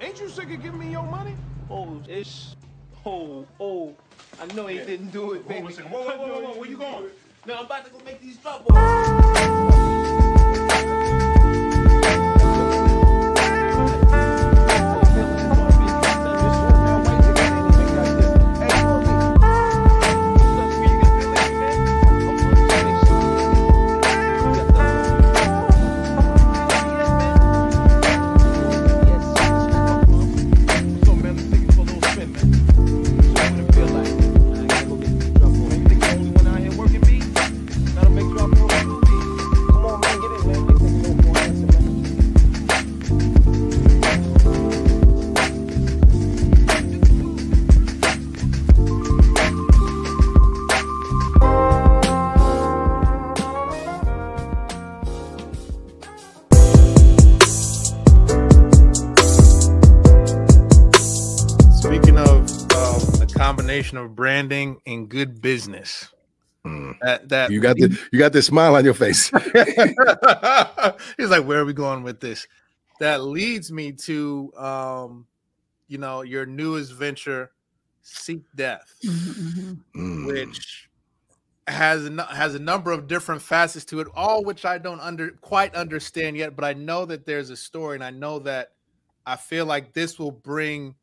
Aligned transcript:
Ain't 0.00 0.20
you 0.20 0.28
sick 0.28 0.50
of 0.50 0.62
giving 0.62 0.78
me 0.78 0.90
your 0.90 1.02
money? 1.02 1.34
Oh, 1.70 2.00
it's. 2.08 2.54
Oh, 3.04 3.44
oh. 3.58 3.94
I 4.40 4.46
know 4.54 4.66
he 4.66 4.78
didn't 4.78 5.10
do 5.10 5.32
it, 5.32 5.48
baby. 5.48 5.72
Hold 5.74 5.78
on 5.80 5.86
a. 5.86 5.88
Whoa, 5.88 6.02
whoa, 6.02 6.16
whoa, 6.16 6.28
whoa, 6.28 6.40
whoa, 6.52 6.60
where 6.60 6.70
you 6.70 6.76
going? 6.76 7.10
No, 7.46 7.54
I'm 7.54 7.64
about 7.64 7.84
to 7.86 7.90
go 7.90 7.98
make 8.04 8.20
these 8.20 8.36
drop. 8.36 8.66
Combination 63.98 64.10
of 64.10 64.16
branding 64.16 64.80
and 64.86 65.08
good 65.08 65.40
business, 65.40 66.08
that 67.02 67.28
that 67.28 67.50
You 67.50 67.60
got 67.60 67.76
the 67.76 67.98
you 68.12 68.18
got 68.18 68.32
this 68.32 68.46
smile 68.46 68.76
on 68.76 68.84
your 68.84 68.94
face. 68.94 69.30
he's 71.16 71.30
like, 71.30 71.44
where 71.44 71.60
are 71.60 71.64
we 71.64 71.72
going 71.72 72.02
with 72.02 72.20
this? 72.20 72.46
That 73.00 73.22
leads 73.22 73.70
me 73.70 73.92
to, 73.92 74.52
um, 74.56 75.26
you 75.86 75.98
know, 75.98 76.22
your 76.22 76.46
newest 76.46 76.92
venture, 76.92 77.52
Seek 78.02 78.42
Death, 78.54 78.92
Mm. 79.04 80.26
which 80.26 80.88
has 81.68 82.06
a, 82.06 82.24
has 82.24 82.54
a 82.54 82.58
number 82.58 82.90
of 82.92 83.06
different 83.06 83.42
facets 83.42 83.84
to 83.86 84.00
it, 84.00 84.08
all 84.14 84.42
which 84.42 84.64
I 84.64 84.78
don't 84.78 85.00
under 85.00 85.30
quite 85.40 85.74
understand 85.74 86.36
yet. 86.36 86.56
But 86.56 86.64
I 86.64 86.72
know 86.72 87.04
that 87.06 87.24
there's 87.24 87.50
a 87.50 87.56
story, 87.56 87.94
and 87.94 88.04
I 88.04 88.10
know 88.10 88.40
that 88.40 88.72
I 89.26 89.36
feel 89.36 89.66
like 89.66 89.92
this 89.92 90.18
will 90.18 90.32
bring 90.32 90.94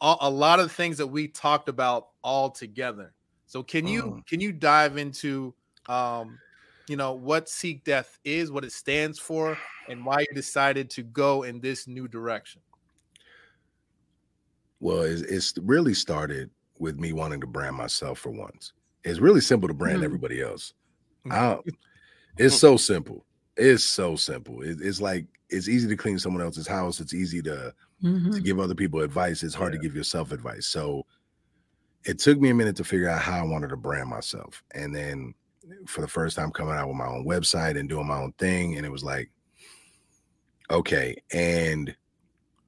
a, 0.00 0.16
a 0.22 0.30
lot 0.30 0.60
of 0.60 0.72
things 0.72 0.98
that 0.98 1.06
we 1.06 1.28
talked 1.28 1.68
about 1.68 2.08
all 2.22 2.50
together. 2.50 3.14
So 3.46 3.62
can 3.62 3.86
you 3.86 4.02
Mm. 4.02 4.26
can 4.26 4.40
you 4.40 4.52
dive 4.52 4.96
into 4.96 5.54
um 5.88 6.40
you 6.88 6.96
know 6.96 7.14
what 7.14 7.48
Seek 7.48 7.84
Death 7.84 8.18
is, 8.24 8.50
what 8.50 8.64
it 8.64 8.72
stands 8.72 9.18
for, 9.18 9.58
and 9.88 10.04
why 10.04 10.20
you 10.20 10.34
decided 10.34 10.90
to 10.90 11.02
go 11.02 11.42
in 11.42 11.60
this 11.60 11.86
new 11.86 12.08
direction? 12.08 12.62
Well, 14.80 15.02
it's, 15.02 15.22
it's 15.22 15.54
really 15.62 15.94
started 15.94 16.50
with 16.78 16.98
me 16.98 17.12
wanting 17.12 17.40
to 17.40 17.46
brand 17.46 17.76
myself 17.76 18.18
for 18.18 18.30
once. 18.30 18.72
It's 19.04 19.20
really 19.20 19.40
simple 19.40 19.68
to 19.68 19.74
brand 19.74 20.02
Mm. 20.02 20.04
everybody 20.04 20.42
else. 20.42 20.74
I, 21.30 21.58
it's 22.36 22.56
so 22.56 22.76
simple. 22.76 23.24
It's 23.56 23.84
so 23.84 24.16
simple. 24.16 24.62
It, 24.62 24.78
it's 24.80 25.00
like 25.00 25.26
it's 25.48 25.68
easy 25.68 25.88
to 25.88 25.96
clean 25.96 26.18
someone 26.18 26.42
else's 26.42 26.66
house. 26.66 27.00
It's 27.00 27.14
easy 27.14 27.40
to 27.42 27.74
to 28.02 28.08
Mhm. 28.08 28.44
give 28.44 28.58
other 28.58 28.74
people 28.74 29.00
advice. 29.00 29.42
It's 29.42 29.54
hard 29.54 29.72
to 29.72 29.78
give 29.78 29.94
yourself 29.96 30.32
advice. 30.32 30.66
So 30.66 31.06
it 32.04 32.18
took 32.18 32.38
me 32.40 32.50
a 32.50 32.54
minute 32.54 32.76
to 32.76 32.84
figure 32.84 33.08
out 33.08 33.22
how 33.22 33.38
I 33.38 33.42
wanted 33.48 33.68
to 33.68 33.76
brand 33.76 34.08
myself. 34.08 34.62
And 34.74 34.94
then 34.94 35.34
for 35.86 36.00
the 36.00 36.08
first 36.08 36.36
time 36.36 36.50
coming 36.52 36.74
out 36.74 36.88
with 36.88 36.96
my 36.96 37.06
own 37.06 37.26
website 37.26 37.78
and 37.78 37.88
doing 37.88 38.06
my 38.06 38.18
own 38.18 38.32
thing. 38.38 38.76
And 38.76 38.86
it 38.86 38.92
was 38.92 39.02
like, 39.02 39.30
okay. 40.70 41.16
And 41.32 41.96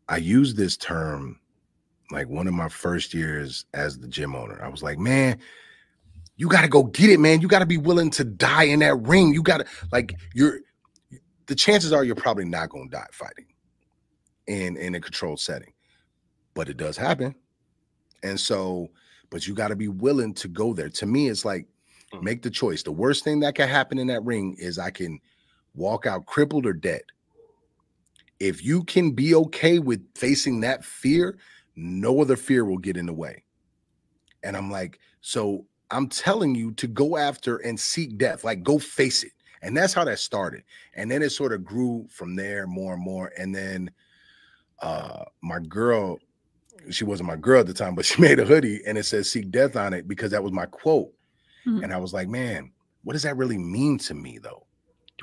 I 0.09 0.17
used 0.17 0.56
this 0.56 0.77
term 0.77 1.38
like 2.11 2.28
one 2.28 2.49
of 2.49 2.55
my 2.55 2.69
first 2.69 3.12
years 3.12 3.67
as 3.75 3.99
the 3.99 4.09
gym 4.09 4.34
owner. 4.34 4.61
I 4.62 4.69
was 4.69 4.83
like, 4.83 4.99
man, 4.99 5.38
you 6.37 6.49
got 6.49 6.62
to 6.62 6.69
go 6.69 6.84
get 6.84 7.11
it, 7.11 7.21
man. 7.21 7.41
You 7.41 7.49
got 7.49 7.59
to 7.59 7.67
be 7.67 7.77
willing 7.77 8.11
to 8.12 8.25
die 8.25 8.65
in 8.65 8.81
that 8.81 8.94
ring. 8.97 9.34
You 9.34 9.43
got 9.43 9.59
to, 9.59 9.67
like, 9.93 10.15
you're, 10.34 10.61
the 11.47 11.55
chances 11.55 11.93
are 11.93 12.05
you're 12.05 12.15
probably 12.15 12.44
not 12.47 12.71
going 12.71 12.88
to 12.88 12.97
die 12.97 13.06
fighting 13.12 13.47
in 14.49 14.77
in 14.77 14.95
a 14.97 15.01
controlled 15.01 15.41
setting 15.41 15.73
but 16.55 16.69
it 16.69 16.77
does 16.77 16.97
happen. 16.97 17.37
And 18.25 18.41
so 18.41 18.89
but 19.31 19.47
you 19.47 19.55
got 19.55 19.69
to 19.69 19.77
be 19.77 19.87
willing 19.89 20.35
to 20.35 20.49
go 20.49 20.75
there. 20.75 20.89
To 20.89 21.07
me 21.07 21.29
it's 21.29 21.45
like 21.45 21.69
Mhm. 22.13 22.23
make 22.23 22.43
the 22.43 22.51
choice. 22.51 22.83
The 22.83 22.91
worst 22.91 23.23
thing 23.23 23.41
that 23.41 23.55
can 23.55 23.69
happen 23.69 23.99
in 23.99 24.07
that 24.09 24.25
ring 24.25 24.57
is 24.59 24.79
i 24.79 24.91
can 24.91 25.21
walk 25.75 26.07
out 26.07 26.27
crippled 26.27 26.67
or 26.67 26.73
dead. 26.73 27.03
If 28.41 28.65
you 28.65 28.83
can 28.85 29.13
be 29.13 29.35
okay 29.35 29.79
with 29.79 30.03
facing 30.17 30.61
that 30.61 30.85
fear 30.85 31.39
no 31.77 32.21
other 32.21 32.37
fear 32.37 32.65
will 32.65 32.79
get 32.79 32.97
in 32.97 33.07
the 33.07 33.13
way. 33.13 33.45
And 34.43 34.57
i'm 34.57 34.71
like 34.71 34.99
so 35.21 35.67
i'm 35.91 36.09
telling 36.09 36.55
you 36.55 36.73
to 36.73 36.87
go 36.89 37.17
after 37.17 37.59
and 37.59 37.79
seek 37.79 38.19
death 38.19 38.43
like 38.43 38.63
go 38.65 38.79
face 38.79 39.23
it. 39.23 39.33
And 39.63 39.77
that's 39.77 39.93
how 39.93 40.05
that 40.05 40.19
started. 40.19 40.65
And 40.95 41.11
then 41.11 41.23
it 41.23 41.31
sort 41.31 41.53
of 41.53 41.65
grew 41.65 42.07
from 42.09 42.37
there 42.37 42.67
more 42.67 42.95
and 42.95 43.03
more. 43.03 43.33
And 43.39 43.55
then 43.55 43.91
uh 44.81 45.25
my 45.43 45.59
girl 45.61 46.19
she 46.91 47.05
wasn't 47.05 47.27
my 47.27 47.37
girl 47.37 47.61
at 47.61 47.66
the 47.66 47.75
time 47.75 47.94
but 47.94 48.05
she 48.06 48.21
made 48.21 48.39
a 48.39 48.44
hoodie 48.44 48.81
and 48.87 48.97
it 48.99 49.05
says 49.05 49.31
seek 49.31 49.50
death 49.50 49.77
on 49.77 49.93
it 49.93 50.06
because 50.09 50.31
that 50.31 50.43
was 50.43 50.53
my 50.53 50.66
quote 50.66 51.12
Mhm. 51.66 51.83
and 51.84 51.93
i 51.93 51.97
was 51.99 52.12
like 52.12 52.28
man 52.28 52.71
what 53.03 53.15
does 53.15 53.22
that 53.25 53.37
really 53.37 53.59
mean 53.59 53.99
to 53.99 54.15
me 54.15 54.38
though 54.38 54.65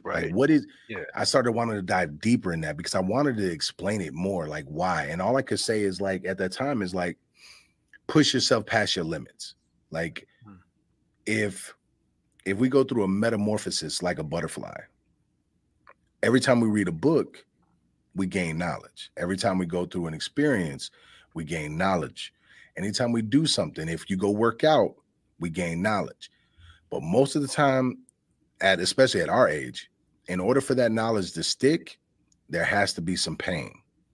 Right. 0.04 0.26
like 0.26 0.36
what 0.36 0.50
is 0.50 0.68
Yeah. 0.90 1.04
i 1.16 1.24
started 1.24 1.54
wanting 1.54 1.76
to 1.78 1.82
dive 1.82 2.20
deeper 2.20 2.52
in 2.52 2.60
that 2.62 2.76
because 2.76 2.94
i 2.96 3.00
wanted 3.00 3.38
to 3.38 3.50
explain 3.50 4.02
it 4.02 4.14
more 4.14 4.48
like 4.48 4.66
why 4.66 5.06
and 5.06 5.22
all 5.22 5.38
i 5.38 5.42
could 5.42 5.60
say 5.62 5.82
is 5.82 6.02
like 6.02 6.26
at 6.26 6.38
that 6.40 6.52
time 6.52 6.82
is 6.82 6.94
like 6.94 7.18
push 8.08 8.34
yourself 8.34 8.66
past 8.66 8.96
your 8.98 9.06
limits 9.06 9.56
like 9.92 10.28
Hmm. 10.46 10.56
if 11.26 11.74
if 12.46 12.58
we 12.58 12.68
go 12.68 12.84
through 12.84 13.04
a 13.04 13.08
metamorphosis 13.08 14.04
like 14.04 14.20
a 14.20 14.24
butterfly 14.24 14.76
every 16.22 16.40
time 16.42 16.60
we 16.60 16.68
read 16.68 16.88
a 16.90 16.92
book 16.92 17.46
we 18.16 18.26
gain 18.28 18.58
knowledge. 18.58 19.12
Every 19.18 19.38
time 19.38 19.58
we 19.58 19.66
go 19.66 19.86
through 19.86 20.08
an 20.08 20.14
experience 20.14 20.92
we 21.34 21.44
gain 21.44 21.78
knowledge. 21.78 22.34
Anytime 22.78 23.12
we 23.12 23.22
do 23.22 23.46
something 23.46 23.88
if 23.90 24.10
you 24.10 24.18
go 24.18 24.32
work 24.32 24.64
out 24.64 24.96
we 25.40 25.50
gain 25.50 25.82
knowledge. 25.82 26.32
But 26.90 27.04
most 27.04 27.36
of 27.36 27.42
the 27.42 27.48
time 27.48 27.98
at 28.62 28.80
especially 28.80 29.22
at 29.22 29.30
our 29.30 29.50
age 29.50 29.90
in 30.28 30.40
order 30.40 30.62
for 30.62 30.76
that 30.76 30.92
knowledge 30.92 31.34
to 31.34 31.44
stick 31.44 32.00
there 32.50 32.64
has 32.64 32.94
to 32.94 33.02
be 33.02 33.16
some 33.16 33.36
pain. 33.36 33.72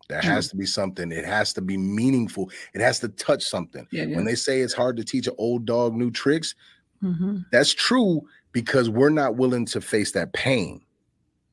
There 0.07 0.21
has 0.21 0.49
to 0.49 0.55
be 0.57 0.65
something. 0.65 1.11
It 1.11 1.25
has 1.25 1.53
to 1.53 1.61
be 1.61 1.77
meaningful. 1.77 2.49
It 2.73 2.81
has 2.81 2.99
to 2.99 3.07
touch 3.09 3.43
something. 3.43 3.87
Yeah, 3.91 4.03
yeah. 4.03 4.15
when 4.15 4.25
they 4.25 4.35
say 4.35 4.59
it's 4.61 4.73
hard 4.73 4.97
to 4.97 5.03
teach 5.05 5.27
an 5.27 5.35
old 5.37 5.65
dog 5.65 5.95
new 5.95 6.11
tricks 6.11 6.55
Mhm. 7.03 7.45
that's 7.51 7.73
true 7.73 8.21
because 8.51 8.89
we're 8.89 9.09
not 9.09 9.35
willing 9.35 9.65
to 9.67 9.81
face 9.81 10.11
that 10.11 10.33
pain. 10.33 10.81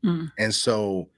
Mm. 0.04 0.30
and 0.38 0.54
so 0.54 1.08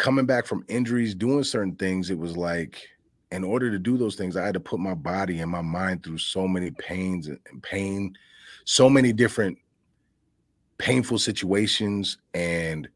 coming 0.00 0.24
back 0.24 0.46
from 0.46 0.64
injuries 0.68 1.14
doing 1.14 1.44
certain 1.44 1.74
things 1.76 2.08
it 2.08 2.18
was 2.18 2.34
like 2.34 2.88
in 3.32 3.44
order 3.44 3.70
to 3.70 3.78
do 3.78 3.98
those 3.98 4.16
things 4.16 4.34
i 4.34 4.42
had 4.42 4.54
to 4.54 4.60
put 4.60 4.80
my 4.80 4.94
body 4.94 5.40
and 5.40 5.50
my 5.50 5.60
mind 5.60 6.02
through 6.02 6.16
so 6.16 6.48
many 6.48 6.70
pains 6.70 7.28
and 7.28 7.38
pain 7.62 8.16
so 8.64 8.88
many 8.88 9.12
different 9.12 9.58
painful 10.78 11.18
situations 11.18 12.16
and 12.32 12.88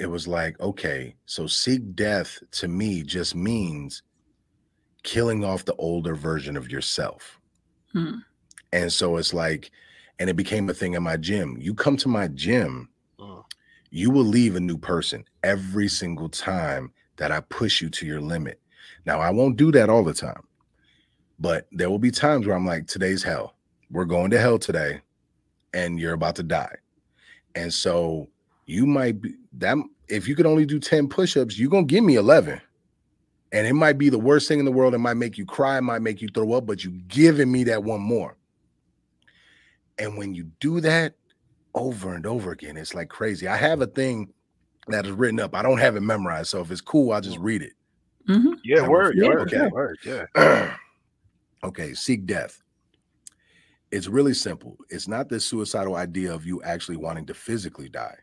it 0.00 0.06
was 0.06 0.26
like 0.26 0.58
okay 0.58 1.14
so 1.26 1.46
seek 1.46 1.94
death 1.94 2.42
to 2.50 2.66
me 2.66 3.04
just 3.04 3.36
means 3.36 4.02
killing 5.04 5.44
off 5.44 5.64
the 5.64 5.74
older 5.76 6.16
version 6.16 6.56
of 6.56 6.68
yourself 6.68 7.38
Hmm. 7.92 8.16
and 8.72 8.92
so 8.92 9.18
it's 9.18 9.32
like 9.32 9.70
and 10.18 10.28
it 10.28 10.34
became 10.34 10.68
a 10.68 10.74
thing 10.74 10.94
in 10.94 11.02
my 11.04 11.16
gym 11.16 11.56
you 11.60 11.74
come 11.74 11.96
to 11.98 12.08
my 12.08 12.26
gym. 12.26 12.88
You 13.92 14.10
will 14.10 14.24
leave 14.24 14.56
a 14.56 14.60
new 14.60 14.78
person 14.78 15.22
every 15.44 15.86
single 15.86 16.30
time 16.30 16.90
that 17.18 17.30
I 17.30 17.40
push 17.40 17.82
you 17.82 17.90
to 17.90 18.06
your 18.06 18.22
limit. 18.22 18.58
Now, 19.04 19.20
I 19.20 19.28
won't 19.30 19.58
do 19.58 19.70
that 19.72 19.90
all 19.90 20.02
the 20.02 20.14
time, 20.14 20.42
but 21.38 21.68
there 21.72 21.90
will 21.90 21.98
be 21.98 22.10
times 22.10 22.46
where 22.46 22.56
I'm 22.56 22.66
like, 22.66 22.86
today's 22.86 23.22
hell. 23.22 23.54
We're 23.90 24.06
going 24.06 24.30
to 24.30 24.40
hell 24.40 24.58
today, 24.58 25.02
and 25.74 26.00
you're 26.00 26.14
about 26.14 26.36
to 26.36 26.42
die. 26.42 26.74
And 27.54 27.72
so 27.72 28.30
you 28.64 28.86
might 28.86 29.20
be 29.20 29.34
that 29.58 29.76
if 30.08 30.26
you 30.26 30.34
could 30.34 30.46
only 30.46 30.64
do 30.64 30.80
10 30.80 31.08
push-ups, 31.08 31.58
you're 31.58 31.68
gonna 31.68 31.84
give 31.84 32.02
me 32.02 32.14
11. 32.14 32.62
And 33.52 33.66
it 33.66 33.74
might 33.74 33.98
be 33.98 34.08
the 34.08 34.18
worst 34.18 34.48
thing 34.48 34.58
in 34.58 34.64
the 34.64 34.72
world. 34.72 34.94
It 34.94 34.98
might 34.98 35.18
make 35.18 35.36
you 35.36 35.44
cry, 35.44 35.76
it 35.76 35.82
might 35.82 36.00
make 36.00 36.22
you 36.22 36.28
throw 36.28 36.54
up, 36.54 36.64
but 36.64 36.82
you 36.82 36.92
giving 37.08 37.52
me 37.52 37.64
that 37.64 37.84
one 37.84 38.00
more. 38.00 38.38
And 39.98 40.16
when 40.16 40.34
you 40.34 40.44
do 40.60 40.80
that 40.80 41.14
over 41.74 42.14
and 42.14 42.26
over 42.26 42.52
again, 42.52 42.76
it's 42.76 42.94
like 42.94 43.08
crazy. 43.08 43.46
I 43.48 43.56
have 43.56 43.80
a 43.80 43.86
thing 43.86 44.32
that 44.88 45.06
is 45.06 45.12
written 45.12 45.40
up. 45.40 45.54
I 45.54 45.62
don't 45.62 45.78
have 45.78 45.96
it 45.96 46.00
memorized, 46.00 46.48
so 46.50 46.60
if 46.60 46.70
it's 46.70 46.80
cool, 46.80 47.12
I'll 47.12 47.20
just 47.20 47.38
read 47.38 47.62
it. 47.62 47.72
Mhm. 48.28 48.54
Yeah, 48.64 48.80
That 48.82 48.90
word, 48.90 49.14
was- 49.16 49.28
word, 49.28 49.40
okay. 49.42 49.56
yeah, 49.56 49.68
word, 49.68 49.98
yeah. 50.04 50.76
okay, 51.64 51.94
seek 51.94 52.26
death. 52.26 52.62
It's 53.90 54.08
really 54.08 54.34
simple. 54.34 54.76
It's 54.90 55.06
not 55.08 55.28
this 55.28 55.44
suicidal 55.44 55.96
idea 55.96 56.32
of 56.34 56.46
you 56.46 56.62
actually 56.62 56.96
wanting 56.96 57.26
to 57.26 57.34
physically 57.34 57.88
die. 57.88 58.16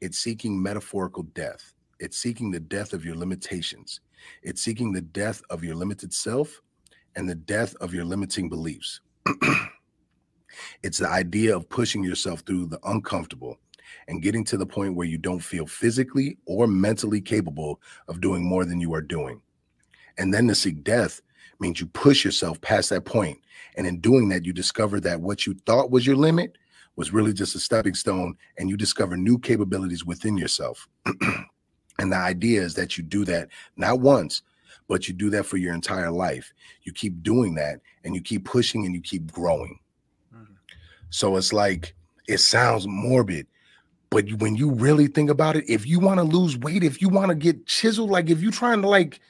It's 0.00 0.18
seeking 0.18 0.60
metaphorical 0.60 1.22
death. 1.22 1.72
It's 2.00 2.18
seeking 2.18 2.50
the 2.50 2.60
death 2.60 2.92
of 2.92 3.04
your 3.04 3.14
limitations. 3.14 4.00
It's 4.42 4.60
seeking 4.62 4.92
the 4.92 5.00
death 5.02 5.42
of 5.50 5.62
your 5.64 5.74
limited 5.76 6.12
self 6.12 6.60
and 7.14 7.28
the 7.28 7.34
death 7.36 7.74
of 7.76 7.94
your 7.94 8.04
limiting 8.04 8.48
beliefs. 8.48 9.00
it's 10.82 10.98
the 10.98 11.08
idea 11.08 11.56
of 11.56 11.68
pushing 11.68 12.02
yourself 12.02 12.40
through 12.40 12.66
the 12.66 12.80
uncomfortable 12.84 13.58
and 14.08 14.22
getting 14.22 14.44
to 14.44 14.56
the 14.56 14.66
point 14.66 14.94
where 14.94 15.06
you 15.06 15.18
don't 15.18 15.40
feel 15.40 15.66
physically 15.66 16.38
or 16.46 16.66
mentally 16.66 17.20
capable 17.20 17.80
of 18.08 18.20
doing 18.20 18.44
more 18.44 18.64
than 18.64 18.80
you 18.80 18.94
are 18.94 19.02
doing. 19.02 19.40
And 20.18 20.32
then 20.32 20.48
to 20.48 20.54
seek 20.54 20.82
death 20.82 21.20
means 21.60 21.80
you 21.80 21.86
push 21.86 22.24
yourself 22.24 22.60
past 22.60 22.90
that 22.90 23.04
point. 23.04 23.38
And 23.76 23.86
in 23.86 24.00
doing 24.00 24.28
that, 24.30 24.44
you 24.44 24.52
discover 24.52 25.00
that 25.00 25.20
what 25.20 25.46
you 25.46 25.54
thought 25.66 25.90
was 25.90 26.06
your 26.06 26.16
limit 26.16 26.56
was 26.96 27.12
really 27.12 27.32
just 27.32 27.54
a 27.54 27.58
stepping 27.58 27.94
stone, 27.94 28.34
and 28.58 28.70
you 28.70 28.76
discover 28.76 29.18
new 29.18 29.38
capabilities 29.38 30.06
within 30.06 30.38
yourself. 30.38 30.88
and 31.98 32.10
the 32.10 32.16
idea 32.16 32.62
is 32.62 32.74
that 32.74 32.96
you 32.96 33.04
do 33.04 33.24
that 33.26 33.48
not 33.76 34.00
once, 34.00 34.42
but 34.88 35.06
you 35.08 35.14
do 35.14 35.30
that 35.30 35.44
for 35.44 35.56
your 35.56 35.74
entire 35.74 36.10
life. 36.10 36.52
You 36.84 36.92
keep 36.92 37.22
doing 37.22 37.54
that 37.56 37.80
and 38.04 38.14
you 38.14 38.22
keep 38.22 38.44
pushing 38.44 38.86
and 38.86 38.94
you 38.94 39.00
keep 39.00 39.30
growing. 39.30 39.78
So 41.10 41.36
it's 41.36 41.52
like, 41.52 41.94
it 42.28 42.38
sounds 42.38 42.86
morbid, 42.86 43.46
but 44.10 44.30
when 44.34 44.56
you 44.56 44.70
really 44.70 45.06
think 45.06 45.30
about 45.30 45.56
it, 45.56 45.64
if 45.68 45.86
you 45.86 46.00
want 46.00 46.18
to 46.18 46.24
lose 46.24 46.56
weight, 46.58 46.82
if 46.82 47.00
you 47.00 47.08
want 47.08 47.28
to 47.28 47.34
get 47.34 47.66
chiseled, 47.66 48.10
like 48.10 48.30
if 48.30 48.40
you're 48.40 48.52
trying 48.52 48.82
to 48.82 48.88
like 48.88 49.20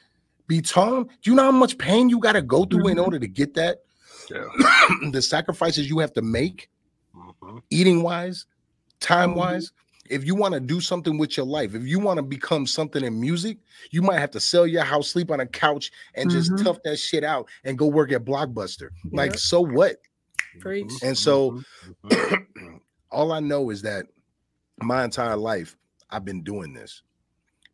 be 0.47 0.61
tall, 0.61 1.03
do 1.03 1.11
you 1.29 1.35
know 1.35 1.43
how 1.43 1.51
much 1.51 1.77
pain 1.77 2.09
you 2.09 2.19
got 2.19 2.33
to 2.33 2.41
go 2.41 2.65
through 2.65 2.87
in 2.87 2.97
Mhm. 2.97 3.03
order 3.05 3.19
to 3.19 3.27
get 3.27 3.53
that? 3.55 3.79
Yeah. 4.31 4.45
the 5.11 5.21
sacrifices 5.21 5.89
you 5.89 5.99
have 5.99 6.13
to 6.13 6.21
make, 6.21 6.69
Mhm. 7.15 7.61
eating 7.69 8.03
wise, 8.03 8.45
time 8.99 9.35
wise. 9.35 9.71
If 10.09 10.25
you 10.25 10.35
want 10.35 10.53
to 10.53 10.61
do 10.61 10.79
something 10.79 11.17
with 11.17 11.35
your 11.35 11.45
life, 11.45 11.75
if 11.75 11.83
you 11.83 11.99
want 11.99 12.17
to 12.17 12.23
become 12.23 12.65
something 12.65 13.03
in 13.03 13.19
music, 13.19 13.57
you 13.91 14.01
might 14.01 14.19
have 14.19 14.31
to 14.31 14.39
sell 14.39 14.65
your 14.65 14.83
house, 14.83 15.09
sleep 15.09 15.29
on 15.31 15.41
a 15.41 15.45
couch, 15.45 15.91
and 16.15 16.29
just 16.29 16.53
Mhm. 16.53 16.63
tough 16.63 16.77
that 16.85 16.97
shit 16.97 17.25
out 17.25 17.49
and 17.65 17.77
go 17.77 17.87
work 17.87 18.11
at 18.13 18.23
Blockbuster. 18.23 18.89
Like, 19.11 19.37
so 19.37 19.59
what? 19.61 19.97
Preach. 20.59 20.91
And 21.03 21.17
so 21.17 21.61
all 23.11 23.31
I 23.31 23.39
know 23.39 23.69
is 23.69 23.81
that 23.83 24.05
my 24.79 25.03
entire 25.03 25.37
life 25.37 25.75
I've 26.09 26.25
been 26.25 26.43
doing 26.43 26.73
this. 26.73 27.01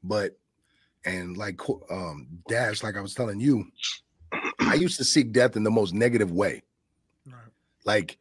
But 0.04 0.38
and 1.06 1.38
like 1.38 1.60
um 1.90 2.28
Dash, 2.48 2.84
like 2.84 2.98
I 2.98 3.02
was 3.02 3.14
telling 3.14 3.40
you, 3.40 3.66
I 4.60 4.76
used 4.76 4.98
to 4.98 5.04
seek 5.04 5.32
death 5.32 5.56
in 5.56 5.64
the 5.64 5.72
most 5.72 5.94
negative 5.94 6.32
way. 6.32 6.64
Right. 7.26 7.36
Like 7.86 8.18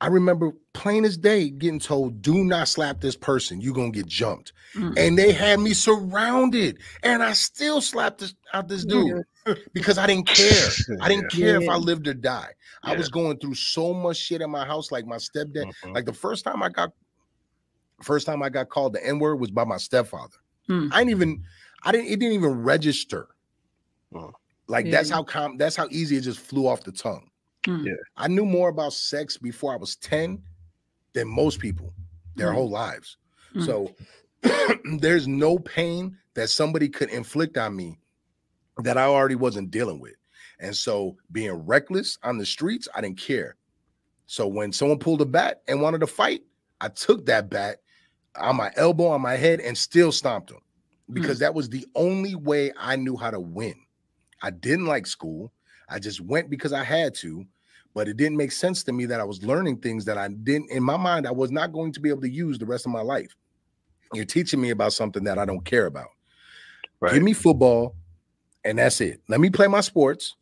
I 0.00 0.06
remember 0.08 0.52
plain 0.78 1.04
as 1.04 1.16
day 1.16 1.50
getting 1.50 1.80
told, 1.80 2.22
do 2.22 2.44
not 2.44 2.68
slap 2.68 3.00
this 3.00 3.16
person, 3.16 3.60
you're 3.60 3.74
gonna 3.74 3.90
get 3.90 4.06
jumped. 4.06 4.52
Mm. 4.74 4.96
And 4.96 5.18
they 5.18 5.32
had 5.32 5.58
me 5.58 5.74
surrounded, 5.74 6.78
and 7.02 7.20
I 7.20 7.32
still 7.32 7.80
slapped 7.80 8.20
this 8.20 8.34
out 8.54 8.68
this 8.68 8.84
dude 8.84 9.24
because 9.72 9.98
I 9.98 10.06
didn't 10.06 10.28
care. 10.28 10.68
I 11.00 11.08
didn't 11.08 11.30
care 11.32 11.60
if 11.60 11.68
I 11.68 11.74
lived 11.74 12.06
or 12.06 12.14
die. 12.14 12.50
I 12.84 12.94
was 12.94 13.08
going 13.08 13.38
through 13.38 13.54
so 13.54 13.92
much 13.92 14.18
shit 14.18 14.40
in 14.40 14.50
my 14.50 14.64
house. 14.64 14.92
Like 14.92 15.04
my 15.04 15.16
stepdad, 15.16 15.72
Mhm. 15.84 15.94
like 15.94 16.04
the 16.04 16.12
first 16.12 16.44
time 16.44 16.62
I 16.62 16.68
got 16.68 16.92
first 18.00 18.24
time 18.24 18.40
I 18.42 18.48
got 18.48 18.68
called 18.68 18.92
the 18.92 19.04
N-word 19.04 19.36
was 19.36 19.50
by 19.50 19.64
my 19.64 19.78
stepfather. 19.78 20.36
Mm. 20.68 20.90
I 20.92 20.98
didn't 20.98 21.10
even 21.10 21.44
I 21.82 21.90
didn't 21.90 22.06
it 22.06 22.20
didn't 22.20 22.34
even 22.34 22.62
register. 22.62 23.26
Mm. 24.14 24.32
Like 24.68 24.90
that's 24.90 25.10
how 25.10 25.24
com 25.24 25.56
that's 25.56 25.74
how 25.74 25.88
easy 25.90 26.16
it 26.16 26.20
just 26.20 26.38
flew 26.38 26.68
off 26.68 26.84
the 26.84 26.92
tongue. 26.92 27.28
Yeah. 27.66 27.94
I 28.16 28.28
knew 28.28 28.46
more 28.46 28.68
about 28.68 28.92
sex 28.92 29.36
before 29.36 29.72
I 29.72 29.76
was 29.76 29.96
10 29.96 30.40
than 31.18 31.28
most 31.28 31.58
people 31.58 31.92
their 32.36 32.50
Mm. 32.50 32.54
whole 32.54 32.70
lives. 32.70 33.16
Mm. 33.54 33.66
So 33.66 33.94
there's 34.98 35.26
no 35.26 35.58
pain 35.58 36.16
that 36.34 36.48
somebody 36.48 36.88
could 36.88 37.10
inflict 37.10 37.58
on 37.58 37.74
me 37.74 37.98
that 38.84 38.96
I 38.96 39.04
already 39.04 39.34
wasn't 39.34 39.70
dealing 39.72 39.98
with. 40.00 40.14
And 40.60 40.74
so 40.76 41.16
being 41.32 41.52
reckless 41.52 42.18
on 42.22 42.38
the 42.38 42.46
streets, 42.46 42.86
I 42.94 43.00
didn't 43.00 43.18
care. 43.18 43.56
So 44.26 44.46
when 44.46 44.72
someone 44.72 44.98
pulled 44.98 45.20
a 45.22 45.26
bat 45.26 45.62
and 45.66 45.80
wanted 45.82 45.98
to 46.00 46.06
fight, 46.06 46.42
I 46.80 46.88
took 46.88 47.26
that 47.26 47.50
bat 47.50 47.78
on 48.36 48.56
my 48.56 48.70
elbow, 48.76 49.06
on 49.08 49.20
my 49.20 49.34
head, 49.36 49.58
and 49.60 49.76
still 49.76 50.12
stomped 50.12 50.50
them 50.50 50.60
because 51.12 51.38
that 51.40 51.54
was 51.54 51.68
the 51.68 51.86
only 51.96 52.34
way 52.36 52.72
I 52.78 52.94
knew 52.96 53.16
how 53.16 53.30
to 53.30 53.40
win. 53.40 53.74
I 54.42 54.50
didn't 54.50 54.86
like 54.86 55.06
school. 55.06 55.52
I 55.88 55.98
just 55.98 56.20
went 56.20 56.50
because 56.50 56.72
I 56.72 56.84
had 56.84 57.14
to, 57.16 57.44
but 57.94 58.08
it 58.08 58.16
didn't 58.16 58.36
make 58.36 58.52
sense 58.52 58.82
to 58.84 58.92
me 58.92 59.06
that 59.06 59.20
I 59.20 59.24
was 59.24 59.42
learning 59.42 59.78
things 59.78 60.04
that 60.04 60.18
I 60.18 60.28
didn't, 60.28 60.70
in 60.70 60.82
my 60.82 60.96
mind, 60.96 61.26
I 61.26 61.32
was 61.32 61.50
not 61.50 61.72
going 61.72 61.92
to 61.92 62.00
be 62.00 62.08
able 62.08 62.22
to 62.22 62.30
use 62.30 62.58
the 62.58 62.66
rest 62.66 62.86
of 62.86 62.92
my 62.92 63.00
life. 63.00 63.34
You're 64.14 64.24
teaching 64.24 64.60
me 64.60 64.70
about 64.70 64.92
something 64.92 65.24
that 65.24 65.38
I 65.38 65.44
don't 65.44 65.64
care 65.64 65.86
about. 65.86 66.08
Right. 67.00 67.14
Give 67.14 67.22
me 67.22 67.32
football, 67.32 67.94
and 68.64 68.78
that's 68.78 69.00
it. 69.00 69.20
Let 69.28 69.40
me 69.40 69.50
play 69.50 69.66
my 69.66 69.80
sports, 69.80 70.36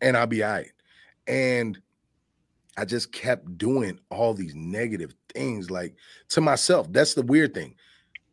and 0.00 0.16
I'll 0.16 0.26
be 0.26 0.42
all 0.42 0.52
right. 0.52 0.72
And 1.26 1.80
I 2.76 2.84
just 2.84 3.12
kept 3.12 3.58
doing 3.58 3.98
all 4.10 4.34
these 4.34 4.54
negative 4.54 5.14
things, 5.32 5.70
like 5.70 5.94
to 6.30 6.40
myself. 6.40 6.90
That's 6.90 7.14
the 7.14 7.22
weird 7.22 7.54
thing. 7.54 7.74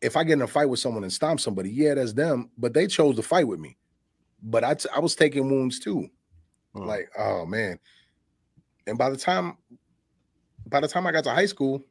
If 0.00 0.16
I 0.16 0.24
get 0.24 0.34
in 0.34 0.42
a 0.42 0.46
fight 0.46 0.68
with 0.68 0.80
someone 0.80 1.02
and 1.04 1.12
stomp 1.12 1.40
somebody, 1.40 1.70
yeah, 1.70 1.94
that's 1.94 2.14
them, 2.14 2.50
but 2.56 2.72
they 2.72 2.86
chose 2.86 3.16
to 3.16 3.22
fight 3.22 3.46
with 3.46 3.60
me. 3.60 3.76
But 4.42 4.64
I, 4.64 4.74
t- 4.74 4.88
I 4.94 4.98
was 4.98 5.14
taking 5.14 5.50
wounds 5.50 5.78
too. 5.78 6.08
Mm. 6.74 6.86
Like, 6.86 7.10
oh 7.18 7.44
man. 7.44 7.78
And 8.90 8.98
by 8.98 9.08
the 9.08 9.16
time, 9.16 9.56
by 10.66 10.80
the 10.80 10.88
time 10.88 11.06
I 11.06 11.12
got 11.12 11.24
to 11.24 11.30
high 11.30 11.46
school, 11.46 11.82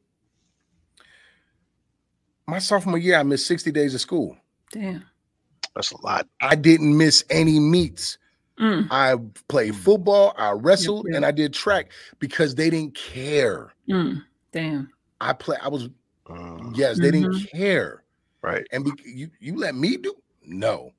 my 2.46 2.58
sophomore 2.58 2.98
year, 2.98 3.16
I 3.16 3.22
missed 3.22 3.46
60 3.46 3.72
days 3.72 3.94
of 3.94 4.00
school. 4.00 4.36
Damn. 4.70 5.02
That's 5.74 5.92
a 5.92 6.00
lot. 6.02 6.28
I 6.40 6.54
didn't 6.56 6.96
miss 6.96 7.24
any 7.30 7.58
meets. 7.58 8.18
Mm. 8.60 8.88
I 8.90 9.14
played 9.48 9.74
football, 9.74 10.34
I 10.36 10.50
wrestled, 10.50 11.06
yep. 11.08 11.16
and 11.16 11.24
I 11.24 11.30
did 11.30 11.54
track 11.54 11.90
because 12.18 12.54
they 12.54 12.68
didn't 12.68 12.94
care. 12.94 13.72
Mm. 13.88 14.22
Damn. 14.52 14.90
I 15.20 15.32
play. 15.32 15.56
I 15.62 15.68
was 15.68 15.88
Mm, 16.26 16.76
yes, 16.76 16.98
they 17.00 17.10
didn't 17.10 17.32
Mm-hmm. 17.32 17.58
care. 17.58 18.04
Right. 18.42 18.64
And 18.70 18.84
be, 18.84 18.92
you 19.04 19.30
you 19.40 19.56
let 19.56 19.74
me 19.74 19.96
do 19.96 20.14
no. 20.44 20.92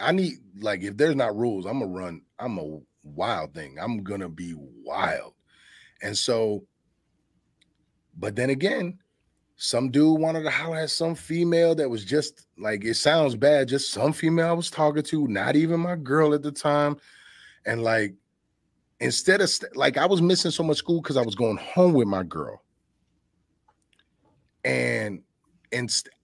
I 0.00 0.10
need 0.10 0.38
like 0.60 0.82
if 0.82 0.96
there's 0.96 1.14
not 1.14 1.36
rules, 1.36 1.66
I'm 1.66 1.78
gonna 1.78 1.92
run. 1.92 2.22
I'm 2.38 2.58
a 2.58 2.80
wild 3.02 3.54
thing. 3.54 3.76
I'm 3.80 4.02
gonna 4.02 4.28
be 4.28 4.54
wild. 4.56 5.34
And 6.02 6.16
so, 6.16 6.64
but 8.16 8.36
then 8.36 8.50
again, 8.50 8.98
some 9.56 9.90
dude 9.90 10.18
wanted 10.18 10.42
to 10.42 10.50
holler 10.50 10.78
at 10.78 10.90
some 10.90 11.14
female 11.14 11.74
that 11.74 11.88
was 11.90 12.04
just 12.04 12.46
like 12.58 12.84
it 12.84 12.94
sounds 12.94 13.36
bad, 13.36 13.68
just 13.68 13.92
some 13.92 14.12
female 14.12 14.48
I 14.48 14.52
was 14.52 14.70
talking 14.70 15.02
to, 15.02 15.28
not 15.28 15.54
even 15.54 15.80
my 15.80 15.96
girl 15.96 16.32
at 16.32 16.42
the 16.42 16.52
time. 16.52 16.96
And 17.66 17.82
like 17.82 18.14
instead 19.00 19.40
of 19.40 19.50
st- 19.50 19.76
like 19.76 19.98
I 19.98 20.06
was 20.06 20.22
missing 20.22 20.50
so 20.50 20.62
much 20.62 20.78
school 20.78 21.02
because 21.02 21.18
I 21.18 21.22
was 21.22 21.34
going 21.34 21.58
home 21.58 21.92
with 21.92 22.08
my 22.08 22.22
girl. 22.22 22.62
And 24.64 25.22
and 25.72 25.90
st- 25.90 26.14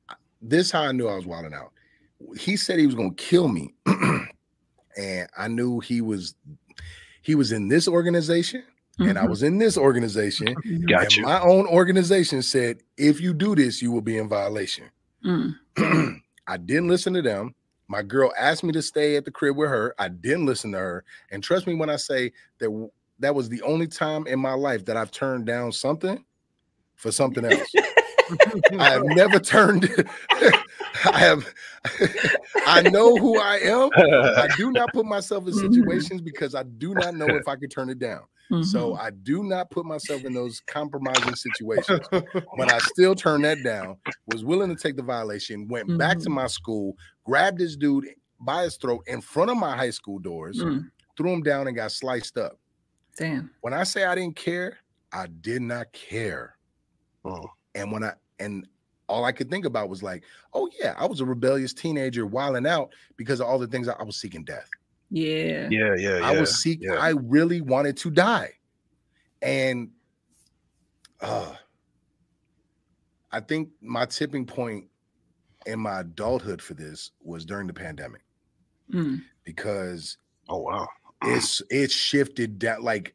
this 0.41 0.71
how 0.71 0.83
I 0.83 0.93
knew 0.93 1.09
I 1.09 1.17
was 1.17 1.27
wilding 1.27 1.55
out. 1.55 1.73
He 2.39 2.57
said 2.57 2.79
he 2.79 2.87
was 2.87 2.95
gonna 2.95 3.15
kill 3.15 3.49
me, 3.49 3.75
and 4.97 5.29
I 5.37 5.49
knew 5.49 5.81
he 5.81 6.01
was 6.01 6.35
he 7.27 7.35
was 7.35 7.51
in 7.51 7.67
this 7.67 7.89
organization, 7.89 8.63
and 9.01 9.19
I 9.19 9.25
Mhm. 9.25 9.31
was 9.31 9.43
in 9.43 9.59
this 9.59 9.77
organization. 9.77 10.55
Got 10.89 11.13
and 11.17 11.25
my 11.25 11.41
own 11.41 11.67
organization 11.67 12.41
said, 12.41 12.83
if 12.97 13.21
you 13.21 13.35
do 13.35 13.57
this, 13.57 13.83
you 13.83 13.91
will 13.91 14.01
be 14.01 14.17
in 14.17 14.29
violation. 14.29 14.85
Mm. 15.25 15.57
I 16.47 16.57
didn't 16.57 16.89
listen 16.89 17.13
to 17.15 17.23
them. 17.23 17.53
My 17.89 18.03
girl 18.03 18.33
asked 18.39 18.63
me 18.63 18.73
to 18.73 18.83
stay 18.83 19.17
at 19.17 19.25
the 19.25 19.31
crib 19.33 19.57
with 19.57 19.69
her. 19.69 19.93
I 19.99 20.09
didn't 20.09 20.47
listen 20.47 20.71
to 20.73 20.79
her. 20.79 21.05
And 21.33 21.43
trust 21.43 21.67
me 21.67 21.75
when 21.75 21.91
I 21.91 21.97
say 21.97 22.33
that 22.59 22.91
that 23.19 23.35
was 23.35 23.49
the 23.49 23.63
only 23.63 23.89
time 23.89 24.27
in 24.29 24.39
my 24.39 24.53
life 24.55 24.85
that 24.85 24.97
I've 24.97 25.11
turned 25.11 25.47
down 25.47 25.73
something 25.73 26.25
for 26.95 27.11
something 27.11 27.45
else. 27.51 27.73
I 28.79 28.91
have 28.91 29.05
never 29.05 29.39
turned. 29.39 29.89
I 30.31 31.19
have. 31.19 31.47
I 32.67 32.83
know 32.83 33.17
who 33.17 33.39
I 33.39 33.57
am. 33.59 33.91
I 33.97 34.49
do 34.57 34.73
not 34.73 34.93
put 34.93 35.07
myself 35.07 35.47
in 35.47 35.53
Mhm. 35.55 35.61
situations 35.75 36.21
because 36.21 36.55
I 36.55 36.65
do 36.65 36.95
not 36.95 37.15
know 37.15 37.27
if 37.27 37.47
I 37.49 37.57
could 37.57 37.71
turn 37.71 37.89
it 37.91 37.99
down. 37.99 38.23
So 38.63 38.93
Mhm. 38.93 39.01
I 39.01 39.11
do 39.11 39.43
not 39.43 39.71
put 39.71 39.85
myself 39.87 40.25
in 40.25 40.33
those 40.33 40.61
compromising 40.61 41.35
situations. 41.35 42.07
But 42.11 42.73
I 42.73 42.79
still 42.79 43.15
turned 43.17 43.45
that 43.45 43.63
down. 43.65 43.97
Was 44.29 44.45
willing 44.45 44.75
to 44.75 44.81
take 44.81 44.97
the 44.97 45.03
violation. 45.03 45.67
Went 45.69 45.97
back 45.99 46.19
to 46.21 46.29
Mhm. 46.31 46.35
my 46.35 46.47
school. 46.47 46.97
Grabbed 47.25 47.59
this 47.59 47.77
dude 47.77 48.07
by 48.41 48.63
his 48.65 48.77
throat 48.77 49.03
in 49.07 49.21
front 49.21 49.51
of 49.51 49.57
my 49.57 49.77
high 49.77 49.91
school 49.91 50.19
doors. 50.21 50.61
Mm. 50.63 50.91
Threw 51.17 51.33
him 51.33 51.43
down 51.43 51.67
and 51.67 51.75
got 51.75 51.91
sliced 51.91 52.37
up. 52.39 52.59
Damn. 53.19 53.51
When 53.63 53.73
I 53.75 53.83
say 53.85 54.05
I 54.05 54.15
didn't 54.15 54.37
care, 54.37 54.79
I 55.13 55.27
did 55.27 55.63
not 55.63 55.91
care. 55.93 56.57
Mm. 57.25 57.49
And 57.77 57.93
when 57.93 58.03
I 58.03 58.15
and 58.41 58.67
all 59.09 59.25
I 59.25 59.31
could 59.31 59.49
think 59.49 59.65
about 59.65 59.89
was 59.89 60.03
like, 60.03 60.25
oh 60.53 60.69
yeah, 60.81 60.95
I 60.99 61.07
was 61.07 61.21
a 61.21 61.25
rebellious 61.25 61.73
teenager 61.73 62.27
wilding 62.27 62.67
out 62.67 62.91
because 63.17 63.41
of 63.41 63.47
all 63.47 63.59
the 63.59 63.69
things 63.69 63.87
I, 63.87 63.93
I 63.93 64.03
was 64.03 64.17
seeking 64.17 64.43
death. 64.43 64.69
Yeah. 65.11 65.69
Yeah, 65.71 65.95
yeah, 65.97 66.19
yeah. 66.19 66.27
I 66.27 66.41
was 66.41 66.61
seeking, 66.61 66.89
yeah. 66.91 66.99
I 66.99 67.11
really 67.11 67.61
wanted 67.61 67.97
to 67.99 68.11
die. 68.11 68.51
And 69.43 69.91
uh 71.21 71.55
I 73.31 73.41
think 73.41 73.69
my 73.81 74.07
tipping 74.07 74.47
point 74.47 74.87
in 75.67 75.79
my 75.81 76.01
adulthood 76.01 76.63
for 76.63 76.75
this 76.75 77.11
was 77.23 77.45
during 77.45 77.67
the 77.67 77.73
pandemic 77.75 78.23
Mm. 78.93 79.23
because 79.45 80.17
Oh 80.49 80.59
wow. 80.59 80.89
it's 81.23 81.61
it 81.71 81.91
shifted 81.91 82.61
that 82.61 82.83
like 82.83 83.15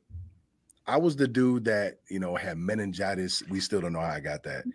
I 0.92 0.98
was 0.98 1.16
the 1.16 1.28
dude 1.28 1.64
that 1.66 2.00
you 2.10 2.20
know 2.20 2.36
had 2.36 2.58
meningitis. 2.58 3.42
We 3.50 3.62
still 3.62 3.80
don't 3.80 3.94
know 3.94 4.02
how 4.02 4.08
I 4.08 4.20
got 4.20 4.44
that, 4.44 4.66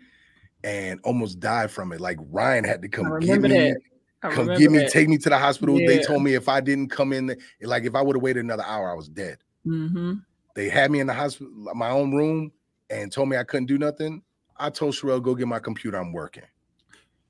and 0.63 0.99
almost 1.03 1.39
died 1.39 1.69
from 1.69 1.91
it. 1.91 2.01
Like 2.01 2.17
Ryan 2.31 2.63
had 2.63 2.81
to 2.81 2.89
come 2.89 3.05
get 3.19 3.29
remember 3.29 3.49
me, 3.49 3.55
that. 3.55 3.77
I 4.23 4.31
come 4.31 4.47
get 4.47 4.71
me, 4.71 4.79
that. 4.79 4.91
take 4.91 5.09
me 5.09 5.19
to 5.19 5.29
the 5.29 5.37
hospital. 5.37 5.77
They 5.77 6.01
told 6.01 6.23
me 6.23 6.33
if 6.33 6.49
I 6.49 6.59
didn't 6.59 6.89
come 6.89 7.13
in, 7.13 7.35
like 7.61 7.83
if 7.83 7.93
I 7.93 8.01
would 8.01 8.15
have 8.15 8.23
waited 8.23 8.43
another 8.43 8.63
hour, 8.65 8.91
I 8.91 8.95
was 8.95 9.07
dead. 9.07 9.37
Mm-hmm. 9.65 10.13
They 10.55 10.69
had 10.69 10.89
me 10.89 10.99
in 10.99 11.05
the 11.05 11.13
hospital, 11.13 11.53
my 11.75 11.91
own 11.91 12.11
room, 12.11 12.51
and 12.89 13.11
told 13.11 13.29
me 13.29 13.37
I 13.37 13.43
couldn't 13.43 13.67
do 13.67 13.77
nothing. 13.77 14.23
I 14.57 14.71
told 14.71 14.95
Sherelle, 14.95 15.21
go 15.21 15.35
get 15.35 15.47
my 15.47 15.59
computer. 15.59 15.97
I'm 15.99 16.13
working. 16.13 16.45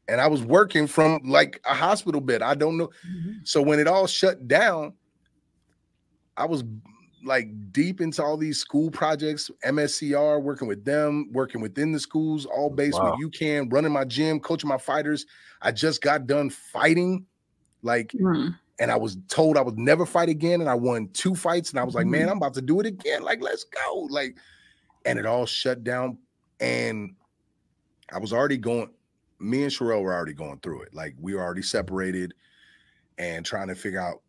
And 0.08 0.22
I 0.22 0.28
was 0.28 0.42
working 0.42 0.88
from 0.88 1.20
like 1.26 1.60
a 1.66 1.74
hospital 1.74 2.22
bed. 2.22 2.42
I 2.42 2.56
don't 2.56 2.78
know. 2.78 2.90
So 3.44 3.62
when 3.62 3.80
it 3.80 3.88
all 3.88 4.08
shut 4.08 4.48
down, 4.48 4.94
I 6.38 6.46
was 6.46 6.64
like 7.24 7.48
deep 7.72 8.00
into 8.02 8.24
all 8.24 8.38
these 8.38 8.60
school 8.60 8.92
projects, 8.92 9.50
MSCR, 9.66 10.42
working 10.42 10.68
with 10.68 10.86
them, 10.86 11.30
working 11.32 11.62
within 11.62 11.92
the 11.92 12.00
schools, 12.00 12.46
all 12.46 12.70
based 12.70 13.00
Wow. 13.00 13.16
you 13.20 13.30
can, 13.30 13.70
running 13.70 13.92
my 13.92 14.06
gym, 14.06 14.40
coaching 14.40 14.68
my 14.70 14.78
fighters. 14.78 15.26
I 15.62 15.72
just 15.72 16.02
got 16.02 16.28
done 16.28 16.50
fighting. 16.50 17.26
Like 17.82 18.12
Mm. 18.12 18.58
and 18.80 18.92
I 18.92 18.96
was 18.98 19.18
told 19.28 19.58
I 19.58 19.62
would 19.62 19.78
never 19.78 20.06
fight 20.06 20.30
again, 20.30 20.62
and 20.62 20.70
I 20.70 20.76
won 20.76 21.10
two 21.10 21.34
fights, 21.36 21.72
and 21.72 21.80
I 21.80 21.84
was 21.84 21.96
like, 21.96 22.06
man, 22.08 22.28
Mhm. 22.28 22.32
I'm 22.32 22.38
about 22.38 22.54
to 22.56 22.62
do 22.62 22.80
it 22.80 22.86
again. 22.86 23.24
Like, 23.24 23.42
let's 23.42 23.64
go. 23.64 24.08
Like, 24.10 24.38
and 25.06 25.18
it 25.18 25.26
all 25.26 25.46
shut 25.46 25.84
down, 25.84 26.18
and 26.60 27.16
I 28.12 28.20
was 28.20 28.34
already 28.34 28.58
going. 28.58 28.90
Me 29.40 29.64
and 29.64 29.72
Sherelle 29.72 30.02
were 30.02 30.14
already 30.14 30.34
going 30.34 30.60
through 30.60 30.82
it. 30.84 30.94
Like, 30.94 31.16
we 31.20 31.34
were 31.36 31.42
already 31.42 31.62
separated, 31.62 32.34
and 33.18 33.46
trying 33.46 33.68
to 33.68 33.76
figure 33.76 34.00
out 34.00 34.22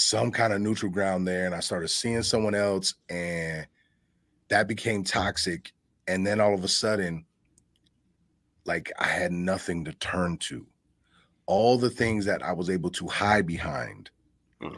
some 0.00 0.30
kind 0.30 0.52
of 0.52 0.60
neutral 0.60 0.90
ground 0.90 1.26
there. 1.26 1.46
And 1.46 1.54
I 1.54 1.60
started 1.60 1.88
seeing 1.88 2.22
someone 2.22 2.54
else, 2.54 2.94
and 3.08 3.66
that 4.48 4.66
became 4.66 5.04
toxic. 5.04 5.72
And 6.08 6.26
then 6.26 6.40
all 6.40 6.54
of 6.54 6.64
a 6.64 6.68
sudden, 6.68 7.24
like, 8.64 8.90
I 8.98 9.06
had 9.06 9.32
nothing 9.32 9.84
to 9.84 9.92
turn 9.94 10.38
to 10.38 10.66
all 11.46 11.76
the 11.78 11.90
things 11.90 12.24
that 12.24 12.42
I 12.42 12.52
was 12.52 12.70
able 12.70 12.90
to 12.90 13.06
hide 13.08 13.46
behind 13.46 14.10
Mm. 14.60 14.76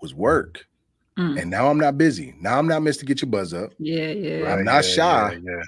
was 0.00 0.14
work. 0.14 0.66
Mm. 1.18 1.40
And 1.40 1.50
now 1.50 1.68
I'm 1.68 1.78
not 1.78 1.98
busy. 1.98 2.34
Now 2.40 2.58
I'm 2.58 2.68
not 2.68 2.82
missed 2.82 3.00
to 3.00 3.06
Get 3.06 3.22
Your 3.22 3.30
Buzz 3.30 3.52
Up. 3.52 3.72
Yeah, 3.78 4.08
yeah. 4.08 4.52
I'm 4.52 4.64
not 4.64 4.84
shy. 4.84 5.32
Yeah, 5.32 5.38
yeah. 5.56 5.62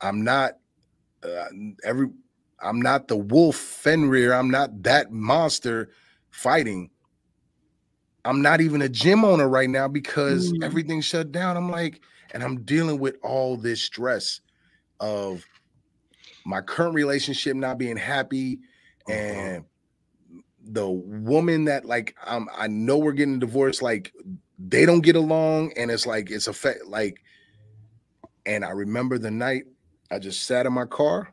I'm 0.00 0.22
not 0.22 0.58
uh, 1.22 1.46
every 1.84 2.08
I'm 2.60 2.80
not 2.80 3.08
the 3.08 3.16
wolf 3.16 3.56
Fenrir. 3.56 4.32
I'm 4.32 4.50
not 4.50 4.82
that 4.82 5.12
monster 5.12 5.90
fighting. 6.30 6.90
I'm 8.24 8.40
not 8.42 8.60
even 8.60 8.82
a 8.82 8.88
gym 8.88 9.24
owner 9.24 9.48
right 9.48 9.68
now 9.68 9.88
because 9.88 10.52
Mm. 10.52 10.64
everything's 10.64 11.04
shut 11.04 11.30
down. 11.30 11.56
I'm 11.56 11.70
like, 11.70 12.00
and 12.32 12.42
I'm 12.42 12.62
dealing 12.62 12.98
with 12.98 13.16
all 13.22 13.56
this 13.56 13.82
stress 13.82 14.40
of 15.00 15.44
my 16.46 16.60
current 16.60 16.94
relationship 16.94 17.56
not 17.56 17.78
being 17.78 17.96
happy 17.96 18.60
and 19.08 19.64
the 20.66 20.88
woman 20.88 21.66
that 21.66 21.84
like 21.84 22.16
um 22.26 22.48
I 22.56 22.68
know 22.68 22.96
we're 22.98 23.12
getting 23.12 23.38
divorced 23.38 23.82
like 23.82 24.12
they 24.58 24.86
don't 24.86 25.02
get 25.02 25.16
along 25.16 25.72
and 25.76 25.90
it's 25.90 26.06
like 26.06 26.30
it's 26.30 26.46
affect 26.46 26.86
like 26.86 27.22
and 28.46 28.64
I 28.64 28.70
remember 28.70 29.18
the 29.18 29.30
night 29.30 29.64
I 30.10 30.18
just 30.18 30.44
sat 30.44 30.64
in 30.66 30.72
my 30.72 30.86
car 30.86 31.32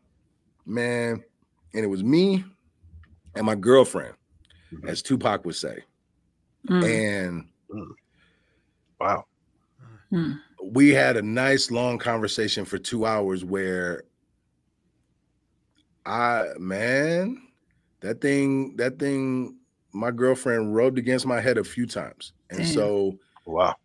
man 0.65 1.23
and 1.73 1.83
it 1.83 1.87
was 1.87 2.03
me 2.03 2.43
and 3.35 3.45
my 3.45 3.55
girlfriend 3.55 4.15
as 4.85 5.01
Tupac 5.01 5.45
would 5.45 5.55
say 5.55 5.79
Mm. 6.69 6.83
and 6.83 7.49
Wow. 8.99 9.25
Mm. 10.11 10.39
we 10.63 10.89
had 10.89 11.17
a 11.17 11.21
nice 11.21 11.71
long 11.71 11.97
conversation 11.97 12.65
for 12.65 12.77
two 12.77 13.05
hours 13.05 13.43
where 13.43 14.03
I 16.05 16.47
man, 16.59 17.41
that 18.01 18.21
thing, 18.21 18.75
that 18.77 18.99
thing, 18.99 19.57
my 19.93 20.11
girlfriend 20.11 20.75
rubbed 20.75 20.97
against 20.97 21.25
my 21.25 21.41
head 21.41 21.57
a 21.57 21.63
few 21.63 21.85
times. 21.85 22.33
And 22.49 22.59
Damn. 22.59 22.67
so 22.67 23.19
Wow. 23.45 23.75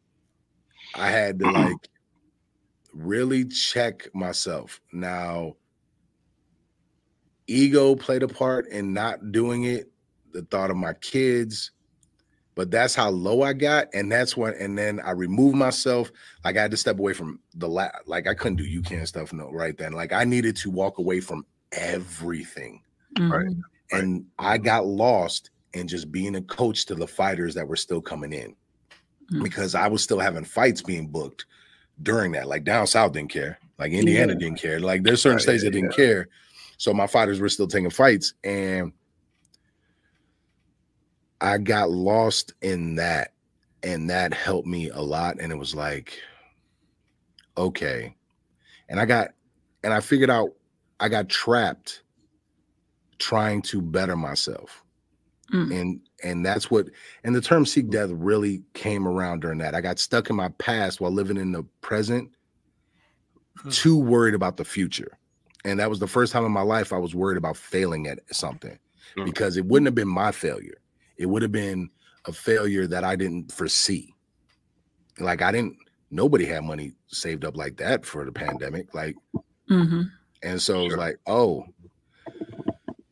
I 0.94 1.10
had 1.10 1.38
to 1.38 1.50
like 1.50 1.88
really 2.92 3.44
check 3.46 4.08
myself. 4.14 4.80
Now, 4.92 5.56
ego 7.46 7.94
played 7.94 8.22
a 8.22 8.28
part 8.28 8.66
in 8.68 8.92
not 8.92 9.32
doing 9.32 9.64
it, 9.64 9.90
the 10.32 10.42
thought 10.42 10.70
of 10.70 10.76
my 10.76 10.94
kids, 10.94 11.70
but 12.56 12.70
that's 12.72 12.94
how 12.96 13.10
low 13.10 13.42
I 13.42 13.52
got. 13.52 13.86
And 13.94 14.10
that's 14.10 14.36
when, 14.36 14.54
and 14.54 14.76
then 14.76 14.98
I 15.04 15.12
removed 15.12 15.54
myself. 15.56 16.10
Like 16.44 16.56
I 16.56 16.62
had 16.62 16.70
to 16.72 16.76
step 16.76 16.98
away 16.98 17.12
from 17.12 17.38
the 17.54 17.68
la 17.68 17.88
like 18.06 18.26
I 18.26 18.34
couldn't 18.34 18.56
do 18.56 18.64
you 18.64 18.82
can 18.82 19.06
stuff 19.06 19.32
no 19.32 19.50
right 19.52 19.76
then. 19.78 19.92
Like 19.92 20.12
I 20.12 20.24
needed 20.24 20.56
to 20.56 20.70
walk 20.70 20.98
away 20.98 21.20
from 21.20 21.46
everything. 21.72 22.82
Right. 23.20 23.46
Mhm. 23.46 23.60
And 23.92 24.24
I 24.38 24.58
got 24.58 24.86
lost 24.86 25.50
in 25.74 25.86
just 25.86 26.10
being 26.10 26.34
a 26.36 26.42
coach 26.42 26.86
to 26.86 26.94
the 26.94 27.06
fighters 27.06 27.54
that 27.54 27.68
were 27.68 27.76
still 27.76 28.00
coming 28.00 28.32
in 28.32 28.56
Mm. 29.32 29.42
because 29.42 29.74
I 29.74 29.86
was 29.88 30.02
still 30.02 30.18
having 30.20 30.44
fights 30.44 30.80
being 30.82 31.08
booked 31.08 31.46
during 32.02 32.32
that. 32.32 32.46
Like 32.48 32.64
down 32.64 32.86
south 32.86 33.12
didn't 33.12 33.30
care, 33.30 33.58
like 33.78 33.92
Indiana 33.92 34.32
Yeah. 34.32 34.38
didn't 34.38 34.58
care. 34.58 34.80
Like 34.80 35.02
there's 35.02 35.20
certain 35.20 35.36
Right, 35.36 35.42
states 35.42 35.62
yeah, 35.64 35.70
that 35.70 35.74
didn't 35.76 35.94
care. 35.94 36.28
So 36.78 36.94
my 36.94 37.06
fighters 37.06 37.40
were 37.40 37.48
still 37.48 37.66
taking 37.66 37.90
fights. 37.90 38.34
And 38.44 38.92
I 41.40 41.58
got 41.58 41.90
lost 41.90 42.54
in 42.62 42.96
that. 42.96 43.32
And 43.82 44.10
that 44.10 44.32
helped 44.34 44.66
me 44.66 44.88
a 44.90 45.00
lot. 45.00 45.36
And 45.40 45.52
it 45.52 45.56
was 45.56 45.74
like, 45.74 46.18
okay. 47.56 48.16
And 48.88 48.98
I 49.00 49.04
got, 49.06 49.28
and 49.84 49.92
I 49.92 50.00
figured 50.00 50.30
out 50.30 50.50
I 50.98 51.08
got 51.08 51.28
trapped 51.28 52.02
trying 53.18 53.62
to 53.62 53.80
better 53.80 54.16
myself 54.16 54.82
Mm. 55.52 55.80
and 55.80 56.00
and 56.24 56.44
that's 56.44 56.72
what 56.72 56.88
and 57.22 57.32
the 57.32 57.40
term 57.40 57.64
seek 57.64 57.88
death 57.88 58.10
really 58.12 58.64
came 58.74 59.06
around 59.06 59.42
during 59.42 59.58
that 59.58 59.76
i 59.76 59.80
got 59.80 60.00
stuck 60.00 60.28
in 60.28 60.34
my 60.34 60.48
past 60.58 61.00
while 61.00 61.12
living 61.12 61.36
in 61.36 61.52
the 61.52 61.62
present 61.82 62.28
Hmm. 63.62 63.68
too 63.70 63.96
worried 63.96 64.34
about 64.34 64.56
the 64.56 64.64
future 64.64 65.16
and 65.64 65.78
that 65.78 65.88
was 65.88 66.00
the 66.00 66.08
first 66.08 66.32
time 66.32 66.44
in 66.44 66.50
my 66.50 66.62
life 66.62 66.92
i 66.92 66.98
was 66.98 67.14
worried 67.14 67.38
about 67.38 67.56
failing 67.56 68.08
at 68.08 68.18
something 68.34 68.76
Hmm. 69.14 69.24
because 69.24 69.56
it 69.56 69.64
wouldn't 69.66 69.86
have 69.86 69.94
been 69.94 70.08
my 70.08 70.32
failure 70.32 70.78
it 71.18 71.26
would 71.26 71.42
have 71.42 71.52
been 71.52 71.88
a 72.26 72.32
failure 72.32 72.86
that 72.86 73.04
i 73.04 73.14
didn't 73.16 73.50
foresee 73.52 74.14
like 75.18 75.42
i 75.42 75.50
didn't 75.52 75.76
nobody 76.10 76.44
had 76.44 76.62
money 76.64 76.92
saved 77.08 77.44
up 77.44 77.56
like 77.56 77.76
that 77.76 78.04
for 78.04 78.24
the 78.24 78.32
pandemic 78.32 78.94
like 78.94 79.16
Mhm. 79.70 80.10
and 80.42 80.62
so 80.62 80.82
it 80.82 80.84
was 80.84 80.96
like, 80.96 81.18
oh. 81.26 81.64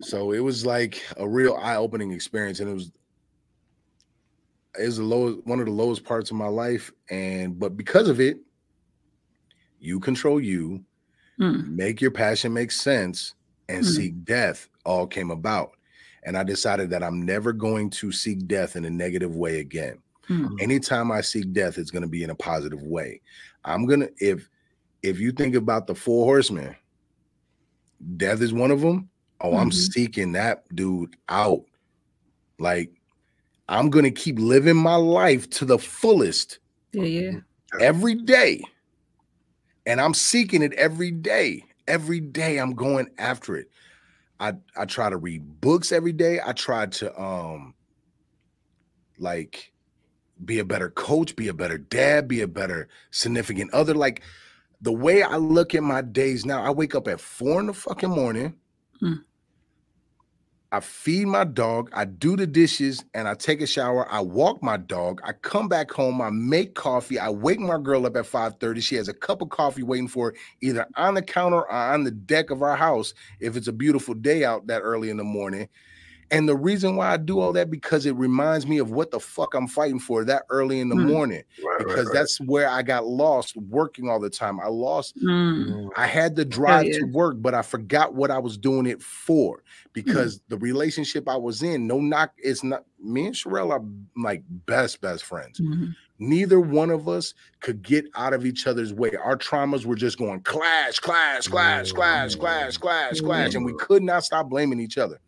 So 0.01 0.31
it 0.33 0.39
was 0.39 0.65
like 0.65 1.03
a 1.17 1.27
real 1.27 1.55
eye-opening 1.55 2.13
experience. 2.13 2.61
And 2.61 2.71
it 2.71 2.75
was 2.75 2.93
it 4.79 4.87
was 4.87 4.99
the 4.99 5.03
lowest 5.03 5.45
one 5.47 5.59
of 5.59 5.67
the 5.67 5.73
lowest 5.73 6.05
parts 6.05 6.31
of 6.31 6.37
my 6.37 6.47
life. 6.47 6.93
And 7.11 7.59
but 7.59 7.77
because 7.77 8.09
of 8.09 8.21
it, 8.21 8.39
you 9.81 9.99
control 9.99 10.41
you, 10.41 10.85
Mm. 11.41 11.75
make 11.75 12.01
your 12.01 12.13
passion 12.13 12.53
make 12.53 12.71
sense, 12.71 13.35
and 13.69 13.85
Mm. 13.85 13.89
seek 13.97 14.25
death 14.25 14.69
all 14.85 15.07
came 15.09 15.33
about. 15.33 15.73
And 16.25 16.37
I 16.39 16.43
decided 16.43 16.91
that 16.91 17.03
I'm 17.03 17.23
never 17.23 17.53
going 17.53 17.91
to 17.91 18.11
seek 18.13 18.47
death 18.47 18.77
in 18.77 18.85
a 18.85 18.91
negative 18.91 19.37
way 19.37 19.61
again 19.61 19.99
Mm. 20.31 20.59
anytime 20.59 21.13
I 21.13 21.21
seek 21.21 21.53
death, 21.53 21.77
it's 21.77 21.91
going 21.91 22.01
to 22.01 22.09
be 22.09 22.23
in 22.25 22.31
a 22.31 22.35
positive 22.35 22.83
way. 22.83 23.21
I'm 23.67 23.85
gonna 23.85 24.09
if 24.21 24.49
if 25.03 25.21
you 25.21 25.33
think 25.33 25.55
about 25.55 25.87
the 25.87 25.95
four 25.95 26.25
horsemen, 26.25 26.75
death 28.17 28.41
is 28.41 28.53
one 28.55 28.71
of 28.71 28.81
them. 28.81 29.11
Oh, 29.43 29.55
I'm 29.57 29.69
Mhm. 29.69 29.93
seeking 29.93 30.33
that 30.33 30.65
dude 30.75 31.15
out. 31.29 31.65
Like 32.59 32.91
I'm 33.69 33.91
gonna 33.91 34.11
keep 34.11 34.39
living 34.39 34.77
my 34.77 34.95
life 34.97 35.51
to 35.51 35.67
the 35.67 35.79
fullest 35.79 36.59
Yeah, 36.93 37.03
yeah. 37.05 37.41
every 37.81 38.15
day, 38.15 38.63
and 39.85 40.01
I'm 40.01 40.15
seeking 40.15 40.63
it 40.63 40.73
every 40.73 41.11
day. 41.11 41.65
Every 41.87 42.21
day, 42.21 42.57
I'm 42.59 42.75
going 42.75 43.09
after 43.19 43.57
it. 43.57 43.69
I 44.41 44.55
I 44.77 44.85
try 44.85 45.11
to 45.11 45.17
read 45.17 45.61
books 45.61 45.93
every 45.93 46.13
day. 46.13 46.41
I 46.45 46.53
try 46.53 46.87
to 46.87 47.21
um 47.21 47.75
like 49.19 49.73
be 50.45 50.59
a 50.59 50.65
better 50.65 50.91
coach, 50.91 51.37
be 51.37 51.49
a 51.49 51.55
better 51.55 51.79
dad, 51.79 52.29
be 52.29 52.41
a 52.41 52.49
better 52.49 52.89
significant 53.11 53.73
other. 53.73 53.95
Like 53.95 54.23
the 54.81 54.93
way 54.93 55.23
I 55.23 55.37
look 55.37 55.75
at 55.75 55.83
my 55.83 56.03
days 56.03 56.45
now, 56.45 56.63
I 56.63 56.71
wake 56.71 56.95
up 56.95 57.09
at 57.09 57.21
four 57.21 57.61
in 57.61 57.67
the 57.67 57.75
fucking 57.75 58.11
morning. 58.11 58.55
Mm. 59.01 59.25
I 60.75 60.81
feed 60.81 61.29
my 61.29 61.45
dog, 61.45 61.89
I 61.93 62.05
do 62.05 62.37
the 62.37 62.49
dishes, 62.49 63.05
and 63.15 63.29
I 63.29 63.35
take 63.35 63.61
a 63.61 63.67
shower. 63.67 64.11
I 64.11 64.21
walk 64.23 64.61
my 64.61 64.77
dog. 64.77 65.21
I 65.23 65.31
come 65.31 65.69
back 65.69 65.93
home. 65.93 66.21
I 66.21 66.31
make 66.31 66.75
coffee. 66.75 67.17
I 67.17 67.31
wake 67.31 67.61
my 67.61 67.79
girl 67.79 68.07
up 68.07 68.17
at 68.17 68.27
5:30. 68.27 68.81
She 68.81 68.97
has 68.97 69.07
a 69.07 69.15
cup 69.15 69.41
of 69.41 69.51
coffee 69.51 69.85
waiting 69.85 70.09
for 70.09 70.33
her, 70.33 70.37
either 70.61 70.85
on 70.97 71.15
the 71.15 71.23
counter 71.23 71.59
or 71.59 71.71
on 71.71 72.03
the 72.03 72.11
deck 72.11 72.51
of 72.51 72.61
our 72.61 72.75
house 72.75 73.15
if 73.39 73.57
it's 73.57 73.69
a 73.69 73.73
beautiful 73.73 74.15
day 74.15 74.43
out 74.43 74.67
that 74.67 74.81
early 74.81 75.11
in 75.11 75.17
the 75.17 75.23
morning. 75.23 75.69
And 76.31 76.49
the 76.49 76.57
reason 76.57 76.97
why 76.97 77.13
I 77.13 77.17
do 77.17 77.39
all 77.41 77.53
that 77.53 77.71
because 77.71 78.07
it 78.07 78.15
reminds 78.17 78.67
me 78.67 78.79
of 78.79 78.91
what 78.91 79.11
the 79.11 79.21
fuck 79.21 79.55
I'm 79.55 79.69
fighting 79.69 79.99
for 79.99 80.25
that 80.25 80.45
early 80.51 80.81
in 80.81 80.89
the 80.89 80.95
Mm. 80.95 81.09
morning 81.13 81.43
Right, 81.65 81.67
right, 81.79 81.79
because 81.87 82.07
right. 82.07 82.15
that's 82.15 82.41
where 82.41 82.69
I 82.69 82.83
got 82.83 83.07
lost 83.07 83.57
working 83.57 84.09
all 84.09 84.19
the 84.21 84.31
time. 84.31 84.59
I 84.61 84.69
lost 84.69 85.17
Mm. 85.23 85.91
I 85.97 86.07
had 86.07 86.37
the 86.37 86.45
drive 86.45 86.87
to 86.93 87.05
work, 87.05 87.37
but 87.39 87.55
I 87.55 87.63
forgot 87.63 88.15
what 88.15 88.31
I 88.31 88.39
was 88.39 88.57
doing 88.57 88.87
it 88.87 89.03
for 89.03 89.59
Mm. 89.59 89.63
because 89.93 90.41
the 90.49 90.57
relationship 90.59 91.29
I 91.29 91.37
was 91.37 91.63
in, 91.63 91.87
no 91.87 92.01
knock, 92.01 92.33
it's 92.39 92.65
not 92.65 92.85
me 93.03 93.27
and 93.27 93.35
Sherelle 93.35 93.71
are 93.71 93.83
like 94.17 94.43
best, 94.67 95.01
best 95.03 95.25
friends. 95.25 95.61
Mhm. 95.61 95.95
Neither 96.21 96.61
one 96.61 96.91
of 96.91 97.09
us 97.09 97.35
could 97.61 97.83
get 97.83 98.07
out 98.15 98.33
of 98.33 98.47
each 98.47 98.67
other's 98.69 98.95
way. 98.95 99.11
Our 99.23 99.37
traumas 99.37 99.85
were 99.85 99.97
just 99.97 100.17
going 100.17 100.41
clash, 100.43 101.01
clash, 101.01 101.49
clash, 101.49 101.91
clash, 101.93 102.35
clash, 102.37 102.77
clash, 102.79 103.21
clash, 103.21 103.55
and 103.55 103.65
we 103.65 103.75
could 103.75 104.03
not 104.03 104.25
stop 104.25 104.49
blaming 104.49 104.79
each 104.81 104.97
other. 104.97 105.19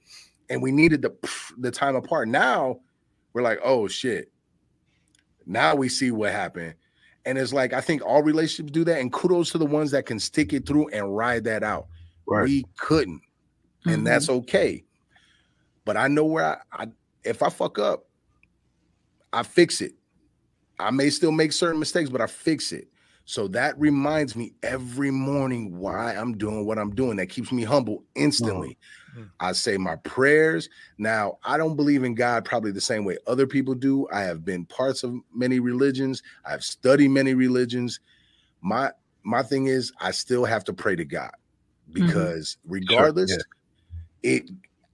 And 0.48 0.62
we 0.62 0.72
needed 0.72 1.02
the 1.02 1.14
the 1.58 1.70
time 1.70 1.96
apart. 1.96 2.28
Now 2.28 2.80
we're 3.32 3.42
like, 3.42 3.58
oh 3.64 3.88
shit. 3.88 4.30
Now 5.46 5.74
we 5.74 5.88
see 5.88 6.10
what 6.10 6.32
happened. 6.32 6.74
And 7.24 7.38
it's 7.38 7.52
like 7.52 7.72
I 7.72 7.80
think 7.80 8.04
all 8.04 8.22
relationships 8.22 8.72
do 8.72 8.84
that. 8.84 9.00
And 9.00 9.12
kudos 9.12 9.50
to 9.52 9.58
the 9.58 9.66
ones 9.66 9.90
that 9.92 10.06
can 10.06 10.18
stick 10.20 10.52
it 10.52 10.66
through 10.66 10.88
and 10.88 11.16
ride 11.16 11.44
that 11.44 11.62
out. 11.62 11.86
Right. 12.26 12.44
We 12.44 12.64
couldn't, 12.78 13.22
and 13.86 14.02
Mhm. 14.02 14.04
that's 14.04 14.28
okay. 14.28 14.84
But 15.84 15.96
I 15.96 16.08
know 16.08 16.24
where 16.24 16.44
I, 16.72 16.82
I 16.84 16.86
if 17.24 17.42
I 17.42 17.50
fuck 17.50 17.78
up, 17.78 18.06
I 19.32 19.42
fix 19.42 19.80
it. 19.80 19.92
I 20.78 20.90
may 20.90 21.10
still 21.10 21.32
make 21.32 21.52
certain 21.52 21.78
mistakes, 21.78 22.10
but 22.10 22.20
I 22.20 22.26
fix 22.26 22.72
it. 22.72 22.88
So 23.24 23.48
that 23.48 23.78
reminds 23.78 24.36
me 24.36 24.52
every 24.62 25.10
morning 25.10 25.78
why 25.78 26.14
I'm 26.14 26.36
doing 26.38 26.64
what 26.66 26.78
I'm 26.78 26.94
doing. 26.94 27.16
That 27.16 27.26
keeps 27.26 27.50
me 27.50 27.64
humble 27.64 28.04
instantly. 28.14 28.78
I 29.40 29.52
say 29.52 29.76
my 29.76 29.96
prayers. 29.96 30.68
Now, 30.99 31.38
I 31.44 31.56
don't 31.56 31.76
believe 31.76 32.04
in 32.04 32.14
God 32.14 32.44
probably 32.44 32.73
the 32.73 32.80
same 32.80 33.04
way 33.04 33.18
other 33.26 33.46
people 33.46 33.75
do. 33.75 34.08
I 34.12 34.23
have 34.23 34.44
been 34.44 34.64
parts 34.66 35.02
of 35.02 35.14
many 35.32 35.61
religions. 35.61 36.23
I've 36.44 36.64
studied 36.64 37.08
many 37.08 37.35
religions. 37.35 38.00
My 38.61 38.92
my 39.23 39.42
thing 39.42 39.66
is 39.66 39.92
I 40.00 40.12
still 40.12 40.44
have 40.44 40.64
to 40.64 40.73
pray 40.73 40.96
to 40.96 41.04
God 41.04 41.32
because 41.92 42.56
regardless 42.66 43.37
yeah. 44.23 44.32
it 44.35 44.50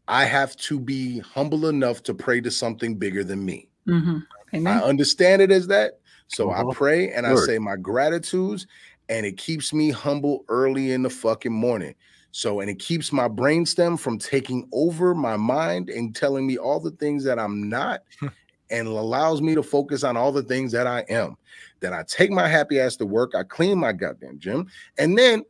I 0.09 0.25
have 0.25 0.57
to 0.57 0.81
be 0.81 1.21
humble 1.21 1.69
enough 1.69 2.03
to 2.05 2.15
pray 2.15 2.41
to 2.41 2.51
something 2.51 2.97
bigger 2.97 3.23
than 3.25 3.45
me. 3.45 3.71
Mhm. 3.89 4.27
I 4.55 4.81
understand 4.83 5.43
it 5.43 5.51
as 5.51 5.69
that. 5.69 6.01
So 6.29 6.51
I 6.51 6.63
Mhm. 6.63 6.75
pray 6.75 7.13
and 7.13 7.27
I 7.27 7.35
say 7.37 7.59
my 7.59 7.77
gratitudes, 7.77 8.67
and 9.09 9.25
it 9.25 9.37
keeps 9.37 9.73
me 9.73 9.91
humble 9.91 10.45
early 10.49 10.93
in 10.93 11.03
the 11.03 11.11
fucking 11.11 11.53
morning. 11.53 11.95
So, 12.33 12.61
and 12.61 12.71
it 12.71 12.79
keeps 12.79 13.13
my 13.13 13.29
brainstem 13.29 13.99
from 13.99 14.19
taking 14.19 14.67
over 14.73 15.15
my 15.15 15.37
mind 15.37 15.91
and 15.91 16.17
telling 16.17 16.47
me 16.47 16.57
all 16.57 16.81
the 16.81 16.91
things 16.93 17.25
that 17.25 17.39
I'm 17.39 17.69
not, 17.69 18.03
hmm. 18.21 18.29
and 18.71 18.89
allows 18.89 19.43
me 19.43 19.55
to 19.55 19.63
focus 19.63 20.03
on 20.03 20.17
all 20.17 20.33
the 20.33 20.43
things 20.43 20.73
that 20.73 20.87
I 20.87 21.01
am. 21.11 21.37
Then 21.81 21.93
I 21.93 22.03
take 22.05 22.31
my 22.31 22.49
happy 22.49 22.81
ass 22.81 22.97
to 22.97 23.07
work, 23.07 23.35
I 23.35 23.43
clean 23.43 23.79
my 23.79 23.93
goddamn 23.93 24.39
gym, 24.39 24.67
and 24.99 25.17
then 25.17 25.45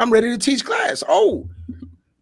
I'm 0.00 0.12
ready 0.12 0.30
to 0.30 0.38
teach 0.38 0.64
class. 0.64 1.04
Oh, 1.08 1.48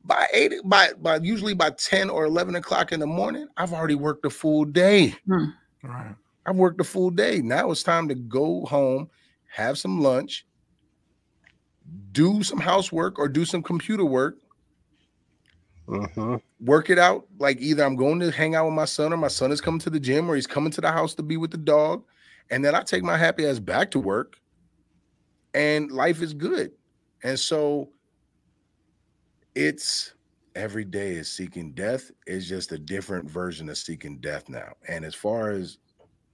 by 0.04 0.26
eight, 0.34 0.52
by 0.64 0.92
by 1.00 1.16
usually 1.16 1.54
by 1.54 1.70
10 1.70 2.10
or 2.10 2.26
11 2.26 2.56
o'clock 2.56 2.92
in 2.92 3.00
the 3.00 3.06
morning, 3.06 3.48
I've 3.56 3.72
already 3.72 3.94
worked 3.94 4.26
a 4.26 4.30
full 4.30 4.66
day. 4.66 5.14
Hmm. 5.26 5.46
Right. 5.82 6.14
I've 6.44 6.56
worked 6.56 6.80
a 6.80 6.84
full 6.84 7.10
day. 7.10 7.40
Now 7.40 7.70
it's 7.70 7.82
time 7.82 8.06
to 8.08 8.14
go 8.14 8.66
home, 8.66 9.08
have 9.46 9.78
some 9.78 10.02
lunch, 10.02 10.46
do 12.12 12.42
some 12.42 12.58
housework 12.60 13.18
or 13.18 13.28
do 13.28 13.44
some 13.44 13.62
computer 13.62 14.04
work, 14.04 14.38
Mhm. 15.88 16.40
work 16.60 16.90
it 16.90 16.98
out. 16.98 17.26
Like 17.38 17.60
either 17.60 17.84
I'm 17.84 17.96
going 17.96 18.20
to 18.20 18.30
hang 18.30 18.54
out 18.54 18.66
with 18.66 18.74
my 18.74 18.84
son 18.84 19.12
or 19.12 19.16
my 19.16 19.28
son 19.28 19.52
is 19.52 19.60
coming 19.60 19.80
to 19.80 19.90
the 19.90 20.00
gym 20.00 20.30
or 20.30 20.34
he's 20.36 20.46
coming 20.46 20.72
to 20.72 20.80
the 20.80 20.92
house 20.92 21.14
to 21.16 21.22
be 21.22 21.36
with 21.36 21.50
the 21.50 21.58
dog. 21.58 22.04
And 22.50 22.64
then 22.64 22.74
I 22.74 22.82
take 22.82 23.02
my 23.02 23.16
happy 23.16 23.46
ass 23.46 23.58
back 23.58 23.90
to 23.92 24.00
work 24.00 24.40
and 25.54 25.90
life 25.90 26.22
is 26.22 26.34
good. 26.34 26.72
And 27.22 27.38
so 27.38 27.92
it's 29.54 30.14
every 30.54 30.84
day 30.84 31.12
is 31.12 31.30
seeking 31.30 31.72
death. 31.72 32.10
It's 32.26 32.46
just 32.46 32.72
a 32.72 32.78
different 32.78 33.30
version 33.30 33.68
of 33.68 33.78
seeking 33.78 34.18
death 34.18 34.48
now. 34.48 34.74
And 34.88 35.04
as 35.04 35.14
far 35.14 35.50
as 35.50 35.78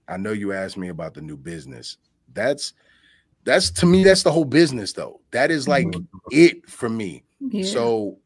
I 0.07 0.17
know 0.17 0.31
you 0.31 0.53
asked 0.53 0.77
me 0.77 0.89
about 0.89 1.13
the 1.13 1.21
new 1.21 1.37
business. 1.37 1.97
That's 2.33 2.73
that's 3.47 3.71
to 3.71 3.85
me, 3.85 4.03
that's 4.03 4.23
the 4.23 4.31
whole 4.31 4.45
business 4.45 4.91
though. 4.91 5.21
That 5.31 5.51
is 5.51 5.67
like 5.67 5.87
it 6.31 6.69
for 6.69 6.89
me. 6.89 7.23
Yeah. 7.39 7.63
So, 7.63 8.19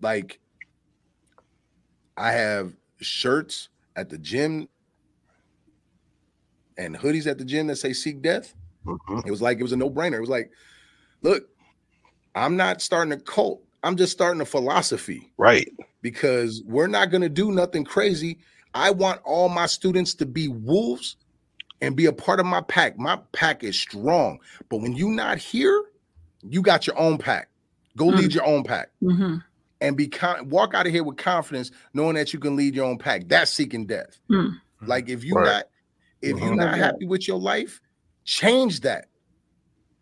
like, 0.00 0.40
I 2.16 2.32
have 2.32 2.72
shirts 3.00 3.68
at 3.96 4.08
the 4.08 4.16
gym 4.16 4.66
and 6.78 6.96
hoodies 6.96 7.26
at 7.26 7.36
the 7.36 7.44
gym 7.44 7.66
that 7.66 7.76
say 7.76 7.92
"Seek 7.92 8.22
Death." 8.22 8.54
Mhm. 8.86 9.26
It 9.26 9.30
was 9.30 9.42
like 9.42 9.58
it 9.58 9.62
was 9.62 9.72
a 9.72 9.76
no-brainer. 9.76 10.16
It 10.16 10.20
was 10.20 10.30
like, 10.30 10.50
look, 11.20 11.48
I'm 12.34 12.56
not 12.56 12.80
starting 12.80 13.12
a 13.12 13.18
cult. 13.18 13.62
I'm 13.82 13.96
just 13.96 14.12
starting 14.12 14.40
a 14.40 14.46
philosophy 14.46 15.30
Right. 15.36 15.70
because 16.00 16.62
we're 16.64 16.86
not 16.86 17.10
going 17.10 17.20
to 17.22 17.28
do 17.28 17.52
nothing 17.52 17.84
crazy. 17.84 18.38
I 18.72 18.90
want 18.90 19.20
all 19.24 19.50
my 19.50 19.66
students 19.66 20.14
to 20.14 20.26
be 20.26 20.48
wolves 20.48 21.16
and 21.84 21.96
be 21.96 22.06
a 22.06 22.12
part 22.12 22.40
of 22.40 22.46
my 22.46 22.60
pack. 22.62 22.98
My 22.98 23.18
pack 23.32 23.62
is 23.62 23.78
strong, 23.78 24.38
but 24.68 24.78
when 24.78 24.94
you're 24.94 25.10
not 25.10 25.38
here, 25.38 25.84
you 26.42 26.62
got 26.62 26.86
your 26.86 26.98
own 26.98 27.18
pack. 27.18 27.48
Go 27.96 28.06
Mm. 28.06 28.16
lead 28.16 28.34
your 28.34 28.44
own 28.44 28.64
pack 28.64 28.90
Mhm. 29.02 29.42
and 29.80 29.96
be 29.96 30.08
con- 30.08 30.48
walk 30.48 30.74
out 30.74 30.86
of 30.86 30.92
here 30.92 31.04
with 31.04 31.16
confidence, 31.16 31.70
knowing 31.92 32.14
that 32.14 32.32
you 32.32 32.38
can 32.38 32.56
lead 32.56 32.74
your 32.74 32.86
own 32.86 32.98
pack. 32.98 33.28
That's 33.28 33.50
seeking 33.52 33.86
death. 33.86 34.18
Mm. 34.30 34.60
Like 34.86 35.08
if 35.08 35.24
you 35.24 35.34
Right. 35.34 35.44
not 35.44 35.64
if 36.22 36.38
you're 36.38 36.52
Mhm. 36.52 36.56
not 36.56 36.78
happy 36.78 37.04
with 37.06 37.28
your 37.28 37.38
life, 37.38 37.82
change 38.24 38.80
that. 38.80 39.08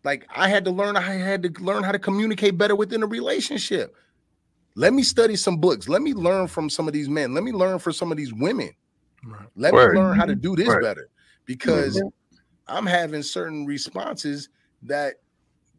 Like 0.05 0.25
I 0.33 0.47
had 0.47 0.63
to 0.65 0.71
learn, 0.71 0.95
I 0.95 1.01
had 1.01 1.43
to 1.43 1.49
learn 1.61 1.83
how 1.83 1.91
to 1.91 1.99
communicate 1.99 2.57
better 2.57 2.77
within 2.77 3.03
a 3.03 3.07
relationship. 3.07 3.93
Let 4.75 4.93
me 4.93 5.03
study 5.03 5.35
some 5.35 5.57
books. 5.57 5.89
Let 5.89 6.01
me 6.01 6.13
learn 6.13 6.47
from 6.47 6.69
some 6.69 6.87
of 6.87 6.93
these 6.93 7.09
men. 7.09 7.33
Let 7.33 7.43
me 7.43 7.51
learn 7.51 7.77
from 7.79 7.91
some 7.91 8.09
of 8.09 8.17
these 8.17 8.33
women. 8.33 8.69
Right. 9.25 9.47
Let 9.57 9.73
Word. 9.73 9.93
me 9.95 9.99
learn 9.99 10.17
how 10.17 10.25
to 10.25 10.35
do 10.35 10.55
this 10.55 10.67
Right. 10.69 10.81
better 10.81 11.09
because 11.45 11.95
Mhm. 11.97 12.11
I'm 12.67 12.85
having 12.85 13.23
certain 13.23 13.65
responses 13.65 14.49
that 14.83 15.15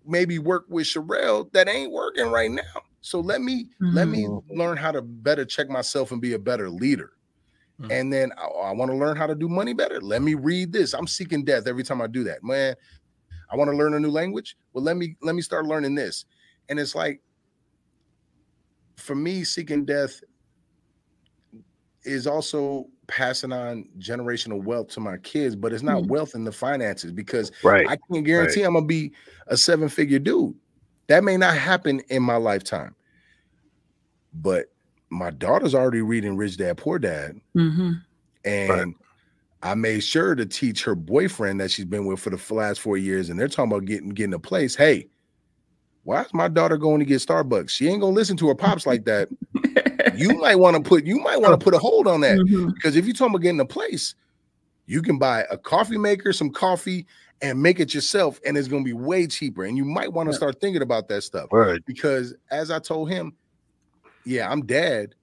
maybe 0.05 0.39
work 0.39 0.67
with 0.69 0.87
Sherelle 0.87 1.51
that 1.53 1.69
ain't 1.69 1.93
working 1.93 2.27
right 2.27 2.51
now. 2.51 2.63
So 3.01 3.21
let 3.21 3.41
me 3.43 3.69
let 3.93 4.09
me 4.09 4.27
Mhm. 4.27 4.45
learn 4.51 4.77
how 4.77 4.93
to 4.93 5.03
better 5.03 5.45
check 5.45 5.69
myself 5.69 6.13
and 6.13 6.21
be 6.21 6.33
a 6.33 6.39
better 6.39 6.71
leader. 6.71 7.13
Mhm. 7.81 7.91
And 7.91 8.13
then 8.13 8.33
I, 8.39 8.73
want 8.73 8.91
to 8.91 8.97
learn 8.97 9.17
how 9.17 9.27
to 9.27 9.35
do 9.35 9.49
money 9.49 9.75
better. 9.75 10.01
Let 10.01 10.23
me 10.23 10.35
read 10.35 10.73
this. 10.73 10.95
I'm 10.95 11.07
seeking 11.07 11.45
death 11.45 11.67
every 11.67 11.85
time 11.85 12.01
I 12.01 12.07
do 12.07 12.25
that. 12.25 12.43
Man, 12.43 12.75
I 13.51 13.57
want 13.57 13.71
to 13.71 13.77
learn 13.77 13.95
a 13.95 14.01
new 14.01 14.11
language. 14.11 14.57
Well, 14.73 14.85
let 14.85 14.97
me 14.97 15.17
let 15.23 15.35
me 15.35 15.43
start 15.43 15.67
learning 15.67 15.95
this. 15.95 16.25
And 16.69 16.81
it's 16.81 16.95
like 16.95 17.23
for 18.97 19.15
me, 19.15 19.45
seeking 19.45 19.85
death 19.85 20.21
is 22.05 22.27
also 22.27 22.87
passing 23.07 23.53
on 23.53 23.89
generational 23.99 24.63
wealth 24.63 24.89
to 24.89 25.01
my 25.01 25.17
kids, 25.19 25.55
but 25.57 25.73
it's 25.73 25.83
not 25.83 26.03
Mhm. 26.03 26.09
wealth 26.09 26.35
in 26.35 26.45
the 26.45 26.53
finances 26.53 27.13
because 27.13 27.53
Right. 27.63 27.89
I 27.89 27.97
can 27.97 28.23
guarantee 28.23 28.63
I'm 28.63 28.75
gonna 28.75 28.87
be 28.87 29.13
a 29.47 29.57
seven 29.57 29.89
figure 29.89 30.19
dude. 30.19 30.55
That 31.09 31.25
may 31.25 31.37
not 31.37 31.57
happen 31.57 32.01
in 32.09 32.23
my 32.23 32.37
lifetime, 32.37 32.95
but 34.33 34.67
my 35.11 35.31
daughter's 35.31 35.75
already 35.75 36.03
reading 36.03 36.37
Rich 36.37 36.57
Dad 36.57 36.77
Poor 36.77 36.99
Dad, 36.99 37.41
Mhm. 37.55 38.03
and 38.45 38.95
I 39.63 39.75
made 39.75 40.03
sure 40.03 40.35
to 40.35 40.45
teach 40.45 40.85
her 40.85 40.95
boyfriend 40.95 41.61
that 41.61 41.71
she's 41.71 41.85
been 41.85 42.05
with 42.07 42.21
for 42.21 42.31
the 42.31 42.55
last 42.55 42.81
four 42.81 42.97
years, 42.97 43.31
and 43.31 43.39
they're 43.39 43.49
talking 43.49 43.73
about 43.73 43.85
getting 43.87 44.11
getting 44.11 44.35
a 44.35 44.39
place. 44.39 44.75
Hey, 44.75 45.09
why 46.03 46.23
is 46.23 46.35
my 46.35 46.49
daughter 46.49 46.77
going 46.77 46.99
to 47.01 47.07
get 47.07 47.21
Starbucks? 47.23 47.71
She 47.71 47.89
ain't 47.89 48.01
gonna 48.01 48.15
listen 48.15 48.37
to 48.39 48.49
her 48.49 48.55
pops 48.55 48.87
like 48.87 49.05
that. 49.05 49.29
You 50.17 50.35
might 50.41 50.57
want 50.57 50.77
to 50.77 50.83
put 50.83 51.05
you 51.05 51.19
might 51.19 51.41
want 51.41 51.59
to 51.59 51.63
put 51.65 51.75
a 51.75 51.79
hold 51.79 52.07
on 52.07 52.21
that 52.23 52.39
Mhm. 52.39 52.73
because 52.75 52.97
if 52.97 53.07
you're 53.07 53.15
talking 53.15 53.35
about 53.35 53.43
getting 53.43 53.61
a 53.61 53.65
place, 53.67 54.15
you 54.87 55.03
can 55.03 55.19
buy 55.19 55.45
a 55.51 55.57
coffee 55.59 55.99
maker, 55.99 56.33
some 56.33 56.51
coffee, 56.51 57.07
and 57.43 57.61
make 57.63 57.81
it 57.81 57.95
yourself, 57.95 58.39
and 58.47 58.57
it's 58.57 58.69
gonna 58.69 58.85
be 58.85 58.93
way 58.93 59.27
cheaper. 59.27 59.65
And 59.65 59.77
you 59.77 59.85
might 59.85 60.13
want 60.13 60.29
to 60.29 60.33
Yeah. 60.33 60.37
start 60.39 60.61
thinking 60.61 60.83
about 60.83 61.09
that 61.09 61.23
stuff 61.23 61.49
Word. 61.51 61.83
because, 61.87 62.35
as 62.51 62.71
I 62.71 62.79
told 62.79 63.11
him, 63.11 63.35
yeah, 64.25 64.51
I'm 64.51 64.65
dad, 64.67 65.15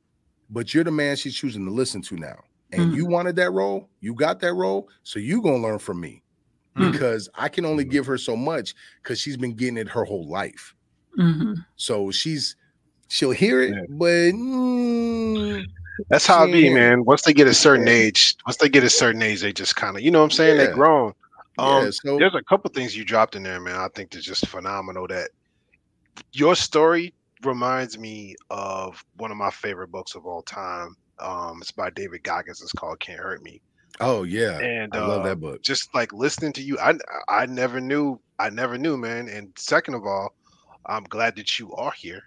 but 0.49 0.73
you're 0.73 0.83
the 0.83 0.91
man 0.91 1.15
she's 1.15 1.35
choosing 1.35 1.65
to 1.65 1.71
listen 1.71 2.01
to 2.03 2.15
now. 2.17 2.39
And 2.71 2.91
Mhm. 2.91 2.95
you 2.95 3.05
wanted 3.05 3.35
that 3.37 3.51
role, 3.51 3.89
you 3.99 4.13
got 4.13 4.39
that 4.41 4.53
role, 4.53 4.89
so 5.03 5.19
you're 5.19 5.41
gonna 5.41 5.57
learn 5.63 5.79
from 5.79 5.99
me. 5.99 6.23
Mm. 6.77 6.89
because 6.93 7.27
I 7.35 7.49
can 7.49 7.65
only 7.65 7.83
give 7.83 8.05
her 8.05 8.17
so 8.17 8.33
much 8.37 8.73
because 9.03 9.19
she's 9.19 9.35
been 9.35 9.55
getting 9.55 9.75
it 9.77 9.89
her 9.89 10.05
whole 10.05 10.25
life. 10.29 10.73
hmm 11.17 11.53
So 11.75 12.11
she's 12.11 12.55
she'll 13.11 13.31
hear 13.31 13.61
it, 13.61 13.71
Yeah. 13.75 13.81
but 13.89 14.31
mm, 14.33 15.65
That's 16.09 16.25
how 16.25 16.45
it 16.45 16.51
be, 16.51 16.69
man. 16.73 17.03
Once 17.05 17.23
they 17.23 17.33
get 17.33 17.47
a 17.47 17.53
certain 17.53 17.87
age, 17.87 18.35
once 18.45 18.57
they 18.57 18.69
get 18.69 18.83
a 18.83 18.89
certain 18.89 19.21
age, 19.21 19.41
they 19.41 19.51
just 19.53 19.75
kind 19.75 19.95
of, 19.97 20.01
you 20.01 20.09
know 20.11 20.19
what 20.19 20.25
I'm 20.25 20.31
saying? 20.31 20.57
Yeah. 20.57 20.67
They 20.67 20.73
grown. 20.73 21.13
Um, 21.57 21.83
yeah, 21.85 21.89
so 21.91 22.17
there's 22.17 22.33
a 22.35 22.43
couple 22.43 22.69
things 22.71 22.95
you 22.95 23.03
dropped 23.03 23.35
in 23.35 23.43
there, 23.43 23.59
man. 23.59 23.75
I 23.75 23.89
think 23.93 24.11
that's 24.11 24.25
just 24.25 24.47
phenomenal. 24.47 25.05
That 25.07 25.29
your 26.31 26.55
story 26.55 27.13
reminds 27.43 27.99
me 27.99 28.35
of 28.49 29.03
one 29.17 29.31
of 29.31 29.37
my 29.37 29.51
favorite 29.51 29.89
books 29.91 30.15
of 30.15 30.25
all 30.25 30.41
time. 30.43 30.95
Um, 31.19 31.59
it's 31.61 31.71
by 31.71 31.89
David 31.89 32.23
Goggins. 32.23 32.61
It's 32.61 32.71
called 32.71 32.99
"Can't 33.01 33.19
Hurt 33.19 33.43
Me." 33.43 33.61
oh 33.99 34.23
yeah, 34.23 34.57
And 34.59 34.95
I 34.95 35.05
love 35.05 35.21
uh, 35.21 35.27
that 35.29 35.39
book. 35.41 35.61
just 35.61 35.93
like 35.93 36.13
listening 36.13 36.53
to 36.53 36.61
you, 36.63 36.79
I 36.79 36.93
I 37.27 37.45
never 37.45 37.81
knew, 37.81 38.19
I 38.39 38.49
never 38.49 38.77
knew, 38.77 38.97
man. 38.97 39.27
And 39.27 39.51
second 39.57 39.93
of 39.95 40.05
all, 40.05 40.33
I'm 40.85 41.03
glad 41.03 41.35
that 41.35 41.59
you 41.59 41.73
are 41.73 41.91
here 41.91 42.23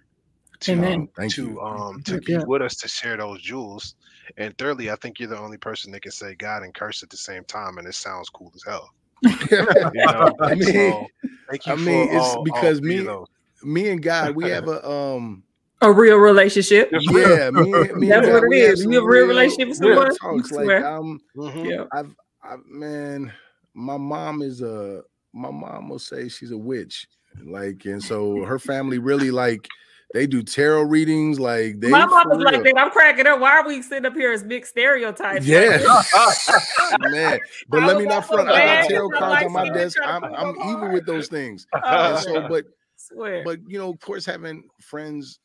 to 0.64 0.72
Amen. 0.72 1.08
Thank 1.16 1.34
to 1.34 1.42
you. 1.50 1.60
um 1.60 2.02
to 2.02 2.20
be 2.20 2.32
Yeah. 2.32 2.44
with 2.46 2.62
us 2.62 2.76
to 2.76 2.88
share 2.88 3.16
those 3.16 3.40
jewels. 3.40 3.94
And 4.38 4.56
thirdly, 4.58 4.90
I 4.90 4.96
think 4.96 5.18
you're 5.18 5.28
the 5.28 5.38
only 5.38 5.58
person 5.58 5.92
that 5.92 6.02
can 6.02 6.12
say 6.12 6.34
God 6.34 6.62
and 6.62 6.74
curse 6.74 7.02
at 7.02 7.10
the 7.10 7.16
same 7.16 7.44
time, 7.44 7.78
and 7.78 7.86
it 7.86 7.94
sounds 7.94 8.28
cool 8.30 8.52
as 8.54 8.62
hell. 8.66 8.90
You 9.50 10.02
know? 10.06 10.34
I 10.40 10.54
mean, 10.54 10.64
So, 10.90 11.06
thank 11.50 11.66
you 11.66 11.72
I 11.72 11.76
for 11.76 11.82
mean, 11.82 12.08
it's 12.08 12.16
all- 12.16 12.36
all 12.38 12.44
because 12.44 12.78
three 12.80 12.98
of 12.98 13.00
me- 13.00 13.06
those. 13.06 13.26
me 13.62 13.88
and 13.90 14.02
God, 14.02 14.34
we 14.34 14.48
have 14.50 14.66
a 14.68 14.88
um 14.88 15.42
A 15.82 15.92
real 15.92 16.16
relationship. 16.16 16.90
yeah, 16.92 17.50
me, 17.50 17.70
me 17.92 18.08
That's 18.08 18.26
and 18.26 18.32
what 18.34 18.40
God, 18.40 18.44
it 18.44 18.48
we 18.48 18.60
have 18.60 18.72
is. 18.72 18.84
You 18.84 18.90
have 18.94 19.04
a 19.04 19.06
real 19.06 19.26
relationship 19.26 19.68
with 19.68 19.80
real 19.80 19.96
someone? 19.96 20.12
You 20.36 20.42
talks. 20.42 20.50
Like 20.52 20.64
swear. 20.64 20.86
um 20.86 21.20
Mhm. 21.36 21.70
Yeah. 21.70 21.84
I've 21.92 22.14
I 22.42 22.56
man, 22.66 23.32
my 23.74 23.96
mom 23.96 24.40
is 24.42 24.62
a 24.62 25.02
my 25.34 25.50
mom 25.50 25.88
will 25.88 25.98
say 25.98 26.28
she's 26.28 26.50
a 26.52 26.56
witch. 26.58 27.06
Like, 27.44 27.84
and 27.86 28.02
so 28.02 28.44
her 28.44 28.58
family 28.60 28.98
really 28.98 29.30
like 29.32 29.66
they 30.14 30.28
do 30.28 30.44
tarot 30.44 30.82
readings, 30.82 31.40
like 31.40 31.80
they 31.80 31.90
My 31.90 32.06
mom 32.06 32.28
was 32.28 32.38
like 32.38 32.62
real. 32.62 32.74
that. 32.74 32.78
I'm 32.80 32.90
cracking 32.92 33.26
up. 33.26 33.40
Why 33.40 33.58
are 33.58 33.66
we 33.66 33.82
sitting 33.82 34.06
up 34.06 34.14
here 34.14 34.32
as 34.32 34.44
big 34.44 34.64
stereotypes? 34.64 35.44
Yeah, 35.44 35.76
man. 37.00 37.40
But 37.68 37.82
I 37.82 37.86
let 37.88 37.98
me 37.98 38.04
not 38.06 38.24
front. 38.24 38.48
I 38.48 38.64
got 38.64 38.88
tarot 38.88 39.10
cards 39.10 39.44
on 39.44 39.52
my 39.52 39.68
desk. 39.70 39.98
I'm 40.06 40.22
put 40.22 40.32
I'm 40.32 40.46
them 40.46 40.56
evil 40.68 40.78
hard. 40.78 40.92
with 40.92 41.06
those 41.06 41.28
things. 41.28 41.66
Oh, 41.84 42.10
And 42.14 42.18
so, 42.20 42.46
but 42.48 42.64
swear. 42.96 43.42
but 43.44 43.58
you 43.66 43.76
know, 43.76 43.90
of 43.90 43.98
course, 43.98 44.24
having 44.24 44.68
friends, 44.80 45.40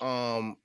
um, 0.00 0.56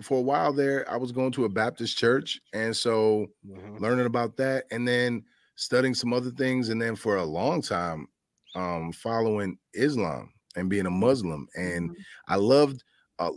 for 0.00 0.18
a 0.20 0.22
while 0.22 0.52
there, 0.52 0.88
I 0.88 0.96
was 0.96 1.10
going 1.10 1.32
to 1.32 1.44
a 1.44 1.48
Baptist 1.48 1.98
church, 1.98 2.40
and 2.52 2.74
so 2.74 3.26
Mhm. 3.44 3.80
learning 3.80 4.06
about 4.06 4.36
that, 4.36 4.66
and 4.70 4.86
then 4.86 5.24
studying 5.56 5.92
some 5.92 6.12
other 6.12 6.30
things, 6.30 6.68
and 6.68 6.80
then 6.80 6.94
for 6.94 7.16
a 7.16 7.24
long 7.24 7.62
time, 7.62 8.06
um, 8.54 8.92
following 8.92 9.58
Islam 9.74 10.32
and 10.58 10.70
being 10.70 10.86
a 10.86 10.90
Muslim, 10.90 11.48
and 11.56 11.90
Mhm. 11.90 11.96
I 12.28 12.36
loved. 12.36 12.84
Uh, 13.18 13.32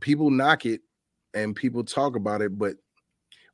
people 0.00 0.30
knock 0.30 0.66
it, 0.66 0.82
and 1.34 1.56
people 1.56 1.84
talk 1.84 2.16
about 2.16 2.42
it, 2.42 2.58
but 2.58 2.76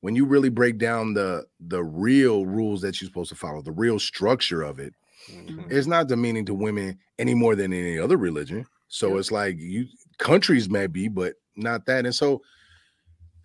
when 0.01 0.15
you 0.17 0.25
really 0.25 0.49
break 0.51 0.79
down 0.79 1.15
the 1.15 1.47
the 1.61 1.83
real 1.85 2.47
rules 2.47 2.81
that 2.83 3.01
you're 3.01 3.09
supposed 3.09 3.31
to 3.31 3.37
follow, 3.37 3.63
the 3.63 3.73
real 3.73 3.99
structure 3.99 4.63
of 4.63 4.79
it, 4.79 4.95
Mhm. 5.31 5.71
it's 5.71 5.87
not 5.87 6.09
demeaning 6.09 6.47
to 6.47 6.55
women 6.55 6.99
any 7.19 7.35
more 7.35 7.57
than 7.57 7.73
any 7.73 7.99
other 7.99 8.17
religion. 8.17 8.67
So 8.89 9.11
Yep. 9.11 9.19
it's 9.19 9.31
like 9.33 9.57
you 9.59 9.87
countries 10.19 10.69
may 10.71 10.87
be, 10.87 11.09
but 11.09 11.37
not 11.57 11.87
that. 11.87 12.07
And 12.07 12.15
so 12.15 12.43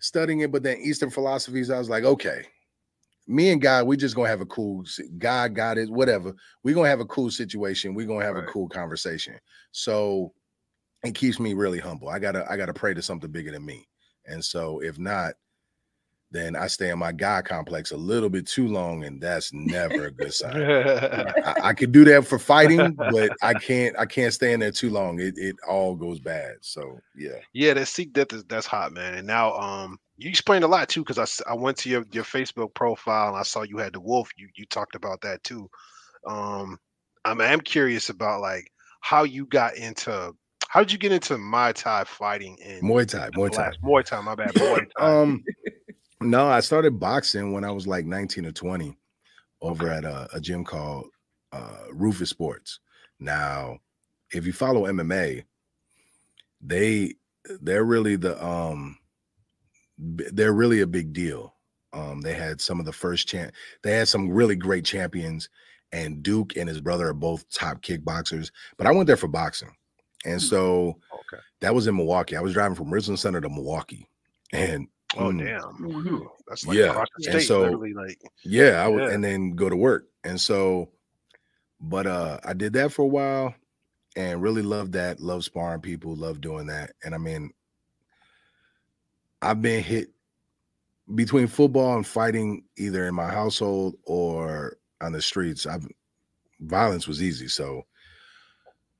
studying 0.00 0.40
it, 0.40 0.52
but 0.52 0.62
then 0.62 0.78
Eastern 0.78 1.10
philosophies, 1.10 1.70
I 1.70 1.78
was 1.78 1.88
like, 1.88 2.04
okay, 2.04 2.46
me 3.26 3.50
and 3.50 3.60
God, 3.60 3.86
we 3.86 3.96
just 3.96 4.14
gonna 4.14 4.28
have 4.28 4.40
a 4.40 4.46
cool 4.46 4.84
God, 5.18 5.54
God 5.54 5.78
it, 5.78 5.90
whatever. 5.90 6.34
We're 6.62 6.74
gonna 6.74 6.88
have 6.88 7.00
a 7.00 7.06
cool 7.06 7.30
situation. 7.30 7.94
We're 7.94 8.06
gonna 8.06 8.24
have 8.24 8.36
a 8.36 8.42
cool 8.42 8.68
conversation. 8.68 9.38
So 9.72 10.32
it 11.04 11.14
keeps 11.14 11.40
me 11.40 11.54
really 11.54 11.78
humble. 11.78 12.08
I 12.08 12.18
gotta, 12.18 12.50
I 12.50 12.56
gotta 12.56 12.74
pray 12.74 12.94
to 12.94 13.02
something 13.02 13.30
bigger 13.30 13.52
than 13.52 13.64
me. 13.64 13.86
And 14.26 14.44
so 14.44 14.80
if 14.80 14.98
not, 14.98 15.34
then 16.34 16.56
I 16.56 16.66
stay 16.66 16.90
in 16.90 16.98
my 16.98 17.12
God 17.12 17.44
complex 17.44 17.92
a 17.92 17.96
little 17.96 18.28
bit 18.28 18.46
too 18.46 18.66
long, 18.66 19.04
and 19.04 19.20
that's 19.20 19.52
never 19.52 20.06
a 20.06 20.10
good 20.10 20.34
sign. 20.34 20.60
I, 20.62 21.54
I 21.62 21.74
could 21.74 21.92
do 21.92 22.04
that 22.06 22.26
for 22.26 22.40
fighting, 22.40 22.94
but 23.10 23.32
I 23.40 23.54
can't. 23.54 23.96
I 23.98 24.04
can't 24.04 24.34
stay 24.34 24.52
in 24.52 24.60
there 24.60 24.72
too 24.72 24.90
long. 24.90 25.20
It 25.20 25.38
it 25.38 25.56
all 25.66 25.94
goes 25.94 26.18
bad. 26.18 26.56
So 26.60 26.98
yeah, 27.14 27.38
Yeah, 27.52 27.74
that 27.74 27.86
Seek 27.86 28.12
Death 28.12 28.32
is 28.32 28.44
that's 28.44 28.66
hot, 28.66 28.92
man. 28.92 29.14
And 29.14 29.26
now, 29.26 29.54
um, 29.54 29.98
you 30.16 30.28
explained 30.28 30.64
a 30.64 30.68
lot 30.68 30.88
too, 30.88 31.04
because 31.04 31.42
I, 31.46 31.52
I 31.52 31.54
went 31.54 31.76
to 31.78 31.88
your 31.88 32.04
your 32.10 32.24
Facebook 32.24 32.74
profile 32.74 33.28
and 33.28 33.36
I 33.36 33.44
saw 33.44 33.62
you 33.62 33.78
had 33.78 33.92
the 33.92 34.00
wolf. 34.00 34.28
You 34.36 34.48
you 34.56 34.66
talked 34.66 34.96
about 34.96 35.20
that 35.20 35.42
too. 35.44 35.70
Um, 36.26 36.78
I'm 37.24 37.40
I'm 37.40 37.60
curious 37.60 38.10
about 38.10 38.40
like 38.40 38.70
how 39.00 39.22
you 39.22 39.46
got 39.46 39.76
into 39.76 40.34
how 40.68 40.80
did 40.80 40.90
you 40.90 40.98
get 40.98 41.12
into 41.12 41.34
Muay 41.34 41.72
Thai 41.72 42.02
fighting 42.02 42.56
in 42.56 42.80
Muay 42.80 43.06
Thai, 43.06 43.30
Muay 43.30 43.52
Thai. 43.52 43.70
Muay 43.84 44.04
Thai, 44.04 44.20
my 44.22 44.34
bad, 44.34 44.52
Muay 44.54 44.84
Thai. 44.98 45.22
Um, 45.22 45.44
no, 46.24 46.46
I 46.48 46.60
started 46.60 46.98
boxing 47.00 47.52
when 47.52 47.64
I 47.64 47.70
was 47.70 47.86
like 47.86 48.06
19 48.06 48.46
or 48.46 48.52
20 48.52 48.96
over 49.62 49.86
Okay. 49.86 49.96
at 49.98 50.04
a, 50.04 50.28
a 50.34 50.40
gym 50.40 50.64
called 50.64 51.06
uh, 51.52 51.84
Roufus 51.92 52.28
Sports. 52.30 52.80
Now, 53.20 53.78
if 54.32 54.46
you 54.46 54.52
follow 54.52 54.84
MMA, 54.86 55.44
they 56.60 57.14
they're 57.60 57.84
really 57.84 58.16
the 58.16 58.42
um 58.44 58.98
they're 59.98 60.52
really 60.52 60.80
a 60.80 60.86
big 60.86 61.12
deal. 61.12 61.54
Um, 61.92 62.20
they 62.20 62.34
had 62.34 62.60
some 62.60 62.80
of 62.80 62.86
the 62.86 62.92
first 62.92 63.28
champ. 63.28 63.52
They 63.82 63.92
had 63.92 64.08
some 64.08 64.28
really 64.30 64.56
great 64.56 64.84
champions, 64.84 65.48
and 65.92 66.22
Duke 66.22 66.56
and 66.56 66.68
his 66.68 66.80
brother 66.80 67.08
are 67.08 67.14
both 67.14 67.48
top 67.50 67.82
kickboxers. 67.82 68.50
But 68.76 68.86
I 68.88 68.90
went 68.92 69.06
there 69.06 69.16
for 69.16 69.28
boxing, 69.28 69.70
and 70.24 70.34
Hmm. 70.40 70.46
so 70.46 70.98
okay. 71.12 71.42
that 71.60 71.74
was 71.74 71.86
in 71.86 71.96
Milwaukee. 71.96 72.36
I 72.36 72.40
was 72.40 72.54
driving 72.54 72.74
from 72.74 72.92
Richland 72.92 73.20
Center 73.20 73.40
to 73.40 73.48
Milwaukee, 73.48 74.08
and 74.52 74.88
Oh 75.16 75.30
mm, 75.30 75.38
damn. 75.44 75.60
Mhm. 75.78 76.02
Whew, 76.04 76.30
That's 76.48 76.66
like 76.66 76.76
Yeah, 76.76 76.90
across 76.90 77.08
the 77.18 77.30
and 77.32 77.42
so- 77.42 77.62
like 77.70 78.20
yeah, 78.44 78.84
I 78.84 78.88
would, 78.88 79.02
Yeah. 79.04 79.10
and 79.10 79.22
then 79.24 79.54
go 79.54 79.68
to 79.68 79.76
work. 79.76 80.08
And 80.24 80.40
so, 80.40 80.90
but 81.80 82.06
uh, 82.06 82.38
I 82.44 82.52
did 82.54 82.72
that 82.74 82.92
for 82.92 83.02
a 83.02 83.06
while, 83.06 83.54
and 84.16 84.42
really 84.42 84.62
loved 84.62 84.92
that. 84.92 85.20
Love 85.20 85.44
sparring 85.44 85.80
people. 85.80 86.14
Love 86.16 86.40
doing 86.40 86.66
that. 86.68 86.92
And 87.04 87.14
I 87.14 87.18
mean, 87.18 87.52
I've 89.42 89.60
been 89.60 89.82
hit 89.82 90.08
between 91.14 91.46
football 91.46 91.96
and 91.96 92.06
fighting, 92.06 92.64
either 92.76 93.06
in 93.06 93.14
my 93.14 93.28
household 93.28 93.96
or 94.04 94.78
on 95.00 95.12
the 95.12 95.20
streets. 95.20 95.66
I've 95.66 95.86
violence 96.60 97.06
was 97.06 97.22
easy. 97.22 97.48
So 97.48 97.82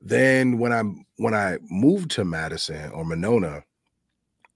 then 0.03 0.59
when 0.59 0.73
I 0.73 0.83
when 1.17 1.33
I 1.35 1.59
moved 1.71 2.11
to 2.13 2.25
Madison 2.25 2.91
or 2.91 3.05
Monona, 3.05 3.65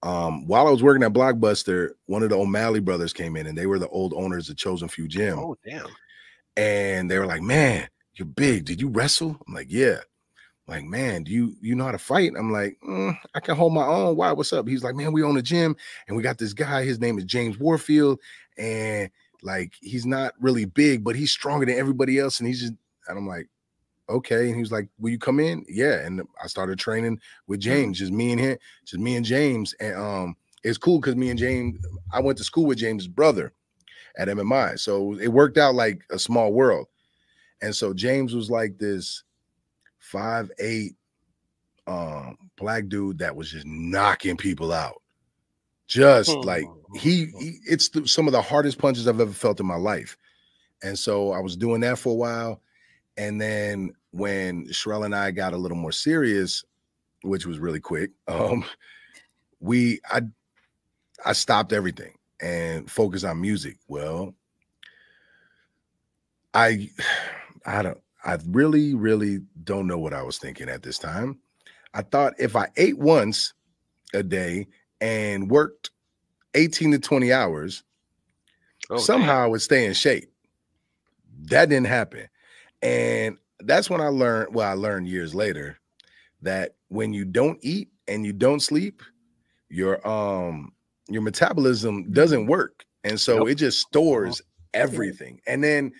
um, 0.03 0.47
while 0.47 0.67
I 0.67 0.71
was 0.71 0.83
working 0.83 1.03
at 1.03 1.13
Blockbuster, 1.13 1.91
one 2.05 2.23
of 2.23 2.29
the 2.29 2.37
O'Malley 2.37 2.79
brothers 2.79 3.13
came 3.13 3.35
in, 3.35 3.47
and 3.47 3.57
they 3.57 3.65
were 3.65 3.79
the 3.79 3.89
old 3.89 4.13
owners 4.13 4.49
of 4.49 4.57
Chosen 4.57 4.87
Few 4.87 5.07
Gym, 5.07 5.37
oh 5.39 5.57
damn. 5.65 5.87
and 6.57 7.09
they 7.11 7.19
were 7.19 7.25
like, 7.25 7.41
"Man, 7.41 7.87
you're 8.13 8.25
big. 8.25 8.65
Did 8.65 8.79
you 8.81 8.89
wrestle?" 8.89 9.37
I'm 9.47 9.53
like, 9.53 9.67
"Yeah." 9.69 9.99
Like, 10.67 10.83
man, 10.85 11.23
do 11.23 11.31
you 11.31 11.55
you 11.61 11.73
know 11.75 11.85
how 11.85 11.91
to 11.91 11.97
fight? 11.97 12.31
I'm 12.37 12.51
like, 12.51 12.77
"Mm, 12.87 13.17
I 13.33 13.39
can 13.39 13.55
hold 13.55 13.73
my 13.73 13.85
own. 13.85 14.15
Why? 14.15 14.31
What's 14.31 14.53
up? 14.53 14.67
He's 14.67 14.83
like, 14.83 14.95
man, 14.95 15.11
we 15.11 15.23
own 15.23 15.35
a 15.37 15.41
gym, 15.41 15.75
and 16.07 16.15
we 16.15 16.21
got 16.21 16.37
this 16.37 16.53
guy. 16.53 16.83
His 16.83 16.99
name 16.99 17.17
is 17.17 17.25
James 17.25 17.57
Warfield, 17.57 18.19
and 18.57 19.09
like, 19.41 19.73
he's 19.81 20.05
not 20.05 20.33
really 20.39 20.65
big, 20.65 21.03
but 21.03 21.15
he's 21.15 21.31
stronger 21.31 21.65
than 21.65 21.77
everybody 21.77 22.19
else. 22.19 22.39
And 22.39 22.47
he's 22.47 22.61
just, 22.61 22.73
and 23.07 23.17
I'm 23.17 23.27
like, 23.27 23.47
okay. 24.09 24.47
And 24.47 24.55
he 24.55 24.61
was 24.61 24.71
like, 24.71 24.89
will 24.99 25.11
you 25.11 25.19
come 25.19 25.39
in? 25.39 25.65
Yeah. 25.67 25.99
And 26.05 26.21
I 26.43 26.47
started 26.47 26.79
training 26.79 27.19
with 27.47 27.59
James, 27.59 27.99
just 27.99 28.11
me 28.11 28.31
and 28.31 28.41
him, 28.41 28.57
just 28.85 29.01
me 29.01 29.15
and 29.15 29.25
James. 29.25 29.73
And 29.79 29.95
um, 29.95 30.35
it's 30.63 30.77
cool 30.77 30.99
because 30.99 31.15
me 31.15 31.29
and 31.29 31.39
James, 31.39 31.79
I 32.11 32.19
went 32.19 32.37
to 32.39 32.43
school 32.43 32.65
with 32.65 32.77
James' 32.77 33.07
brother 33.07 33.53
at 34.17 34.27
MMI. 34.27 34.79
So 34.79 35.17
it 35.19 35.29
worked 35.29 35.57
out 35.57 35.75
like 35.75 36.03
a 36.11 36.19
small 36.19 36.51
world. 36.51 36.87
And 37.61 37.75
so 37.75 37.93
James 37.93 38.33
was 38.33 38.49
like 38.49 38.77
this 38.77 39.23
five 39.99 40.49
eight 40.59 40.95
um 41.87 42.37
black 42.57 42.87
dude 42.87 43.19
that 43.19 43.35
was 43.35 43.51
just 43.51 43.65
knocking 43.65 44.37
people 44.37 44.71
out. 44.71 45.01
Just 45.87 46.29
like 46.29 46.65
he, 46.95 47.27
he 47.39 47.57
it's 47.65 47.89
the, 47.89 48.07
some 48.07 48.27
of 48.27 48.31
the 48.31 48.41
hardest 48.41 48.77
punches 48.77 49.07
I've 49.07 49.19
ever 49.19 49.31
felt 49.31 49.59
in 49.59 49.65
my 49.65 49.75
life. 49.75 50.17
And 50.83 50.97
so 50.97 51.31
I 51.31 51.39
was 51.39 51.57
doing 51.57 51.81
that 51.81 51.97
for 51.97 52.11
a 52.11 52.15
while. 52.15 52.61
And 53.17 53.41
then 53.41 53.91
when 54.11 54.67
Sherelle 54.67 55.05
and 55.05 55.15
I 55.15 55.31
got 55.31 55.53
a 55.53 55.57
little 55.57 55.77
more 55.77 55.91
serious, 55.91 56.63
which 57.23 57.45
was 57.45 57.59
really 57.59 57.79
quick, 57.79 58.11
um, 58.27 58.65
we 59.59 59.99
I 60.09 60.21
I 61.25 61.33
stopped 61.33 61.73
everything 61.73 62.13
and 62.41 62.89
focused 62.89 63.25
on 63.25 63.41
music. 63.41 63.77
Well, 63.87 64.33
I 66.53 66.89
I 67.65 67.81
don't 67.81 67.99
I 68.23 68.37
really, 68.47 68.93
really 68.95 69.39
don't 69.63 69.87
know 69.87 69.97
what 69.97 70.13
I 70.13 70.23
was 70.23 70.37
thinking 70.37 70.69
at 70.69 70.83
this 70.83 70.99
time. 70.99 71.39
I 71.93 72.01
thought 72.01 72.33
if 72.37 72.55
I 72.55 72.67
ate 72.77 72.97
once 72.99 73.53
a 74.13 74.23
day 74.23 74.67
and 74.99 75.49
worked 75.49 75.91
18 76.55 76.91
to 76.91 76.99
20 76.99 77.31
hours, 77.31 77.83
Oh, 78.89 79.05
damn. 79.05 79.05
somehow 79.05 79.43
I 79.43 79.47
would 79.47 79.61
stay 79.61 79.85
in 79.85 79.93
shape. 79.93 80.31
That 81.43 81.69
didn't 81.69 81.87
happen. 81.87 82.27
And 82.81 83.37
that's 83.61 83.89
when 83.89 84.01
I 84.01 84.07
learned, 84.07 84.53
well, 84.53 84.69
I 84.69 84.73
learned 84.73 85.07
years 85.07 85.35
later 85.35 85.77
that 86.41 86.75
when 86.87 87.13
you 87.13 87.25
don't 87.25 87.59
eat 87.61 87.89
and 88.07 88.25
you 88.25 88.33
don't 88.33 88.61
sleep, 88.61 89.01
your 89.69 90.05
um 90.07 90.73
your 91.09 91.21
metabolism 91.21 92.11
doesn't 92.11 92.47
work. 92.47 92.85
And 93.03 93.19
so 93.19 93.39
Yep. 93.47 93.51
it 93.51 93.55
just 93.55 93.79
stores 93.79 94.41
everything. 94.73 95.41
And 95.47 95.63
then, 95.63 95.91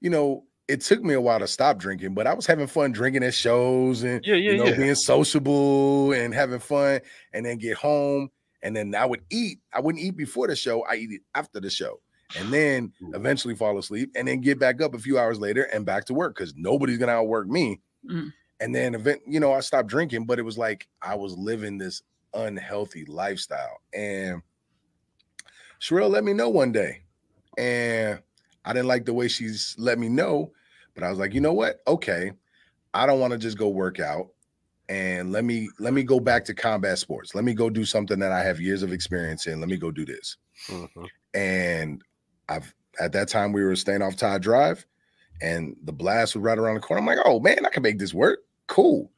you 0.00 0.10
know, 0.10 0.44
it 0.68 0.80
took 0.80 1.02
me 1.02 1.14
a 1.14 1.20
while 1.20 1.38
to 1.38 1.46
stop 1.46 1.78
drinking, 1.78 2.14
but 2.14 2.26
I 2.26 2.34
was 2.34 2.46
having 2.46 2.66
fun 2.66 2.90
drinking 2.92 3.22
at 3.22 3.34
shows 3.34 4.02
and 4.02 4.24
Yeah, 4.24 4.34
yeah, 4.34 4.52
you 4.52 4.58
know, 4.58 4.66
yeah. 4.66 4.76
being 4.76 4.94
sociable 4.96 6.12
and 6.12 6.34
having 6.34 6.58
fun, 6.58 7.00
and 7.32 7.46
then 7.46 7.58
get 7.58 7.76
home, 7.76 8.30
and 8.62 8.74
then 8.74 8.94
I 8.94 9.06
would 9.06 9.22
eat. 9.30 9.60
I 9.72 9.80
wouldn't 9.80 10.02
eat 10.02 10.16
before 10.16 10.48
the 10.48 10.56
show. 10.56 10.84
I 10.84 10.96
eat 10.96 11.12
it 11.12 11.22
after 11.36 11.60
the 11.60 11.70
show, 11.70 12.00
and 12.34 12.52
then 12.52 12.92
eventually 13.12 13.54
fall 13.54 13.78
asleep, 13.78 14.10
and 14.16 14.26
then 14.26 14.40
get 14.40 14.58
back 14.58 14.82
up 14.82 14.94
a 14.94 14.98
few 14.98 15.18
hours 15.18 15.38
later 15.38 15.64
and 15.64 15.86
back 15.86 16.04
to 16.06 16.14
work 16.14 16.36
because 16.36 16.54
nobody's 16.56 16.98
gonna 16.98 17.12
outwork 17.12 17.48
me. 17.48 17.80
Mm. 18.08 18.32
And 18.60 18.74
then 18.74 18.94
event, 18.94 19.20
you 19.26 19.38
know, 19.38 19.52
I 19.52 19.60
stopped 19.60 19.88
drinking, 19.88 20.24
but 20.24 20.38
it 20.38 20.42
was 20.42 20.56
like 20.56 20.88
I 21.02 21.14
was 21.14 21.36
living 21.36 21.78
this 21.78 22.02
unhealthy 22.34 23.04
lifestyle. 23.04 23.80
And 23.92 24.42
Sherelle 25.80 26.10
let 26.10 26.24
me 26.24 26.32
know 26.32 26.48
one 26.48 26.72
day, 26.72 27.02
and 27.58 28.20
I 28.64 28.72
didn't 28.72 28.88
like 28.88 29.04
the 29.04 29.14
way 29.14 29.28
she's 29.28 29.74
let 29.78 29.98
me 29.98 30.08
know, 30.08 30.52
but 30.94 31.04
I 31.04 31.10
was 31.10 31.18
like, 31.18 31.34
you 31.34 31.40
know 31.40 31.52
what? 31.52 31.82
Okay, 31.86 32.32
I 32.94 33.06
don't 33.06 33.20
want 33.20 33.32
to 33.32 33.38
just 33.38 33.58
go 33.58 33.68
work 33.68 34.00
out, 34.00 34.28
and 34.88 35.32
let 35.32 35.44
me 35.44 35.68
let 35.78 35.92
me 35.92 36.02
go 36.02 36.18
back 36.18 36.44
to 36.46 36.54
combat 36.54 36.98
sports. 36.98 37.34
Let 37.34 37.44
me 37.44 37.52
go 37.52 37.68
do 37.68 37.84
something 37.84 38.18
that 38.20 38.32
I 38.32 38.42
have 38.42 38.60
years 38.60 38.82
of 38.82 38.92
experience 38.92 39.46
in. 39.46 39.60
Let 39.60 39.68
me 39.68 39.76
go 39.76 39.90
do 39.90 40.06
this. 40.06 40.38
Mhm. 40.68 41.08
And 41.34 42.02
I've 42.48 42.74
at 42.98 43.12
that 43.12 43.28
time 43.28 43.52
we 43.52 43.62
were 43.62 43.76
staying 43.76 44.02
off 44.02 44.16
Todd 44.16 44.42
Drive, 44.42 44.86
and 45.40 45.76
the 45.84 45.92
blast 45.92 46.34
was 46.34 46.42
right 46.42 46.58
around 46.58 46.74
the 46.74 46.80
corner. 46.80 47.00
I'm 47.00 47.06
like, 47.06 47.18
oh 47.24 47.40
man, 47.40 47.66
I 47.66 47.68
can 47.68 47.82
make 47.82 47.98
this 47.98 48.14
work. 48.14 48.40
Cool. 48.66 49.10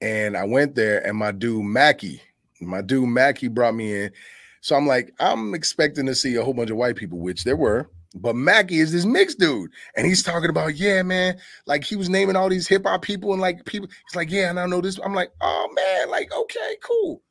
And 0.00 0.36
I 0.36 0.44
went 0.44 0.74
there, 0.74 1.04
and 1.06 1.16
my 1.16 1.32
dude 1.32 1.64
Mackie, 1.64 2.22
my 2.60 2.82
dude 2.82 3.08
Mackie 3.08 3.48
brought 3.48 3.74
me 3.74 4.04
in. 4.04 4.12
So 4.60 4.76
I'm 4.76 4.86
like, 4.86 5.14
I'm 5.20 5.54
expecting 5.54 6.06
to 6.06 6.14
see 6.14 6.34
a 6.34 6.44
whole 6.44 6.54
bunch 6.54 6.70
of 6.70 6.76
white 6.76 6.96
people, 6.96 7.18
which 7.18 7.44
there 7.44 7.56
were. 7.56 7.88
But 8.14 8.36
Mackie 8.36 8.80
is 8.80 8.90
this 8.90 9.04
mixed 9.04 9.38
dude, 9.38 9.70
and 9.96 10.06
he's 10.06 10.22
talking 10.22 10.50
about, 10.50 10.76
yeah, 10.76 11.02
man, 11.02 11.38
like 11.66 11.84
he 11.84 11.94
was 11.94 12.08
naming 12.08 12.36
all 12.36 12.48
these 12.48 12.66
hip 12.66 12.84
hop 12.86 13.02
people 13.02 13.32
and 13.32 13.40
like 13.40 13.64
people. 13.64 13.88
He's 13.88 14.16
like, 14.16 14.30
yeah, 14.30 14.50
and 14.50 14.58
I 14.58 14.66
know 14.66 14.80
this. 14.80 14.98
I'm 15.04 15.14
like, 15.14 15.30
oh 15.40 15.68
man, 15.74 16.10
like 16.10 16.32
okay, 16.32 16.76
cool. 16.82 17.22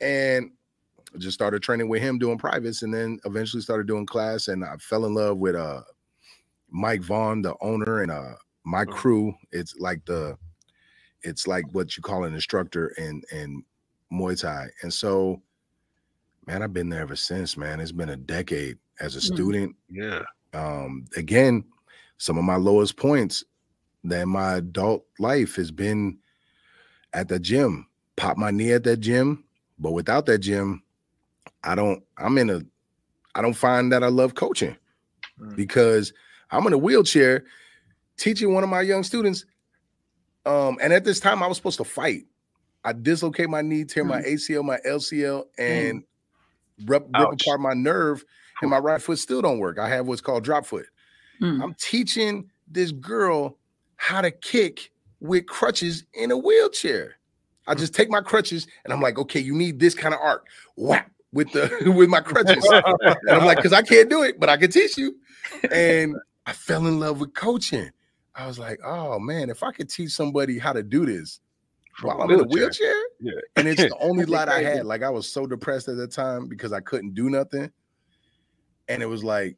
And 0.00 0.50
I 1.14 1.18
just 1.18 1.34
started 1.34 1.62
training 1.62 1.88
with 1.88 2.02
him 2.02 2.18
doing 2.18 2.38
privates, 2.38 2.82
and 2.82 2.94
then 2.94 3.18
eventually 3.24 3.62
started 3.62 3.86
doing 3.86 4.06
class. 4.06 4.48
And 4.48 4.64
I 4.64 4.76
fell 4.76 5.06
in 5.06 5.14
love 5.14 5.38
with 5.38 5.56
uh 5.56 5.82
Mike 6.70 7.02
Vaughn, 7.02 7.42
the 7.42 7.56
owner, 7.60 8.02
and 8.02 8.10
uh 8.12 8.34
my 8.64 8.84
Mhm. 8.84 8.92
Kru. 8.94 9.34
It's 9.52 9.76
like 9.78 10.04
the, 10.06 10.38
it's 11.22 11.46
like 11.46 11.64
what 11.72 11.96
you 11.96 12.02
call 12.02 12.24
an 12.24 12.34
instructor 12.34 12.88
in 12.98 13.22
in 13.32 13.64
Muay 14.12 14.40
Thai, 14.40 14.68
and 14.82 14.92
so, 14.92 15.42
man, 16.46 16.62
I've 16.62 16.72
been 16.72 16.88
there 16.88 17.02
ever 17.02 17.16
since. 17.16 17.56
Man, 17.56 17.80
it's 17.80 17.92
been 17.92 18.08
a 18.10 18.16
decade 18.16 18.78
as 19.00 19.16
a 19.16 19.20
Mm. 19.22 19.54
student 19.54 19.76
Yeah. 19.88 20.24
um 20.54 21.06
again 21.16 21.64
some 22.18 22.38
of 22.38 22.44
my 22.44 22.56
lowest 22.56 22.96
points 22.96 23.44
that 24.04 24.26
my 24.26 24.54
adult 24.56 25.06
life 25.18 25.56
has 25.56 25.70
been 25.70 26.18
at 27.14 27.28
the 27.28 27.38
gym 27.38 27.86
pop 28.16 28.36
my 28.36 28.50
knee 28.50 28.72
at 28.72 28.84
that 28.84 28.98
gym 28.98 29.44
but 29.78 29.92
without 29.92 30.26
that 30.26 30.38
gym 30.38 30.82
i 31.64 31.74
don't 31.74 32.02
i'm 32.18 32.36
in 32.38 32.50
a 32.50 32.60
i 33.34 33.42
don't 33.42 33.54
find 33.54 33.92
that 33.92 34.02
i 34.02 34.08
love 34.08 34.34
coaching 34.34 34.76
Mm. 35.40 35.56
because 35.56 36.12
i'm 36.50 36.66
in 36.66 36.72
a 36.74 36.78
wheelchair 36.78 37.44
teaching 38.18 38.52
one 38.52 38.62
of 38.62 38.68
my 38.68 38.82
young 38.82 39.02
students 39.02 39.46
um 40.44 40.78
and 40.82 40.92
at 40.92 41.04
this 41.04 41.18
time 41.20 41.42
i 41.42 41.46
was 41.46 41.56
supposed 41.56 41.78
to 41.78 41.84
fight 41.84 42.24
i 42.84 42.92
dislocate 42.92 43.48
my 43.48 43.62
knee 43.62 43.84
tear 43.84 44.04
my 44.04 44.20
acl 44.22 44.62
my 44.64 44.78
lcl 44.86 45.44
and 45.58 46.02
rip, 46.86 47.06
rip 47.18 47.32
apart 47.32 47.60
my 47.60 47.72
nerve 47.72 48.22
and 48.60 48.70
my 48.70 48.78
right 48.78 49.00
foot 49.00 49.18
still 49.18 49.40
don't 49.40 49.58
work 49.60 49.78
i 49.78 49.88
have 49.88 50.06
what's 50.06 50.20
called 50.20 50.44
drop 50.44 50.66
foot 50.66 50.86
Mm. 51.40 51.62
I'm 51.62 51.74
teaching 51.80 52.50
this 52.68 52.92
girl 52.92 53.56
how 53.96 54.20
to 54.20 54.30
kick 54.30 54.90
with 55.20 55.46
crutches 55.46 56.04
in 56.12 56.30
a 56.30 56.36
wheelchair. 56.36 57.14
I 57.66 57.74
just 57.74 57.94
take 57.94 58.10
my 58.10 58.20
crutches 58.20 58.66
and 58.84 58.92
I'm 58.92 59.00
like, 59.00 59.18
okay, 59.18 59.40
you 59.40 59.54
need 59.54 59.78
this 59.80 59.94
kind 59.94 60.12
of 60.12 60.20
arc. 60.20 60.46
Whap 60.76 61.10
with 61.32 61.52
the 61.52 61.70
with 61.96 62.08
my 62.08 62.20
crutches. 62.20 62.64
and 62.64 63.30
I'm 63.30 63.46
like, 63.46 63.58
because 63.58 63.72
I 63.72 63.82
can't 63.82 64.10
do 64.10 64.22
it, 64.22 64.38
but 64.40 64.48
I 64.48 64.56
can 64.56 64.70
teach 64.70 64.96
you. 64.96 65.16
And 65.70 66.16
I 66.46 66.52
fell 66.52 66.86
in 66.86 66.98
love 67.00 67.20
with 67.20 67.34
coaching. 67.34 67.90
I 68.34 68.46
was 68.46 68.58
like, 68.58 68.80
oh 68.84 69.18
man, 69.18 69.50
if 69.50 69.62
I 69.62 69.72
could 69.72 69.90
teach 69.90 70.10
somebody 70.10 70.58
how 70.58 70.72
to 70.72 70.82
do 70.82 71.04
this 71.04 71.40
From 71.96 72.08
while 72.08 72.22
I'm 72.22 72.30
in 72.30 72.40
a 72.40 72.44
wheelchair. 72.44 72.94
Yeah. 73.20 73.32
and 73.56 73.68
it's 73.68 73.82
the 73.82 73.96
only 74.00 74.24
light 74.26 74.48
I 74.48 74.62
had. 74.62 74.86
Like 74.86 75.02
I 75.02 75.10
was 75.10 75.30
so 75.30 75.46
depressed 75.46 75.88
at 75.88 75.96
the 75.96 76.06
time 76.06 76.48
because 76.48 76.72
I 76.72 76.80
couldn't 76.80 77.14
do 77.14 77.28
nothing. 77.28 77.70
And 78.88 79.02
it 79.02 79.06
was 79.06 79.22
like, 79.22 79.56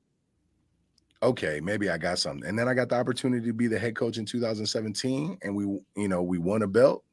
okay, 1.22 1.60
maybe 1.60 1.88
I 1.88 1.98
got 1.98 2.18
something. 2.18 2.46
And 2.46 2.58
then 2.58 2.68
I 2.68 2.74
got 2.74 2.88
the 2.88 2.96
opportunity 2.96 3.46
to 3.46 3.52
be 3.52 3.68
the 3.68 3.78
head 3.78 3.96
coach 3.96 4.18
in 4.18 4.26
2017, 4.26 5.38
and 5.42 5.54
we, 5.54 5.64
you 5.96 6.08
know, 6.08 6.22
we 6.22 6.38
won 6.38 6.62
a 6.62 6.66
belt. 6.66 7.04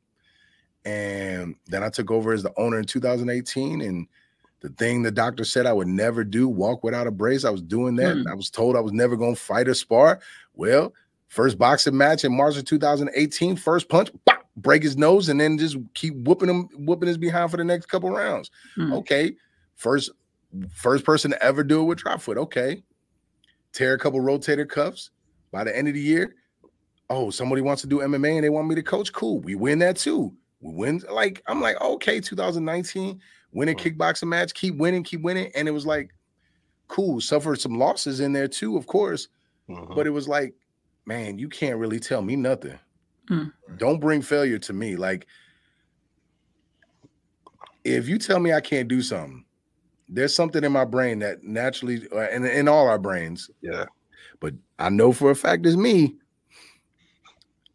And 0.85 1.55
then 1.67 1.83
I 1.83 1.89
took 1.89 2.09
over 2.09 2.33
as 2.33 2.41
the 2.41 2.53
owner 2.57 2.79
in 2.79 2.85
2018. 2.85 3.81
And 3.81 4.07
the 4.61 4.69
thing 4.69 5.01
the 5.01 5.11
doctor 5.11 5.45
said 5.45 5.65
I 5.65 5.73
would 5.73 5.87
never 5.87 6.23
do, 6.23 6.47
walk 6.47 6.83
without 6.83 7.07
a 7.07 7.11
brace, 7.11 7.45
I 7.45 7.49
was 7.49 7.61
doing 7.61 7.95
that. 7.95 8.17
Hmm. 8.17 8.27
I 8.27 8.33
was 8.33 8.49
told 8.49 8.75
I 8.75 8.81
was 8.81 8.91
never 8.91 9.15
going 9.15 9.35
to 9.35 9.41
fight 9.41 9.67
or 9.67 9.73
spar. 9.73 10.19
Well, 10.53 10.93
first 11.27 11.57
boxing 11.57 11.97
match 11.97 12.25
in 12.25 12.35
March 12.35 12.57
of 12.57 12.65
2018, 12.65 13.55
first 13.55 13.87
punch, 13.87 14.09
bop, 14.25 14.47
break 14.57 14.83
his 14.83 14.97
nose, 14.97 15.29
and 15.29 15.39
then 15.39 15.57
just 15.57 15.77
keep 15.93 16.15
whooping 16.15 16.49
him, 16.49 16.69
whooping 16.73 17.07
his 17.07 17.17
behind 17.17 17.51
for 17.51 17.57
the 17.57 17.63
next 17.63 17.85
couple 17.85 18.09
rounds. 18.09 18.51
Hmm. 18.75 18.93
Okay, 18.93 19.35
first 19.75 20.11
first 20.73 21.05
person 21.05 21.31
to 21.31 21.43
ever 21.43 21.63
do 21.63 21.81
it 21.81 21.85
with 21.85 21.99
drop 21.99 22.21
foot. 22.21 22.37
Okay, 22.37 22.83
tear 23.71 23.93
a 23.93 23.99
couple 23.99 24.19
rotator 24.19 24.67
cuffs. 24.67 25.11
By 25.51 25.63
the 25.63 25.75
end 25.75 25.87
of 25.87 25.95
the 25.95 26.01
year, 26.01 26.35
oh, 27.09 27.31
somebody 27.31 27.61
wants 27.61 27.81
to 27.81 27.87
do 27.87 27.99
MMA 27.99 28.35
and 28.35 28.43
they 28.43 28.49
want 28.49 28.67
me 28.67 28.75
to 28.75 28.83
coach. 28.83 29.11
Cool, 29.11 29.39
we 29.39 29.55
win 29.55 29.79
that 29.79 29.97
too. 29.97 30.33
We 30.61 30.73
win. 30.73 31.03
Like 31.11 31.41
I'm 31.47 31.61
like, 31.61 31.79
okay, 31.81 32.19
2019, 32.19 33.19
win 33.51 33.69
a 33.69 33.73
kickboxing 33.73 34.27
match, 34.27 34.53
keep 34.53 34.75
winning, 34.77 35.03
keep 35.03 35.21
winning, 35.21 35.51
and 35.55 35.67
it 35.67 35.71
was 35.71 35.85
like, 35.85 36.11
cool. 36.87 37.21
Suffered 37.21 37.59
some 37.59 37.77
losses 37.77 38.19
in 38.19 38.33
there 38.33 38.47
too, 38.47 38.77
of 38.77 38.87
course, 38.87 39.27
Mhm. 39.69 39.95
but 39.95 40.07
it 40.07 40.11
was 40.11 40.27
like, 40.27 40.55
man, 41.05 41.39
you 41.39 41.49
can't 41.49 41.77
really 41.77 41.99
tell 41.99 42.21
me 42.21 42.35
nothing. 42.35 42.77
Mm. 43.29 43.53
Don't 43.77 43.99
bring 43.99 44.21
failure 44.21 44.59
to 44.59 44.73
me. 44.73 44.95
Like, 44.95 45.27
if 47.83 48.07
you 48.07 48.17
tell 48.17 48.39
me 48.39 48.53
I 48.53 48.61
can't 48.61 48.87
do 48.87 49.01
something, 49.01 49.45
there's 50.07 50.33
something 50.33 50.63
in 50.63 50.71
my 50.71 50.85
brain 50.85 51.19
that 51.19 51.43
naturally, 51.43 52.07
uh, 52.11 52.21
and 52.31 52.45
in 52.45 52.67
all 52.67 52.87
our 52.87 52.97
brains, 52.99 53.49
yeah. 53.61 53.85
but 54.39 54.53
I 54.79 54.89
know 54.89 55.11
for 55.13 55.29
a 55.31 55.35
fact 55.35 55.65
it's 55.65 55.75
me. 55.77 56.15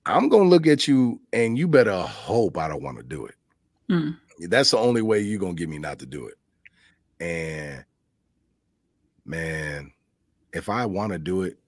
I'm 0.06 0.28
gonna 0.28 0.48
look 0.48 0.66
at 0.66 0.86
you, 0.86 1.20
and 1.32 1.56
you 1.56 1.66
better 1.68 2.00
hope 2.02 2.58
I 2.58 2.68
don't 2.68 2.82
want 2.82 2.98
to 2.98 3.02
do 3.02 3.26
it. 3.26 3.34
Mm. 3.90 4.16
That's 4.48 4.70
the 4.72 4.78
only 4.78 5.02
way 5.02 5.20
you're 5.20 5.38
gonna 5.38 5.54
get 5.54 5.68
me 5.68 5.78
not 5.78 5.98
to 6.00 6.06
do 6.06 6.26
it. 6.26 6.34
And 7.20 7.84
man, 9.24 9.92
if 10.52 10.68
I 10.68 10.86
want 10.86 11.12
to 11.12 11.18
do 11.18 11.42
it, 11.42 11.58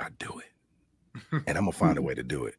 I 0.00 0.08
do 0.18 0.40
it, 0.40 1.22
and 1.46 1.56
I'm 1.58 1.64
gonna 1.64 1.72
find 1.72 1.98
a 1.98 2.02
way 2.02 2.14
to 2.14 2.22
do 2.22 2.46
it. 2.46 2.54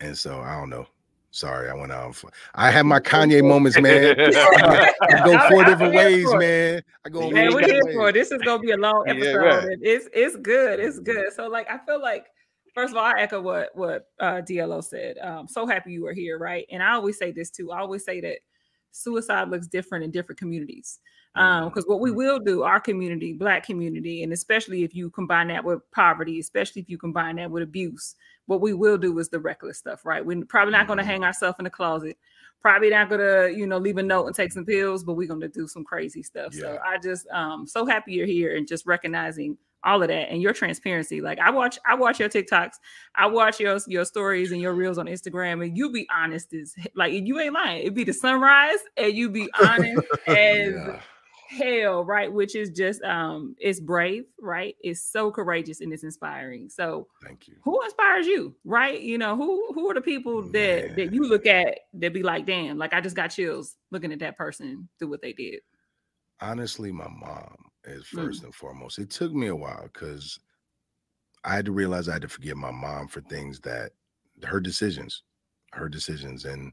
And 0.00 0.16
so 0.16 0.40
I 0.40 0.58
don't 0.58 0.70
know. 0.70 0.86
Sorry, 1.34 1.70
I 1.70 1.74
went 1.74 1.92
out. 1.92 2.22
I 2.54 2.70
have 2.70 2.84
my 2.84 3.00
Kanye 3.00 3.42
moments, 3.46 3.80
man. 3.80 4.14
I 4.20 5.22
go 5.24 5.38
four 5.48 5.64
different 5.64 5.94
ways, 5.94 6.24
for 6.24 6.38
man. 6.38 6.82
I 7.06 7.08
go. 7.08 7.30
Man, 7.30 7.32
Man, 7.32 7.54
we're 7.54 7.66
here 7.66 7.80
for 7.94 8.10
it. 8.10 8.12
This 8.12 8.30
is 8.32 8.42
gonna 8.42 8.62
be 8.62 8.72
a 8.72 8.76
long 8.76 9.04
Yeah, 9.06 9.14
episode. 9.14 9.38
right. 9.38 9.78
It's 9.80 10.08
it's 10.12 10.36
good. 10.36 10.78
It's 10.78 10.98
good. 10.98 11.32
So 11.34 11.48
like 11.48 11.70
I 11.70 11.78
feel 11.86 12.02
like 12.02 12.26
first 12.74 12.92
of 12.92 12.96
all, 12.96 13.04
I 13.04 13.20
echo 13.20 13.40
what 13.40 13.70
what 13.74 14.08
uh 14.20 14.40
DLO 14.42 14.82
said. 14.82 15.18
Um, 15.18 15.48
so 15.48 15.66
happy 15.66 15.92
you 15.92 16.02
were 16.02 16.12
here, 16.12 16.38
right? 16.38 16.66
And 16.70 16.82
I 16.82 16.92
always 16.92 17.18
say 17.18 17.32
this 17.32 17.50
too. 17.50 17.72
I 17.72 17.80
always 17.80 18.04
say 18.04 18.20
that 18.20 18.38
suicide 18.90 19.48
looks 19.48 19.66
different 19.66 20.04
in 20.04 20.10
different 20.10 20.38
communities. 20.38 20.98
Um, 21.34 21.70
because 21.70 21.86
what 21.86 22.00
we 22.00 22.10
will 22.10 22.38
do, 22.38 22.62
our 22.62 22.78
community, 22.78 23.32
black 23.32 23.64
community, 23.64 24.22
and 24.22 24.34
especially 24.34 24.84
if 24.84 24.94
you 24.94 25.08
combine 25.08 25.48
that 25.48 25.64
with 25.64 25.80
poverty, 25.90 26.38
especially 26.40 26.82
if 26.82 26.90
you 26.90 26.98
combine 26.98 27.36
that 27.36 27.50
with 27.50 27.62
abuse, 27.62 28.16
what 28.44 28.60
we 28.60 28.74
will 28.74 28.98
do 28.98 29.18
is 29.18 29.30
the 29.30 29.40
reckless 29.40 29.78
stuff, 29.78 30.04
right? 30.04 30.22
We're 30.24 30.44
probably 30.44 30.72
not 30.72 30.86
gonna 30.86 31.04
hang 31.04 31.24
ourselves 31.24 31.56
in 31.58 31.64
the 31.64 31.70
closet 31.70 32.18
probably 32.62 32.90
not 32.90 33.10
gonna 33.10 33.48
you 33.48 33.66
know 33.66 33.76
leave 33.76 33.98
a 33.98 34.02
note 34.02 34.26
and 34.26 34.36
take 34.36 34.52
some 34.52 34.64
pills 34.64 35.02
but 35.02 35.14
we're 35.14 35.28
gonna 35.28 35.48
do 35.48 35.66
some 35.66 35.84
crazy 35.84 36.22
stuff 36.22 36.54
so 36.54 36.78
i 36.86 36.96
just 36.96 37.26
um 37.30 37.66
so 37.66 37.84
happy 37.84 38.12
you're 38.12 38.24
here 38.24 38.56
and 38.56 38.68
just 38.68 38.86
recognizing 38.86 39.58
all 39.84 40.02
of 40.02 40.08
that 40.08 40.30
and 40.30 40.40
your 40.42 40.52
transparency 40.52 41.20
like 41.20 41.38
i 41.38 41.50
watch 41.50 41.78
i 41.86 41.94
watch 41.94 42.20
your 42.20 42.28
tiktoks 42.28 42.74
i 43.14 43.26
watch 43.26 43.58
your 43.60 43.78
your 43.86 44.04
stories 44.04 44.52
and 44.52 44.60
your 44.60 44.74
reels 44.74 44.98
on 44.98 45.06
instagram 45.06 45.64
and 45.64 45.76
you 45.76 45.90
be 45.90 46.06
honest 46.14 46.52
as 46.54 46.74
like 46.94 47.12
you 47.12 47.40
ain't 47.40 47.54
lying 47.54 47.84
it 47.86 47.94
be 47.94 48.04
the 48.04 48.12
sunrise 48.12 48.78
and 48.96 49.14
you 49.14 49.28
be 49.28 49.50
honest 49.58 50.02
as 50.28 50.74
Yeah. 50.74 51.00
hell, 51.58 52.04
right? 52.04 52.32
Which 52.32 52.54
is 52.56 52.70
just 52.70 53.02
um 53.02 53.54
it's 53.58 53.80
brave, 53.80 54.24
right? 54.40 54.74
It's 54.80 55.02
so 55.02 55.30
courageous 55.30 55.80
and 55.80 55.92
it's 55.92 56.02
inspiring. 56.04 56.68
So 56.70 57.08
Thank 57.22 57.48
you. 57.48 57.56
who 57.62 57.82
inspires 57.84 58.26
you, 58.26 58.54
right? 58.64 59.00
You 59.00 59.18
know, 59.18 59.36
who 59.36 59.72
who 59.74 59.90
are 59.90 59.94
the 59.94 60.00
people 60.00 60.42
that 60.52 60.84
Man. 60.86 60.96
that 60.96 61.12
you 61.12 61.28
look 61.28 61.46
at 61.46 61.80
that 61.94 62.14
be 62.14 62.22
like, 62.22 62.46
damn, 62.46 62.78
like 62.78 62.94
I 62.94 63.00
just 63.00 63.16
got 63.16 63.28
chills 63.28 63.76
looking 63.90 64.12
at 64.12 64.20
that 64.20 64.36
person 64.38 64.88
do 64.98 65.08
what 65.08 65.20
they 65.22 65.32
did. 65.32 65.60
honestly, 66.40 66.90
my 66.90 67.08
mom 67.08 67.54
is 67.84 68.06
Mm. 68.12 68.16
first 68.16 68.44
and 68.44 68.54
foremost. 68.54 68.98
It 68.98 69.10
took 69.10 69.32
me 69.32 69.48
a 69.48 69.56
while 69.56 69.84
because 69.84 70.38
I 71.44 71.54
had 71.54 71.64
to 71.66 71.72
realize 71.72 72.08
I 72.08 72.14
had 72.14 72.22
to 72.22 72.28
forgive 72.28 72.56
my 72.56 72.70
mom 72.70 73.08
for 73.08 73.20
things 73.22 73.60
that 73.60 73.92
her 74.44 74.60
decisions, 74.60 75.22
her 75.72 75.88
decisions, 75.88 76.44
and 76.44 76.72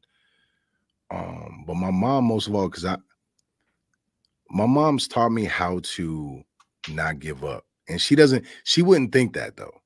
um, 1.12 1.64
but 1.66 1.76
my 1.76 1.92
mom 1.92 2.26
most 2.26 2.48
of 2.48 2.56
all 2.56 2.70
because 2.70 2.86
I, 2.86 2.98
my 4.50 4.66
mom's 4.66 5.08
taught 5.08 5.30
me 5.30 5.46
how 5.46 5.80
to 5.84 6.44
not 6.90 7.20
give 7.20 7.44
up, 7.44 7.66
and 7.88 8.02
she 8.02 8.16
doesn't. 8.16 8.46
She 8.64 8.82
wouldn't 8.82 9.12
think 9.12 9.34
that 9.34 9.58
though, 9.58 9.82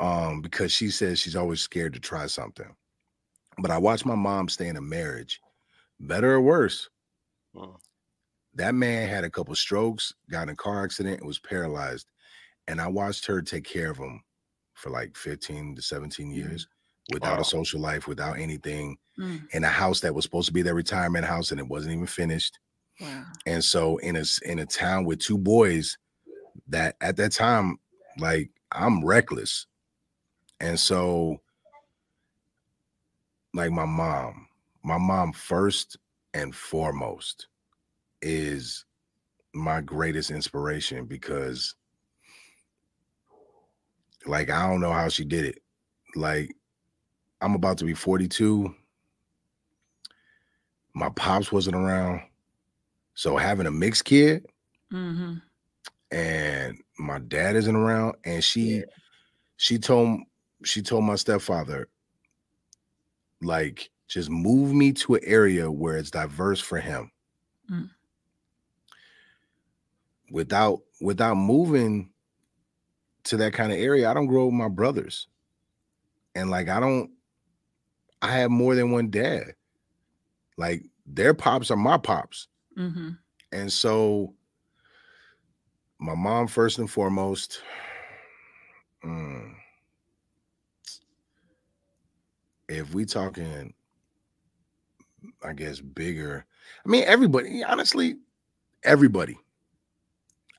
um, 0.00 0.40
because 0.42 0.72
she 0.72 0.90
says 0.90 1.18
she's 1.18 1.36
always 1.36 1.60
scared 1.60 1.94
to 1.94 2.00
try 2.00 2.26
something. 2.26 2.74
But 3.58 3.70
I 3.70 3.78
watched 3.78 4.06
my 4.06 4.14
mom 4.14 4.48
stay 4.48 4.68
in 4.68 4.76
a 4.76 4.80
marriage, 4.82 5.40
better 6.00 6.34
or 6.34 6.40
worse 6.40 6.88
that 8.54 8.74
man 8.74 9.08
had 9.08 9.24
a 9.24 9.30
couple 9.30 9.54
strokes, 9.54 10.14
got 10.30 10.44
in 10.44 10.48
a 10.50 10.56
car 10.56 10.84
accident, 10.84 11.18
and 11.20 11.26
was 11.26 11.38
paralyzed. 11.38 12.10
And 12.68 12.80
I 12.80 12.88
watched 12.88 13.26
her 13.26 13.42
take 13.42 13.64
care 13.64 13.90
of 13.90 13.98
him 13.98 14.22
for 14.74 14.90
like 14.90 15.16
15 15.16 15.76
to 15.76 15.82
17 15.82 16.30
years 16.30 16.68
without 17.08 17.38
Wow. 17.38 17.40
a 17.40 17.44
social 17.44 17.80
life, 17.80 18.06
without 18.08 18.38
anything, 18.38 18.98
Mm, 19.18 19.48
in 19.52 19.64
a 19.64 19.68
house 19.68 20.00
that 20.00 20.14
was 20.14 20.24
supposed 20.24 20.48
to 20.48 20.52
be 20.52 20.62
their 20.62 20.74
retirement 20.74 21.24
house 21.26 21.50
and 21.50 21.60
it 21.60 21.68
wasn't 21.68 21.92
even 21.94 22.06
finished. 22.06 22.58
wow. 23.00 23.24
And 23.46 23.64
so 23.64 23.98
in 23.98 24.16
a 24.16 24.24
in 24.44 24.58
a 24.58 24.66
town 24.66 25.04
with 25.04 25.20
two 25.20 25.38
boys 25.38 25.98
that 26.68 26.96
at 27.00 27.16
that 27.16 27.32
time, 27.32 27.78
like 28.18 28.50
I'm 28.72 29.04
reckless. 29.04 29.66
And 30.60 30.78
so 30.80 31.40
like 33.54 33.70
my 33.70 33.84
mom, 33.86 34.48
my 34.82 34.98
mom 34.98 35.32
first 35.32 35.96
and 36.34 36.54
foremost 36.54 37.48
is 38.22 38.84
my 39.54 39.80
greatest 39.80 40.30
inspiration 40.30 41.06
because 41.06 41.74
like 44.26 44.50
I 44.50 44.68
don't 44.68 44.80
know 44.80 44.92
how 44.92 45.08
she 45.08 45.24
did 45.24 45.44
it. 45.44 45.58
Like 46.14 46.54
I'm 47.40 47.54
about 47.54 47.78
to 47.78 47.84
be 47.84 47.94
42. 47.94 48.74
My 50.94 51.08
pops 51.10 51.52
wasn't 51.52 51.76
around. 51.76 52.22
So 53.14 53.36
having 53.36 53.66
a 53.66 53.70
mixed 53.70 54.04
kid 54.04 54.46
hmm 54.90 55.34
and 56.10 56.78
my 56.98 57.18
dad 57.18 57.54
isn't 57.56 57.76
around 57.76 58.14
and 58.24 58.42
she 58.42 58.78
Yeah. 58.78 58.84
she 59.58 59.78
told 59.78 60.20
she 60.64 60.80
told 60.80 61.04
my 61.04 61.16
stepfather 61.16 61.88
like 63.42 63.90
just 64.08 64.30
move 64.30 64.72
me 64.72 64.92
to 64.92 65.16
an 65.16 65.20
area 65.24 65.70
where 65.70 65.98
it's 65.98 66.10
diverse 66.10 66.60
for 66.60 66.80
him 66.80 67.10
Mm. 67.70 67.90
Without 70.30 70.80
without 71.00 71.36
moving 71.36 72.10
to 73.24 73.36
that 73.36 73.52
kind 73.52 73.72
of 73.72 73.78
area 73.78 74.10
i 74.10 74.14
don't 74.14 74.26
grow 74.26 74.42
up 74.42 74.46
with 74.46 74.54
my 74.54 74.68
brothers. 74.68 75.28
And 76.34 76.50
like 76.50 76.68
i 76.68 76.80
don't 76.80 77.10
i 78.22 78.32
have 78.32 78.50
more 78.50 78.74
than 78.74 78.90
one 78.90 79.10
dad. 79.10 79.54
Like 80.56 80.84
their 81.06 81.34
pops 81.34 81.70
are 81.70 81.76
my 81.76 81.96
pops. 81.98 82.48
Hmm 82.76 83.10
and 83.52 83.72
so 83.72 84.34
my 85.98 86.14
mom 86.14 86.46
first 86.46 86.78
and 86.78 86.90
foremost 86.90 87.62
mm, 89.04 89.52
if 92.68 92.92
we 92.94 93.04
talking 93.04 93.72
i 95.42 95.52
guess 95.52 95.80
bigger 95.80 96.44
i 96.84 96.88
mean 96.88 97.04
everybody 97.04 97.64
honestly 97.64 98.16
everybody 98.84 99.36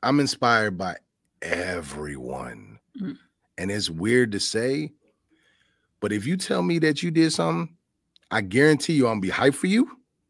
i'm 0.03 0.19
inspired 0.19 0.77
by 0.77 0.95
everyone 1.41 2.77
Mm. 2.99 3.17
and 3.57 3.71
it's 3.71 3.89
weird 3.89 4.31
to 4.33 4.39
say 4.39 4.91
but 5.99 6.11
if 6.11 6.25
you 6.25 6.35
tell 6.37 6.61
me 6.63 6.79
that 6.79 7.01
you 7.03 7.11
did 7.11 7.31
something 7.31 7.75
i 8.31 8.41
guarantee 8.41 8.93
you 8.93 9.05
i'm 9.07 9.19
gonna 9.19 9.21
be 9.21 9.29
hyped 9.29 9.55
for 9.55 9.67
you 9.67 9.89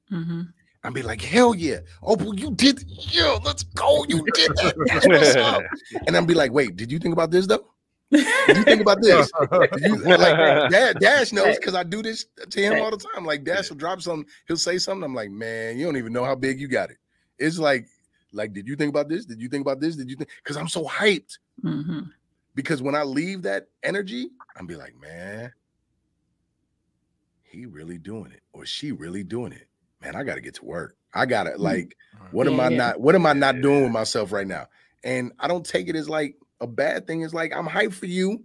hmm 0.09 0.41
I'd 0.81 0.93
be 0.93 1.01
like, 1.03 1.21
hell 1.21 1.53
yeah. 1.53 1.79
Oh, 2.01 2.15
well, 2.15 2.33
you 2.33 2.51
did. 2.51 2.85
Yeah, 2.87 3.37
let's 3.43 3.63
go. 3.63 4.05
You 4.07 4.23
did 4.33 4.51
that. 4.55 4.75
That's 4.87 5.05
what's 5.05 5.35
up. 5.35 5.61
And 6.07 6.15
I'd 6.15 6.25
be 6.25 6.33
like, 6.33 6.53
wait, 6.53 6.77
did 6.77 6.89
you 6.89 6.99
think 6.99 7.11
about 7.11 7.31
this 7.31 7.47
though? 7.47 7.65
Did 8.09 8.25
you 8.55 8.63
think 8.63 8.81
about 8.81 9.01
this? 9.01 9.29
You, 9.77 9.97
like 9.97 10.37
Dad, 10.71 10.99
Dash 10.99 11.33
knows 11.33 11.57
because 11.57 11.75
I 11.75 11.83
do 11.83 12.01
this 12.01 12.27
to 12.49 12.61
him 12.61 12.79
all 12.81 12.91
the 12.91 13.05
time. 13.13 13.25
Like 13.25 13.43
Dash 13.43 13.69
will 13.69 13.75
drop 13.75 14.01
something, 14.01 14.25
he'll 14.47 14.55
say 14.55 14.77
something. 14.77 15.03
I'm 15.03 15.13
like, 15.13 15.31
man, 15.31 15.77
you 15.77 15.83
don't 15.85 15.97
even 15.97 16.13
know 16.13 16.23
how 16.23 16.33
big 16.33 16.61
you 16.61 16.69
got 16.69 16.91
it. 16.91 16.97
It's 17.37 17.59
like, 17.59 17.85
like, 18.31 18.53
did 18.53 18.67
you 18.67 18.75
think 18.75 18.89
about 18.89 19.09
this? 19.09 19.25
Did 19.25 19.41
you 19.41 19.49
think 19.49 19.61
about 19.61 19.79
this? 19.79 19.95
Did 19.95 20.09
you 20.09 20.15
think? 20.15 20.29
Because 20.43 20.57
I'm 20.57 20.67
so 20.67 20.83
hyped. 20.85 21.37
hmm 21.61 22.01
Because 22.55 22.81
when 22.81 22.95
I 22.95 23.03
leave 23.03 23.43
that 23.43 23.67
energy, 23.83 24.29
I'm 24.55 24.67
be 24.67 24.75
like, 24.75 24.99
man, 24.99 25.51
he 27.43 27.65
really 27.65 27.97
doing 27.97 28.31
it, 28.31 28.41
or 28.53 28.65
she 28.65 28.91
really 28.91 29.23
doing 29.23 29.51
it. 29.51 29.67
Man, 30.01 30.15
I 30.15 30.23
gotta 30.23 30.41
get 30.41 30.55
to 30.55 30.65
work. 30.65 30.95
I 31.13 31.25
gotta 31.25 31.57
like, 31.57 31.95
what 32.31 32.47
am 32.47 32.59
I 32.59 32.69
yeah. 32.69 32.77
not? 32.77 33.01
What 33.01 33.15
am 33.15 33.25
I 33.25 33.33
not 33.33 33.61
doing 33.61 33.83
with 33.83 33.91
myself 33.91 34.31
right 34.31 34.47
now? 34.47 34.67
And 35.03 35.31
I 35.39 35.47
don't 35.47 35.65
take 35.65 35.87
it 35.87 35.95
as 35.95 36.09
like 36.09 36.35
a 36.61 36.67
bad 36.67 37.07
thing. 37.07 37.21
It's 37.21 37.33
like 37.33 37.53
I'm 37.55 37.67
hyped 37.67 37.93
for 37.93 38.05
you, 38.05 38.43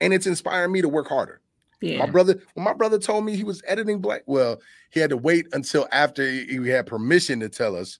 and 0.00 0.12
it's 0.12 0.26
inspiring 0.26 0.72
me 0.72 0.82
to 0.82 0.88
work 0.88 1.08
harder. 1.08 1.40
Yeah. 1.80 1.98
My 1.98 2.06
brother, 2.06 2.40
when 2.54 2.64
my 2.64 2.72
brother 2.72 2.98
told 2.98 3.24
me 3.24 3.36
he 3.36 3.44
was 3.44 3.62
editing 3.66 4.00
Black, 4.00 4.22
well, 4.26 4.60
he 4.90 5.00
had 5.00 5.10
to 5.10 5.16
wait 5.16 5.46
until 5.52 5.86
after 5.92 6.28
he 6.28 6.46
he 6.46 6.68
had 6.68 6.86
permission 6.86 7.40
to 7.40 7.48
tell 7.48 7.76
us. 7.76 7.98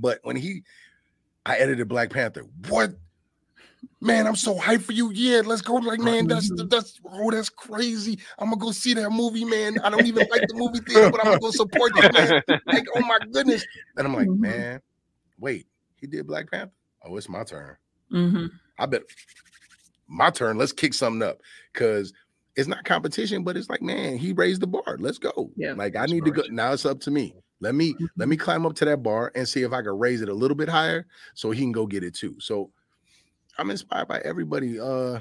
But 0.00 0.20
when 0.22 0.36
he, 0.36 0.62
I 1.46 1.56
edited 1.56 1.88
Black 1.88 2.10
Panther. 2.10 2.44
What? 2.68 2.94
Man, 4.00 4.26
I'm 4.26 4.36
so 4.36 4.56
hyped 4.56 4.82
for 4.82 4.92
you. 4.92 5.10
Yeah, 5.12 5.42
let's 5.44 5.62
go. 5.62 5.74
Like, 5.74 6.00
man, 6.00 6.26
that's 6.26 6.50
that's 6.68 7.00
oh, 7.10 7.30
that's 7.30 7.48
crazy. 7.48 8.18
I'm 8.38 8.50
gonna 8.50 8.60
go 8.60 8.70
see 8.70 8.92
that 8.94 9.10
movie, 9.10 9.44
man. 9.44 9.78
I 9.82 9.88
don't 9.88 10.06
even 10.06 10.26
like 10.30 10.46
the 10.46 10.54
movie 10.54 10.80
theater, 10.80 11.10
but 11.10 11.20
I'm 11.20 11.26
gonna 11.26 11.40
go 11.40 11.50
support 11.50 11.92
this 11.94 12.12
man. 12.12 12.42
Like, 12.66 12.86
oh 12.94 13.00
my 13.00 13.18
goodness. 13.32 13.64
And 13.96 14.06
I'm 14.06 14.14
like, 14.14 14.28
Mhm. 14.28 14.38
man, 14.38 14.80
wait, 15.38 15.66
he 15.96 16.06
did 16.06 16.26
Black 16.26 16.50
Panther. 16.50 16.72
Oh, 17.02 17.16
it's 17.16 17.28
my 17.28 17.44
turn. 17.44 17.76
hmm 18.10 18.46
I 18.78 18.86
bet 18.86 19.02
my 20.06 20.30
turn. 20.30 20.58
Let's 20.58 20.72
kick 20.72 20.92
something 20.92 21.26
up 21.26 21.40
because 21.72 22.12
it's 22.56 22.68
not 22.68 22.84
competition, 22.84 23.42
but 23.44 23.56
it's 23.56 23.70
like, 23.70 23.82
man, 23.82 24.18
he 24.18 24.32
raised 24.32 24.60
the 24.60 24.66
bar. 24.66 24.96
Let's 24.98 25.18
go. 25.18 25.50
Yeah. 25.56 25.72
Like 25.72 25.96
I 25.96 26.06
need 26.06 26.24
to 26.24 26.30
go. 26.30 26.42
Now 26.50 26.72
it's 26.72 26.84
up 26.84 27.00
to 27.00 27.10
me. 27.10 27.34
Let 27.60 27.74
me 27.74 27.94
let 28.16 28.28
me 28.28 28.36
climb 28.36 28.66
up 28.66 28.74
to 28.76 28.84
that 28.84 29.02
bar 29.02 29.32
and 29.34 29.48
see 29.48 29.62
if 29.62 29.72
I 29.72 29.82
can 29.82 29.98
raise 29.98 30.20
it 30.22 30.28
a 30.28 30.34
little 30.34 30.56
bit 30.56 30.68
higher 30.68 31.06
so 31.34 31.50
he 31.50 31.60
can 31.62 31.72
go 31.72 31.86
get 31.86 32.04
it 32.04 32.14
too. 32.14 32.36
So 32.40 32.70
I'm 33.58 33.70
inspired 33.70 34.08
by 34.08 34.18
everybody. 34.20 34.78
Uh 34.78 35.20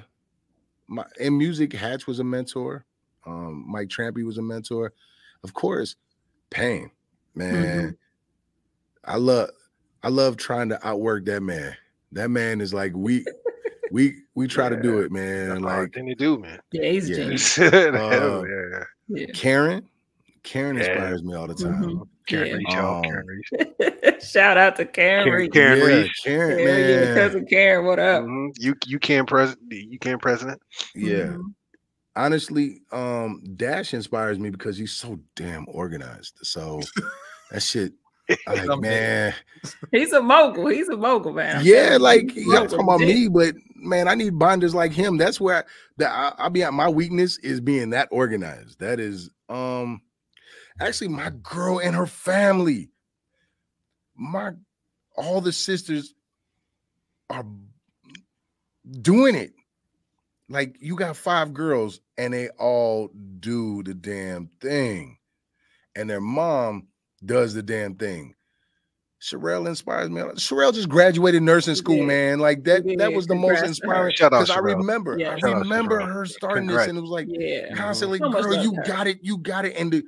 my 0.87 1.05
in 1.19 1.37
music, 1.37 1.71
Hatch 1.73 2.07
was 2.07 2.19
a 2.19 2.23
mentor. 2.23 2.85
Um, 3.25 3.63
Mike 3.67 3.87
Trampy 3.87 4.25
was 4.25 4.37
a 4.37 4.41
mentor. 4.41 4.93
Of 5.43 5.53
course, 5.53 5.95
Pain, 6.49 6.91
man. 7.35 7.97
I 9.05 9.17
love 9.17 9.49
I 10.03 10.09
love 10.09 10.35
trying 10.37 10.69
to 10.69 10.87
outwork 10.87 11.25
that 11.25 11.41
man. 11.41 11.75
That 12.11 12.29
man 12.29 12.59
is 12.61 12.73
like 12.73 12.91
we 12.95 13.25
we 13.91 14.23
we 14.35 14.47
try 14.47 14.67
to 14.69 14.75
do 14.81 14.99
it, 14.99 15.11
man. 15.11 15.49
That's 15.49 15.61
a 15.61 15.63
hard 15.63 15.83
Like 15.83 15.93
thing 15.93 16.07
to 16.07 16.15
do, 16.15 16.37
man. 16.39 16.59
Yeah, 16.71 16.89
he's 16.91 17.09
Yeah. 17.09 17.15
genius. 17.15 17.57
Uh, 17.59 18.43
yeah. 18.49 18.83
Yeah. 19.07 19.25
Karen, 19.33 19.87
Karen 20.43 20.75
Yeah. 20.75 20.81
inspires 20.83 21.23
me 21.23 21.33
all 21.35 21.47
the 21.47 21.55
time. 21.55 21.81
Mhm. 21.83 22.07
Karen 22.27 22.47
Yeah. 22.47 22.53
Reach, 22.55 22.67
y'all, 22.73 22.95
Um, 22.97 23.03
Karen 23.03 23.25
Reach. 23.27 24.23
Shout 24.23 24.57
out 24.57 24.75
to 24.77 24.85
Karen. 24.85 25.25
Karen- 25.25 25.41
Reed. 25.41 25.53
Karen 25.53 25.79
yeah, 25.79 25.85
Reese. 25.85 26.19
Karen, 26.23 26.67
Hell 26.67 26.79
yeah, 26.79 27.05
man. 27.05 27.15
cousin 27.15 27.45
Karen, 27.45 27.85
what 27.85 27.99
up? 27.99 28.23
Mhm. 28.23 28.49
You 28.57 28.75
you 28.85 28.99
can 28.99 29.25
president. 29.25 29.71
You 29.71 29.99
can 29.99 30.19
president. 30.19 30.61
Yeah. 30.95 31.33
Mhm. 31.33 31.53
Honestly, 32.15 32.81
um, 32.91 33.41
Dash 33.55 33.93
inspires 33.93 34.37
me 34.37 34.49
because 34.51 34.77
he's 34.77 34.91
so 34.91 35.19
damn 35.35 35.65
organized. 35.67 36.37
So 36.43 36.79
that 37.51 37.61
shit, 37.63 37.93
like, 38.47 38.79
man, 38.79 39.33
He's 39.91 40.13
a 40.13 40.21
mogul. 40.21 40.67
He's 40.67 40.89
a 40.89 40.95
mogul, 40.97 41.33
man. 41.33 41.61
Yeah, 41.65 41.97
like 41.99 42.35
you. 42.35 42.53
y'all 42.53 42.67
talking 42.67 42.81
about 42.81 42.99
Legit. 42.99 43.15
me, 43.15 43.27
but 43.29 43.55
man, 43.75 44.07
I 44.07 44.13
need 44.15 44.37
binders 44.37 44.75
like 44.75 44.91
him. 44.91 45.17
That's 45.17 45.41
where 45.41 45.57
I, 45.57 45.63
that 45.97 46.11
I, 46.11 46.45
I 46.45 46.49
be 46.49 46.61
at. 46.63 46.71
My 46.73 46.87
weakness 46.87 47.37
is 47.39 47.59
being 47.59 47.89
that 47.91 48.09
organized. 48.11 48.79
That 48.79 48.99
is, 48.99 49.31
um, 49.49 49.99
actually 50.79 51.09
my 51.09 51.29
girl 51.41 51.79
and 51.79 51.95
her 51.95 52.07
family. 52.07 52.89
My 54.15 54.51
all 55.15 55.41
the 55.41 55.51
sisters 55.51 56.13
are 57.29 57.45
doing 59.01 59.35
it. 59.35 59.53
Like 60.49 60.77
you 60.79 60.95
got 60.95 61.15
five 61.17 61.53
girls 61.53 61.99
and 62.17 62.33
they 62.33 62.49
all 62.49 63.09
do 63.39 63.83
the 63.83 63.93
damn 63.93 64.47
thing. 64.59 65.17
And 65.95 66.09
their 66.09 66.21
mom 66.21 66.87
does 67.25 67.53
the 67.53 67.63
damn 67.63 67.95
thing. 67.95 68.35
Sherelle 69.21 69.67
inspires 69.67 70.09
me. 70.09 70.21
Sherelle 70.21 70.73
just 70.73 70.89
graduated 70.89 71.41
nursing 71.43 71.75
school, 71.75 71.95
did. 71.97 72.07
man. 72.07 72.39
Like 72.39 72.65
that, 72.65 72.83
He 72.83 72.97
that 72.97 73.13
was 73.13 73.25
the 73.25 73.35
most 73.35 73.59
Congrats 73.61 73.79
to 73.79 73.87
her. 73.87 73.93
inspiring. 73.93 74.13
Shout 74.15 74.33
out 74.33 74.39
Because 74.41 74.49
I 74.49 74.59
remember, 74.59 75.17
Yeah. 75.17 75.37
I 75.41 75.51
remember 75.59 76.01
her 76.01 76.25
starting 76.25 76.67
Congrats. 76.67 76.87
this, 76.87 76.89
and 76.89 76.97
it 76.97 77.01
was 77.01 77.09
like 77.09 77.27
Yeah. 77.29 77.73
constantly, 77.73 78.19
So 78.19 78.29
girl, 78.31 78.55
you 78.61 78.73
got 78.85 79.07
it, 79.07 79.19
you 79.21 79.37
got 79.37 79.63
it. 79.63 79.75
And 79.77 79.93
to, 79.93 80.03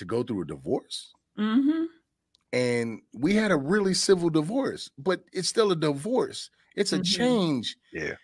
to 0.00 0.04
go 0.04 0.22
through 0.24 0.42
a 0.42 0.46
divorce. 0.46 1.12
Mm-hmm. 1.38 1.84
And 2.52 3.00
we 3.14 3.34
had 3.36 3.52
a 3.52 3.56
really 3.56 3.94
civil 3.94 4.28
divorce, 4.28 4.90
but 4.98 5.22
it's 5.32 5.48
still 5.48 5.70
a 5.70 5.76
divorce. 5.76 6.50
It's 6.74 6.92
a 6.92 6.98
Mhm. 6.98 7.04
change. 7.04 7.76
Yeah. 7.92 8.14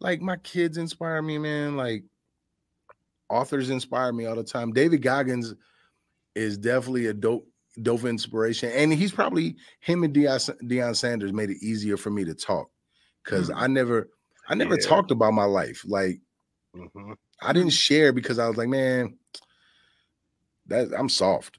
Like 0.00 0.20
my 0.22 0.36
kids 0.38 0.78
inspire 0.78 1.20
me, 1.22 1.36
man. 1.38 1.76
Like 1.76 2.04
authors 3.28 3.70
inspire 3.70 4.12
me 4.12 4.26
all 4.26 4.36
the 4.36 4.44
time. 4.44 4.72
David 4.72 5.02
Goggins 5.02 5.54
is 6.34 6.56
definitely 6.58 7.06
a 7.06 7.14
dope, 7.14 7.48
dope 7.82 8.04
inspiration. 8.04 8.70
And 8.72 8.92
he's 8.92 9.12
probably 9.12 9.56
him 9.80 10.02
and 10.04 10.14
Deion, 10.14 10.56
Deion 10.62 10.96
Sanders 10.96 11.32
made 11.32 11.50
it 11.50 11.58
easier 11.62 11.96
for 11.96 12.10
me 12.10 12.24
to 12.24 12.34
talk. 12.34 12.70
Cause 13.24 13.50
Mm. 13.50 13.54
I 13.56 13.66
never 13.66 14.10
I 14.46 14.54
never 14.54 14.74
Yeah. 14.78 14.86
talked 14.86 15.10
about 15.10 15.32
my 15.32 15.44
life. 15.46 15.82
Like 15.86 16.20
Mhm. 16.76 17.16
I 17.40 17.52
didn't 17.54 17.70
share 17.72 18.12
because 18.12 18.38
I 18.38 18.46
was 18.46 18.58
like, 18.58 18.68
man, 18.68 19.18
that 20.66 20.92
I'm 20.96 21.08
soft. 21.08 21.58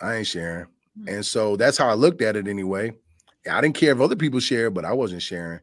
I 0.00 0.16
ain't 0.16 0.26
sharing. 0.26 0.66
Mm. 0.98 1.16
And 1.16 1.26
so 1.26 1.56
that's 1.56 1.78
how 1.78 1.88
I 1.88 1.94
looked 1.94 2.22
at 2.22 2.36
it 2.36 2.48
anyway. 2.48 2.92
I 3.50 3.60
didn't 3.60 3.76
care 3.76 3.92
if 3.92 4.00
other 4.00 4.16
people 4.16 4.40
shared, 4.40 4.74
but 4.74 4.84
I 4.84 4.92
wasn't 4.92 5.22
sharing. 5.22 5.60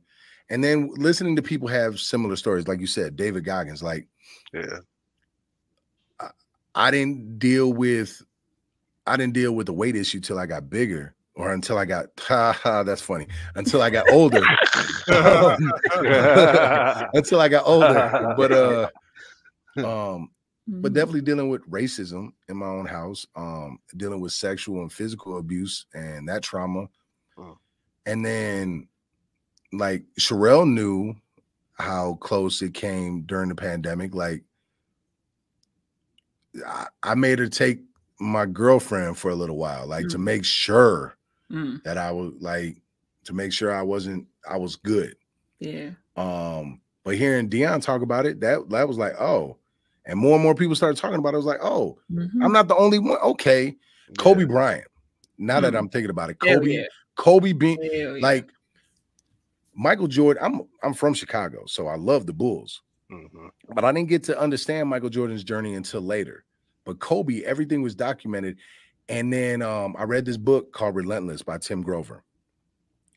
And 0.50 0.64
then 0.64 0.92
listening 0.96 1.36
to 1.36 1.42
people 1.42 1.68
have 1.68 2.00
similar 2.00 2.36
stories, 2.36 2.68
like 2.68 2.80
you 2.80 2.88
said, 2.88 3.16
David 3.16 3.46
Goggins, 3.46 3.84
like 3.84 4.08
Yeah. 4.54 4.80
I 6.76 6.92
didn't 6.92 7.40
deal 7.40 7.74
with 7.74 8.22
I 9.06 9.18
didn't 9.18 9.34
deal 9.34 9.54
with 9.54 9.68
the 9.68 9.74
weight 9.74 9.96
issue 9.96 10.22
till 10.22 10.40
I 10.40 10.46
got 10.46 10.70
bigger 10.70 11.16
or 11.36 11.54
until 11.54 11.78
I 11.78 11.86
got 11.86 12.08
ha, 12.20 12.54
ha, 12.64 12.84
that's 12.84 13.02
funny 13.02 13.28
until 13.56 13.82
I 13.82 13.90
got 13.90 14.10
older 14.12 14.38
until 17.14 17.42
I 17.42 17.50
got 17.50 17.66
older 17.66 18.34
but 18.38 18.52
uh 18.52 18.90
um 19.78 20.30
Mm-hmm. 20.70 20.82
but 20.82 20.94
definitely 20.94 21.20
dealing 21.22 21.50
with 21.50 21.70
racism 21.70 22.32
in 22.48 22.56
my 22.56 22.68
own 22.68 22.86
house 22.86 23.28
um 23.36 23.80
dealing 23.98 24.22
with 24.22 24.32
sexual 24.32 24.80
and 24.82 24.94
physical 24.94 25.38
abuse 25.38 25.86
and 25.94 26.28
that 26.30 26.42
trauma 26.42 26.88
Mm. 27.38 27.58
and 28.06 28.26
then 28.26 28.88
like 29.74 30.04
Sherelle 30.20 30.66
knew 30.72 31.16
how 31.74 32.14
close 32.22 32.62
it 32.62 32.74
came 32.74 33.24
during 33.24 33.50
the 33.50 33.56
pandemic 33.56 34.16
like 34.16 34.44
I, 36.66 36.88
I 37.02 37.16
made 37.16 37.40
her 37.40 37.48
take 37.48 37.80
my 38.20 38.46
girlfriend 38.46 39.18
for 39.18 39.32
a 39.32 39.36
little 39.36 39.58
while 39.58 39.88
like 39.88 40.08
to 40.10 40.18
Mm. 40.18 40.24
make 40.24 40.46
sure 40.46 41.18
Mm, 41.52 41.84
that 41.84 41.98
I 41.98 42.12
was 42.12 42.32
like 42.40 42.78
to 43.26 43.34
make 43.34 43.52
sure 43.52 43.74
I 43.74 43.82
wasn't 43.82 44.28
I 44.50 44.58
was 44.58 44.76
good 44.78 45.16
yeah. 45.60 45.90
um, 46.16 46.80
but 47.04 47.16
hearing 47.16 47.50
Deion 47.50 47.82
talk 47.82 48.02
about 48.02 48.26
it, 48.26 48.40
that 48.40 48.70
that 48.70 48.88
was 48.88 48.98
like, 48.98 49.20
oh, 49.20 49.58
and 50.06 50.20
more 50.20 50.36
and 50.36 50.44
more 50.44 50.56
people 50.56 50.76
started 50.76 50.98
talking 50.98 51.20
about 51.20 51.30
it. 51.30 51.36
I 51.36 51.38
was 51.38 51.46
like, 51.46 51.64
oh, 51.64 51.98
Mhm. 52.12 52.30
I'm 52.44 52.52
not 52.52 52.68
the 52.68 52.76
only 52.76 53.00
one. 53.00 53.18
Okay, 53.20 53.76
Kobe 54.18 54.46
Bryant. 54.46 54.88
Now 55.38 55.60
that 55.60 55.74
Mm. 55.74 55.80
I'm 55.80 55.90
thinking 55.90 56.10
about 56.12 56.30
it, 56.30 56.40
Kobe, 56.40 56.72
yeah. 56.72 56.86
Kobe 57.16 57.54
being 57.54 57.78
yeah. 57.82 58.16
like 58.22 58.50
Michael 59.76 60.08
Jordan. 60.08 60.44
I'm 60.44 60.62
I'm 60.84 60.94
from 60.94 61.14
Chicago, 61.14 61.66
so 61.66 61.88
I 61.88 61.96
love 61.96 62.26
the 62.26 62.34
Bulls, 62.34 62.82
Mhm. 63.12 63.50
but 63.74 63.84
I 63.86 63.92
didn't 63.92 64.10
get 64.10 64.24
to 64.26 64.40
understand 64.40 64.90
Michael 64.90 65.10
Jordan's 65.10 65.44
journey 65.44 65.74
until 65.76 66.02
later. 66.02 66.44
But 66.86 67.00
Kobe, 67.00 67.42
everything 67.44 67.82
was 67.82 67.96
documented, 67.96 68.58
and 69.10 69.32
then 69.32 69.62
um, 69.62 69.96
I 69.98 70.04
read 70.04 70.26
this 70.26 70.38
book 70.38 70.74
called 70.74 70.96
Relentless 70.96 71.42
by 71.42 71.58
Tim 71.58 71.82
Grover. 71.82 72.24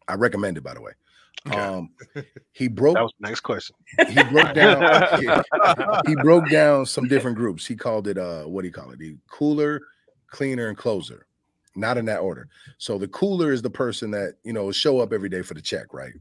I 0.08 0.14
recommend 0.14 0.56
it, 0.56 0.62
by 0.62 0.72
the 0.74 0.80
way. 0.80 0.92
Okay. 1.46 1.56
Um, 1.56 1.90
he 2.52 2.68
broke 2.68 2.94
That 2.94 3.02
was 3.02 3.12
the 3.20 3.28
next 3.28 3.40
question. 3.40 3.76
he 4.08 4.22
broke 4.24 4.52
down 4.54 5.20
he 6.06 6.14
broke 6.16 6.48
down 6.50 6.86
some 6.86 7.06
different 7.08 7.36
groups. 7.36 7.66
He 7.66 7.76
called 7.76 8.08
it 8.08 8.18
uh 8.18 8.44
what 8.44 8.62
do 8.62 8.68
you 8.68 8.72
call 8.74 8.90
it? 8.90 8.98
The 8.98 9.16
cooler, 9.30 9.80
cleaner, 10.30 10.68
and 10.68 10.76
closer. 10.76 11.26
Not 11.76 11.98
in 11.98 12.06
that 12.06 12.18
order. 12.20 12.48
So 12.78 12.96
the 12.98 13.08
cooler 13.08 13.52
is 13.52 13.62
the 13.62 13.70
person 13.70 14.10
that 14.12 14.34
you 14.44 14.52
know 14.52 14.72
show 14.72 14.98
up 15.00 15.12
every 15.12 15.28
day 15.28 15.42
for 15.42 15.54
the 15.54 15.60
check, 15.62 15.92
right? 15.92 16.14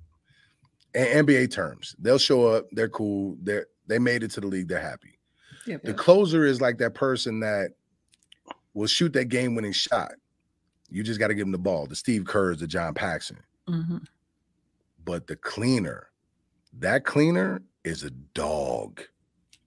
And 0.93 1.27
NBA 1.27 1.51
terms. 1.51 1.95
They'll 1.99 2.17
show 2.17 2.47
up, 2.47 2.65
they're 2.71 2.89
cool, 2.89 3.37
they're 3.41 3.67
they 3.87 3.99
made 3.99 4.23
it 4.23 4.31
to 4.31 4.41
the 4.41 4.47
league, 4.47 4.67
they're 4.67 4.79
happy. 4.79 5.17
Yeah, 5.65 5.77
The 5.83 5.93
closer 5.93 6.45
is 6.45 6.61
like 6.61 6.77
that 6.79 6.93
person 6.93 7.39
that 7.39 7.71
will 8.73 8.87
shoot 8.87 9.13
that 9.13 9.25
game-winning 9.25 9.71
shot. 9.71 10.11
You 10.89 11.01
just 11.01 11.19
got 11.19 11.27
to 11.29 11.33
give 11.33 11.45
them 11.45 11.51
the 11.51 11.57
ball. 11.57 11.87
The 11.87 11.95
Steve 11.95 12.25
Kerrs, 12.25 12.59
the 12.59 12.67
John 12.67 12.93
Paxson 12.93 13.37
Mhm. 13.67 14.05
But 15.05 15.27
the 15.27 15.35
cleaner, 15.35 16.09
that 16.79 17.05
cleaner 17.05 17.61
is 17.83 18.03
a 18.03 18.09
dog. 18.09 19.01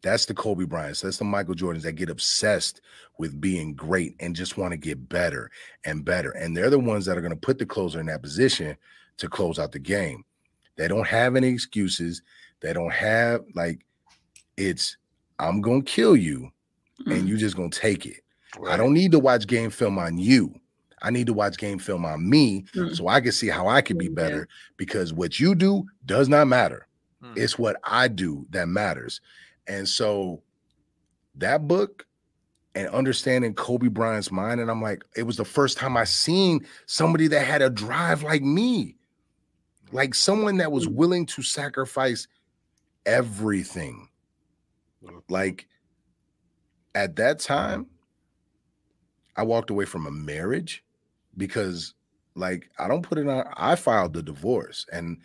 That's 0.02 0.26
the 0.26 0.34
Kobe 0.34 0.64
Bryants. 0.64 1.00
That's 1.00 1.16
the 1.18 1.24
Michael 1.24 1.54
Jordans 1.54 1.82
that 1.82 1.92
get 1.92 2.10
obsessed 2.10 2.80
with 3.18 3.40
being 3.40 3.74
great 3.74 4.14
and 4.20 4.36
just 4.36 4.56
want 4.56 4.70
to 4.72 4.76
get 4.76 5.08
better 5.08 5.50
and 5.84 6.04
better. 6.04 6.30
And 6.30 6.56
they're 6.56 6.70
the 6.70 6.78
ones 6.78 7.04
that 7.06 7.18
are 7.18 7.20
going 7.20 7.32
to 7.32 7.36
put 7.36 7.58
the 7.58 7.66
closer 7.66 7.98
in 7.98 8.06
that 8.06 8.22
position 8.22 8.76
to 9.16 9.28
close 9.28 9.58
out 9.58 9.72
the 9.72 9.78
game. 9.80 10.24
They 10.76 10.86
don't 10.86 11.06
have 11.06 11.34
any 11.34 11.48
excuses. 11.48 12.22
They 12.60 12.72
don't 12.72 12.92
have 12.92 13.42
like 13.54 13.84
it's 14.56 14.96
I'm 15.40 15.60
going 15.60 15.82
to 15.84 15.90
kill 15.92 16.16
you 16.16 16.50
and 17.06 17.22
Mm. 17.24 17.28
you 17.28 17.36
just 17.36 17.56
going 17.56 17.70
to 17.70 17.78
take 17.78 18.06
it. 18.06 18.22
I 18.68 18.76
don't 18.76 18.92
need 18.94 19.12
to 19.12 19.18
watch 19.20 19.46
game 19.46 19.70
film 19.70 19.98
on 19.98 20.18
you. 20.18 20.54
I 21.02 21.10
need 21.10 21.26
to 21.28 21.32
watch 21.32 21.56
game 21.58 21.78
film 21.78 22.04
on 22.04 22.28
me 22.28 22.64
Mm. 22.74 22.96
so 22.96 23.08
I 23.08 23.20
can 23.20 23.32
see 23.32 23.48
how 23.48 23.68
I 23.68 23.80
can 23.80 23.98
be 23.98 24.06
Yeah. 24.06 24.10
better 24.14 24.48
because 24.76 25.12
what 25.12 25.38
you 25.40 25.54
do 25.54 25.84
does 26.06 26.28
not 26.28 26.46
matter. 26.48 26.86
Hmm. 27.22 27.32
It's 27.36 27.58
what 27.58 27.76
I 27.84 28.08
do 28.08 28.46
that 28.50 28.68
matters. 28.68 29.20
And 29.66 29.88
so 29.88 30.42
that 31.36 31.66
book 31.68 32.06
and 32.74 32.88
understanding 32.88 33.54
Kobe 33.54 33.88
Bryant's 33.88 34.30
mind, 34.30 34.60
and 34.60 34.70
I'm 34.70 34.80
like, 34.82 35.04
it 35.16 35.24
was 35.24 35.36
the 35.36 35.44
first 35.44 35.78
time 35.78 35.96
I 35.96 36.04
seen 36.04 36.64
somebody 36.86 37.26
that 37.28 37.44
had 37.44 37.60
a 37.62 37.70
drive 37.70 38.22
like 38.22 38.42
me, 38.42 38.96
like 39.90 40.14
someone 40.14 40.58
that 40.58 40.70
was 40.70 40.86
willing 40.86 41.26
to 41.26 41.42
sacrifice 41.42 42.28
everything. 43.06 44.08
Like 45.28 45.66
at 46.94 47.16
that 47.16 47.38
time, 47.40 47.86
I 49.36 49.42
walked 49.42 49.70
away 49.70 49.84
from 49.84 50.06
a 50.06 50.10
marriage 50.10 50.84
because 51.38 51.94
like 52.34 52.70
I 52.78 52.88
don't 52.88 53.02
put 53.02 53.18
it 53.18 53.28
on 53.28 53.46
I 53.56 53.76
filed 53.76 54.12
the 54.12 54.22
divorce 54.22 54.84
and 54.92 55.18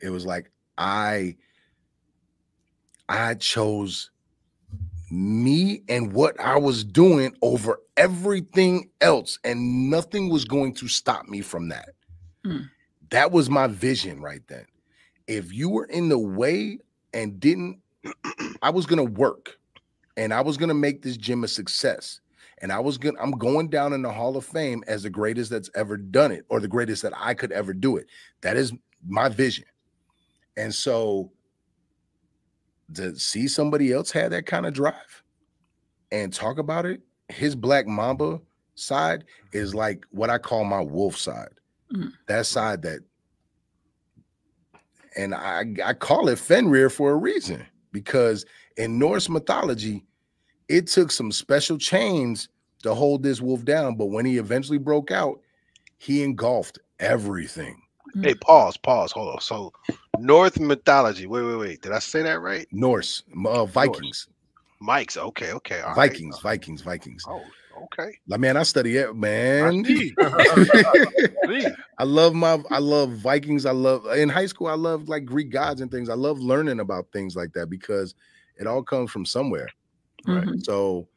it 0.00 0.10
was 0.10 0.26
like 0.26 0.50
I 0.76 1.36
I 3.08 3.34
chose 3.34 4.10
me 5.10 5.82
and 5.88 6.12
what 6.12 6.38
I 6.38 6.58
was 6.58 6.84
doing 6.84 7.34
over 7.40 7.80
everything 7.96 8.90
else 9.00 9.38
and 9.44 9.90
nothing 9.90 10.28
was 10.28 10.44
going 10.44 10.74
to 10.74 10.88
stop 10.88 11.26
me 11.26 11.40
from 11.40 11.68
that. 11.68 11.90
Hmm. 12.44 12.62
That 13.10 13.32
was 13.32 13.48
my 13.48 13.66
vision 13.66 14.20
right 14.20 14.42
then. 14.48 14.66
If 15.26 15.52
you 15.52 15.70
were 15.70 15.86
in 15.86 16.10
the 16.10 16.18
way 16.18 16.78
and 17.14 17.40
didn't 17.40 17.80
I 18.62 18.70
was 18.70 18.86
going 18.86 18.98
to 19.04 19.12
work 19.12 19.58
and 20.16 20.34
I 20.34 20.42
was 20.42 20.56
going 20.56 20.68
to 20.68 20.74
make 20.74 21.02
this 21.02 21.16
gym 21.16 21.44
a 21.44 21.48
success 21.48 22.20
and 22.62 22.72
I 22.72 22.78
was 22.78 22.98
going 22.98 23.16
I'm 23.20 23.32
going 23.32 23.68
down 23.68 23.92
in 23.92 24.02
the 24.02 24.12
Hall 24.12 24.36
of 24.36 24.44
Fame 24.44 24.82
as 24.86 25.02
the 25.02 25.10
greatest 25.10 25.50
that's 25.50 25.70
ever 25.74 25.96
done 25.96 26.32
it 26.32 26.44
or 26.48 26.60
the 26.60 26.68
greatest 26.68 27.02
that 27.02 27.12
I 27.16 27.34
could 27.34 27.52
ever 27.52 27.72
do 27.72 27.96
it. 27.96 28.06
That 28.40 28.56
is 28.56 28.72
my 29.06 29.28
vision. 29.28 29.64
And 30.56 30.74
so 30.74 31.30
to 32.94 33.16
see 33.16 33.48
somebody 33.48 33.92
else 33.92 34.10
have 34.12 34.30
that 34.30 34.46
kind 34.46 34.66
of 34.66 34.72
drive 34.72 35.22
and 36.10 36.32
talk 36.32 36.58
about 36.58 36.86
it, 36.86 37.00
his 37.28 37.54
black 37.54 37.86
mamba 37.86 38.40
side 38.74 39.24
is 39.52 39.74
like 39.74 40.04
what 40.10 40.30
I 40.30 40.38
call 40.38 40.64
my 40.64 40.80
wolf 40.80 41.16
side. 41.16 41.60
Mm. 41.94 42.12
That 42.26 42.46
side 42.46 42.82
that 42.82 43.00
and 45.16 45.34
I, 45.34 45.64
I 45.84 45.94
call 45.94 46.28
it 46.28 46.38
Fenrir 46.38 46.90
for 46.90 47.10
a 47.10 47.16
reason 47.16 47.66
because 47.92 48.44
in 48.76 48.98
Norse 48.98 49.28
mythology, 49.28 50.04
it 50.68 50.86
took 50.86 51.10
some 51.10 51.32
special 51.32 51.78
chains 51.78 52.48
to 52.82 52.94
hold 52.94 53.22
this 53.22 53.40
wolf 53.40 53.64
down. 53.64 53.96
But 53.96 54.06
when 54.06 54.24
he 54.24 54.38
eventually 54.38 54.78
broke 54.78 55.10
out, 55.10 55.40
he 55.96 56.22
engulfed 56.22 56.78
everything. 57.00 57.82
Hey, 58.22 58.34
pause, 58.34 58.76
pause, 58.76 59.12
hold 59.12 59.34
on. 59.34 59.40
So, 59.40 59.72
North 60.18 60.58
mythology. 60.58 61.26
Wait, 61.26 61.42
wait, 61.42 61.56
wait. 61.56 61.82
Did 61.82 61.92
I 61.92 61.98
say 61.98 62.22
that 62.22 62.40
right? 62.40 62.66
Norse, 62.72 63.22
uh, 63.46 63.66
Vikings, 63.66 64.28
Mike's 64.80 65.16
okay, 65.16 65.52
okay. 65.52 65.80
all 65.80 65.88
right. 65.88 66.10
Vikings, 66.10 66.38
Vikings, 66.40 66.82
Vikings. 66.82 67.24
Oh, 67.28 67.42
okay. 67.84 68.16
Like 68.26 68.40
man, 68.40 68.56
I 68.56 68.62
study 68.62 68.96
it, 68.96 69.14
man. 69.14 69.84
see. 69.84 70.14
See. 71.48 71.66
I 71.98 72.04
love 72.04 72.34
my 72.34 72.62
I 72.70 72.78
love 72.78 73.12
Vikings. 73.12 73.66
I 73.66 73.72
love 73.72 74.06
in 74.06 74.28
high 74.28 74.46
school, 74.46 74.68
I 74.68 74.74
love 74.74 75.08
like 75.08 75.24
Greek 75.24 75.50
gods 75.50 75.80
and 75.80 75.90
things. 75.90 76.08
I 76.08 76.14
love 76.14 76.38
learning 76.38 76.80
about 76.80 77.06
things 77.12 77.36
like 77.36 77.52
that 77.52 77.68
because 77.68 78.14
it 78.56 78.66
all 78.66 78.82
comes 78.82 79.10
from 79.10 79.26
somewhere. 79.26 79.68
Mhm. 80.28 80.64
So, 80.64 81.08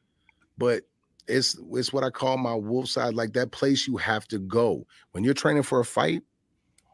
but 0.58 0.84
it's 1.28 1.58
it's 1.74 1.94
what 1.94 2.04
I 2.04 2.10
call 2.12 2.38
my 2.38 2.56
wolf 2.56 2.90
side, 2.90 3.16
like 3.16 3.34
that 3.34 3.52
place 3.52 3.88
you 3.88 3.98
have 3.98 4.28
to 4.30 4.40
go 4.40 4.86
when 5.12 5.24
you're 5.24 5.34
training 5.34 5.64
for 5.64 5.80
a 5.80 5.86
fight. 5.86 6.24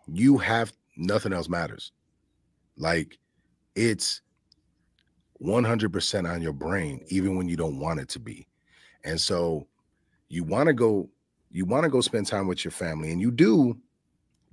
You 0.07 0.37
have 0.39 0.73
nothing 0.97 1.33
else 1.33 1.49
matters. 1.49 1.91
Like 2.77 3.19
it's 3.75 4.21
100% 5.35 6.27
on 6.27 6.41
your 6.41 6.53
brain, 6.53 7.03
even 7.09 7.35
when 7.35 7.47
you 7.47 7.57
don't 7.57 7.79
want 7.79 7.99
it 7.99 8.09
to 8.09 8.19
be. 8.19 8.47
And 9.03 9.19
so 9.19 9.67
you 10.29 10.43
want 10.43 10.67
to 10.67 10.73
go, 10.73 11.09
you 11.51 11.65
want 11.65 11.83
to 11.85 11.89
go 11.89 12.01
spend 12.01 12.27
time 12.27 12.47
with 12.47 12.65
your 12.65 12.71
family, 12.71 13.11
and 13.11 13.21
you 13.21 13.31
do, 13.31 13.77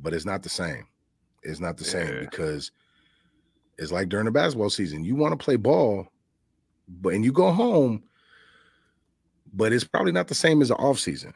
but 0.01 0.15
it's 0.15 0.27
not 0.27 0.43
the 0.43 0.51
same. 0.51 0.87
It's 1.43 1.61
not 1.61 1.79
the 1.79 1.85
same 1.85 2.17
because 2.19 2.73
it's 3.79 3.93
like 3.93 4.09
during 4.09 4.27
the 4.27 4.31
basketball 4.31 4.71
season. 4.71 5.05
You 5.05 5.17
want 5.17 5.39
to 5.39 5.43
play 5.43 5.57
ball, 5.57 6.07
but 6.89 7.15
and 7.15 7.25
you 7.25 7.33
go 7.33 7.53
home, 7.53 8.03
but 9.53 9.73
it's 9.73 9.85
probably 9.85 10.13
not 10.13 10.29
the 10.29 10.35
same 10.35 10.63
as 10.63 10.69
the 10.69 10.77
off 10.77 10.99
season. 10.99 11.35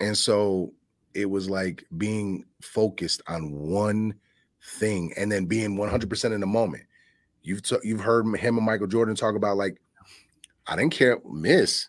And 0.00 0.16
so 0.16 0.72
it 1.14 1.30
was 1.30 1.48
like 1.48 1.84
being 1.96 2.44
focused 2.60 3.22
on 3.28 3.52
one 3.52 4.14
thing 4.62 5.12
and 5.16 5.30
then 5.30 5.46
being 5.46 5.76
100% 5.76 6.32
in 6.32 6.40
the 6.40 6.46
moment. 6.46 6.84
You've 7.42 7.62
t- 7.62 7.76
you've 7.82 8.00
heard 8.00 8.26
him 8.36 8.56
and 8.56 8.66
Michael 8.66 8.86
Jordan 8.86 9.14
talk 9.14 9.36
about 9.36 9.56
like 9.56 9.80
I 10.66 10.76
didn't 10.76 10.92
care 10.92 11.18
miss. 11.30 11.88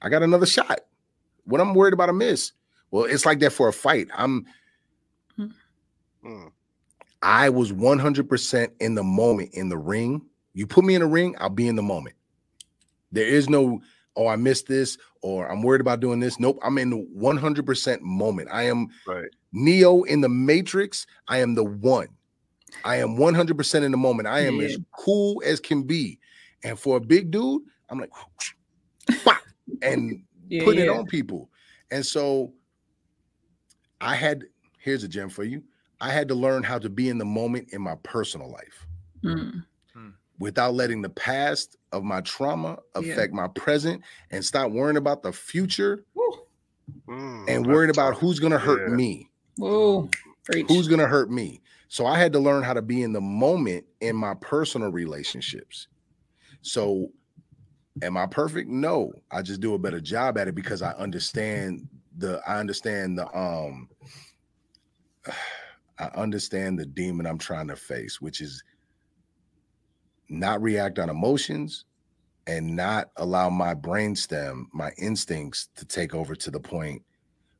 I 0.00 0.08
got 0.08 0.22
another 0.22 0.46
shot. 0.46 0.80
What 1.44 1.60
I'm 1.60 1.74
worried 1.74 1.92
about 1.94 2.08
a 2.08 2.12
miss. 2.12 2.52
Well, 2.92 3.04
it's 3.04 3.26
like 3.26 3.40
that 3.40 3.50
for 3.50 3.68
a 3.68 3.72
fight. 3.72 4.08
I'm 4.16 4.46
Mm. 6.26 6.50
I 7.22 7.48
was 7.48 7.72
100% 7.72 8.70
in 8.80 8.94
the 8.94 9.02
moment 9.02 9.50
in 9.52 9.68
the 9.68 9.78
ring. 9.78 10.22
You 10.56 10.66
put 10.66 10.84
me 10.86 10.94
in 10.94 11.02
a 11.02 11.06
ring, 11.06 11.36
I'll 11.38 11.50
be 11.50 11.68
in 11.68 11.76
the 11.76 11.82
moment. 11.82 12.16
There 13.12 13.26
is 13.26 13.50
no, 13.50 13.82
oh, 14.16 14.26
I 14.26 14.36
missed 14.36 14.66
this 14.66 14.96
or 15.20 15.46
I'm 15.52 15.60
worried 15.62 15.82
about 15.82 16.00
doing 16.00 16.18
this. 16.18 16.40
Nope, 16.40 16.58
I'm 16.62 16.78
in 16.78 16.88
the 16.88 17.06
100% 17.14 18.00
moment. 18.00 18.48
I 18.50 18.62
am 18.62 18.88
Right. 19.06 19.28
Neo 19.52 20.02
in 20.04 20.22
the 20.22 20.30
Matrix. 20.30 21.06
I 21.28 21.38
am 21.40 21.54
the 21.54 21.62
one. 21.62 22.08
I 22.84 22.96
am 22.96 23.18
100% 23.18 23.82
in 23.84 23.90
the 23.90 23.98
moment. 23.98 24.28
I 24.28 24.40
am 24.40 24.56
Yeah. 24.60 24.64
as 24.68 24.78
cool 24.98 25.42
as 25.44 25.60
can 25.60 25.82
be. 25.82 26.18
And 26.64 26.78
for 26.78 26.96
a 26.96 27.00
big 27.00 27.30
dude, 27.30 27.60
I'm 27.90 28.00
like, 28.00 28.10
and 29.82 30.24
Yeah, 30.48 30.64
putting 30.64 30.84
it 30.84 30.88
on 30.88 31.04
people. 31.06 31.50
And 31.90 32.04
so 32.06 32.54
I 34.00 34.14
had, 34.14 34.44
here's 34.78 35.04
a 35.04 35.08
gem 35.08 35.28
for 35.28 35.44
you. 35.44 35.62
I 36.00 36.10
had 36.10 36.28
to 36.28 36.34
learn 36.34 36.62
how 36.62 36.78
to 36.78 36.88
be 36.88 37.10
in 37.10 37.18
the 37.18 37.24
moment 37.26 37.68
in 37.72 37.82
my 37.82 37.96
personal 38.04 38.50
life 38.50 38.86
Mm. 39.24 39.64
Without 40.38 40.74
letting 40.74 41.02
the 41.02 41.08
past 41.10 41.76
of 41.92 42.04
my 42.04 42.20
trauma 42.22 42.78
Yeah. 43.00 43.12
affect 43.12 43.32
my 43.32 43.48
present 43.48 44.02
and 44.30 44.44
stop 44.44 44.70
worrying 44.70 44.96
about 44.96 45.22
the 45.22 45.32
future 45.32 46.04
Mm, 47.08 47.48
and 47.48 47.66
worrying 47.66 47.90
about 47.90 48.12
tough. 48.14 48.20
who's 48.20 48.40
going 48.40 48.52
to 48.52 48.58
hurt 48.58 48.90
Yeah. 48.90 48.96
me. 48.96 49.30
Whoa. 49.56 50.10
Preach. 50.44 50.66
Who's 50.68 50.88
going 50.88 51.00
to 51.00 51.06
hurt 51.06 51.30
me? 51.30 51.62
So 51.88 52.04
I 52.06 52.18
had 52.18 52.32
to 52.32 52.40
learn 52.40 52.62
how 52.64 52.74
to 52.74 52.82
be 52.82 53.02
in 53.02 53.12
the 53.12 53.20
moment 53.20 53.86
in 54.00 54.16
my 54.16 54.34
personal 54.34 54.90
relationships. 54.90 55.86
So 56.62 57.12
am 58.02 58.16
I 58.16 58.26
perfect? 58.26 58.68
No. 58.68 59.12
I 59.30 59.42
just 59.42 59.60
do 59.60 59.74
a 59.74 59.78
better 59.78 60.00
job 60.00 60.36
at 60.38 60.48
it 60.48 60.54
because 60.54 60.82
I 60.82 60.92
understand 60.92 61.88
the 62.16 62.40
I 62.46 62.58
understand 62.58 63.18
the 63.18 63.26
um 63.38 63.88
I 65.98 66.06
understand 66.14 66.78
the 66.78 66.84
demon 66.86 67.26
I'm 67.26 67.38
trying 67.38 67.68
to 67.68 67.76
face, 67.76 68.20
which 68.20 68.40
is 68.42 68.62
not 70.28 70.62
react 70.62 70.98
on 70.98 71.08
emotions 71.08 71.84
and 72.46 72.76
not 72.76 73.10
allow 73.16 73.50
my 73.50 73.74
brainstem, 73.74 74.64
my 74.72 74.90
instincts 74.98 75.68
to 75.76 75.84
take 75.84 76.14
over 76.14 76.34
to 76.34 76.50
the 76.50 76.60
point 76.60 77.02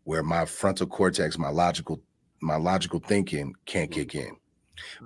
where 0.04 0.22
my 0.22 0.44
frontal 0.44 0.86
cortex, 0.86 1.36
my 1.38 1.48
logical, 1.48 2.00
my 2.40 2.56
logical 2.56 3.00
thinking 3.00 3.54
can't 3.66 3.90
kick 3.90 4.14
in, 4.14 4.36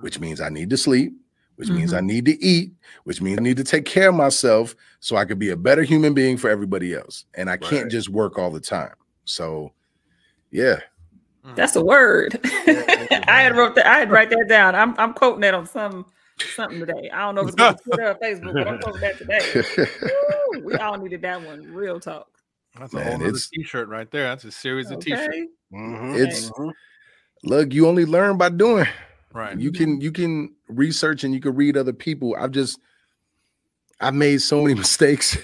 which 0.01 0.19
means 0.19 0.39
I 0.39 0.49
need 0.49 0.69
to 0.69 0.77
sleep, 0.77 1.13
which 1.55 1.69
means 1.69 1.93
I 1.93 1.97
mm-hmm. 1.97 2.07
need 2.07 2.25
to 2.25 2.43
eat, 2.43 2.71
which 3.03 3.21
means 3.21 3.39
I 3.39 3.43
need 3.43 3.57
to 3.57 3.63
take 3.63 3.85
care 3.85 4.09
of 4.09 4.15
myself 4.15 4.75
so 4.99 5.15
I 5.15 5.25
could 5.25 5.39
be 5.39 5.49
a 5.49 5.57
better 5.57 5.83
human 5.83 6.13
being 6.13 6.37
for 6.37 6.49
everybody 6.49 6.93
else. 6.93 7.25
And 7.35 7.49
I 7.49 7.57
can't 7.57 7.89
just 7.89 8.09
work 8.09 8.37
all 8.37 8.51
the 8.51 8.59
time. 8.59 8.93
So 9.25 9.71
yeah. 10.51 10.79
Mm-hmm. 11.45 11.55
That's 11.55 11.75
a 11.75 11.83
word. 11.83 12.39
I 12.45 13.41
had 13.41 13.55
wrote 13.55 13.75
that. 13.75 13.87
I 13.87 13.99
had 13.99 14.11
write 14.11 14.29
that 14.29 14.45
down. 14.47 14.75
I'm 14.75 14.93
I'm 14.99 15.13
quoting 15.13 15.41
that 15.41 15.55
on 15.55 15.65
some 15.65 16.05
something 16.55 16.79
today. 16.79 17.09
I 17.11 17.21
don't 17.21 17.35
know 17.35 17.41
if 17.41 17.47
it's 17.49 17.55
going 17.55 17.75
to 17.75 17.83
Twitter 17.83 18.07
or 18.09 18.15
Facebook, 18.15 18.53
but 18.53 18.67
I'm 18.67 18.79
quoting 18.81 19.01
that 19.01 19.17
today. 19.17 19.89
Woo, 20.53 20.61
we 20.65 20.75
all 20.75 20.97
needed 20.97 21.21
that 21.23 21.41
one. 21.41 21.73
Real 21.73 21.99
talk. 21.99 22.27
That's 22.79 22.93
a 22.93 22.97
Man, 22.97 23.05
whole 23.07 23.17
nother 23.17 23.29
it's- 23.29 23.49
t-shirt 23.49 23.89
right 23.89 24.09
there. 24.11 24.23
That's 24.23 24.45
a 24.45 24.51
series 24.51 24.91
of 24.91 24.99
t-shirts. 24.99 25.27
Okay. 25.27 25.47
Mhm. 25.73 26.19
It's 26.19 26.49
Mhm. 26.51 26.71
look, 27.43 27.73
you 27.73 27.87
only 27.87 28.05
learn 28.05 28.37
by 28.37 28.49
doing. 28.49 28.87
Right. 29.33 29.57
You 29.59 29.71
can 29.71 30.01
you 30.01 30.11
can 30.11 30.53
research 30.67 31.23
and 31.23 31.33
you 31.33 31.39
can 31.39 31.55
read 31.55 31.77
other 31.77 31.93
people. 31.93 32.35
I've 32.37 32.51
just 32.51 32.79
I've 33.99 34.13
made 34.15 34.41
so 34.41 34.61
many 34.61 34.73
mistakes 34.79 35.37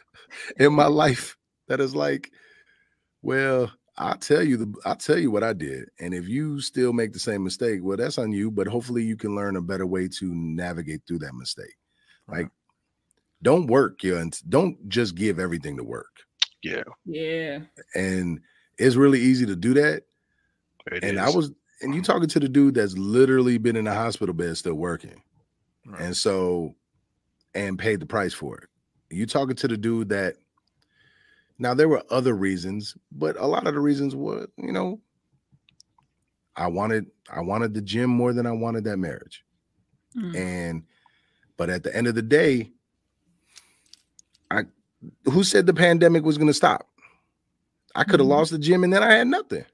in 0.58 0.72
my 0.72 0.86
life 0.86 1.36
that 1.68 1.80
is 1.80 1.94
like, 1.94 2.30
well, 3.22 3.70
I'll 3.98 4.16
tell 4.16 4.42
you 4.42 4.56
the 4.58 4.74
I'll 4.84 4.96
tell 4.96 5.18
you 5.18 5.30
what 5.30 5.42
I 5.42 5.52
did. 5.52 5.88
And 6.00 6.12
if 6.12 6.28
you 6.28 6.60
still 6.60 6.92
make 6.92 7.12
the 7.12 7.18
same 7.18 7.42
mistake, 7.42 7.80
well, 7.82 7.96
that's 7.96 8.18
on 8.18 8.32
you. 8.32 8.50
But 8.50 8.66
hopefully 8.66 9.02
you 9.02 9.16
can 9.16 9.34
learn 9.34 9.56
a 9.56 9.62
better 9.62 9.86
way 9.86 10.08
to 10.18 10.34
navigate 10.34 11.02
through 11.06 11.20
that 11.20 11.34
mistake. 11.34 11.74
Like, 12.28 12.50
don't 13.42 13.68
work, 13.68 14.02
yeah, 14.02 14.18
and 14.18 14.38
don't 14.48 14.88
just 14.88 15.14
give 15.14 15.38
everything 15.38 15.76
to 15.76 15.84
work. 15.84 16.10
Yeah. 16.62 16.82
Yeah. 17.04 17.60
And 17.94 18.40
it's 18.78 18.96
really 18.96 19.20
easy 19.20 19.46
to 19.46 19.56
do 19.56 19.74
that. 19.74 20.02
it 20.90 21.04
and 21.04 21.18
I 21.18 21.30
was 21.30 21.52
and 21.80 21.94
you 21.94 22.02
talking 22.02 22.28
to 22.28 22.40
the 22.40 22.48
dude 22.48 22.74
that's 22.74 22.96
literally 22.96 23.58
been 23.58 23.76
in 23.76 23.86
a 23.86 23.94
hospital 23.94 24.34
bed 24.34 24.56
still 24.56 24.74
working. 24.74 25.22
Right. 25.86 26.00
And 26.00 26.16
so 26.16 26.74
and 27.54 27.78
paid 27.78 28.00
the 28.00 28.06
price 28.06 28.34
for 28.34 28.58
it. 28.58 28.68
You 29.10 29.26
talking 29.26 29.56
to 29.56 29.68
the 29.68 29.76
dude 29.76 30.08
that 30.08 30.36
now 31.58 31.74
there 31.74 31.88
were 31.88 32.02
other 32.10 32.34
reasons, 32.34 32.96
but 33.12 33.36
a 33.38 33.46
lot 33.46 33.66
of 33.66 33.74
the 33.74 33.80
reasons 33.80 34.14
were, 34.14 34.48
you 34.56 34.72
know, 34.72 35.00
I 36.56 36.66
wanted 36.68 37.06
I 37.30 37.40
wanted 37.40 37.74
the 37.74 37.82
gym 37.82 38.10
more 38.10 38.32
than 38.32 38.46
I 38.46 38.52
wanted 38.52 38.84
that 38.84 38.98
marriage. 38.98 39.44
Mm. 40.16 40.36
And 40.36 40.82
but 41.56 41.70
at 41.70 41.82
the 41.82 41.94
end 41.94 42.06
of 42.06 42.14
the 42.14 42.22
day, 42.22 42.70
I 44.50 44.64
who 45.24 45.44
said 45.44 45.66
the 45.66 45.74
pandemic 45.74 46.24
was 46.24 46.38
going 46.38 46.48
to 46.48 46.54
stop? 46.54 46.88
I 47.94 48.04
could 48.04 48.20
have 48.20 48.26
Mhm. 48.26 48.30
lost 48.30 48.50
the 48.52 48.58
gym 48.58 48.84
and 48.84 48.92
then 48.92 49.02
I 49.02 49.12
had 49.12 49.26
nothing. 49.26 49.64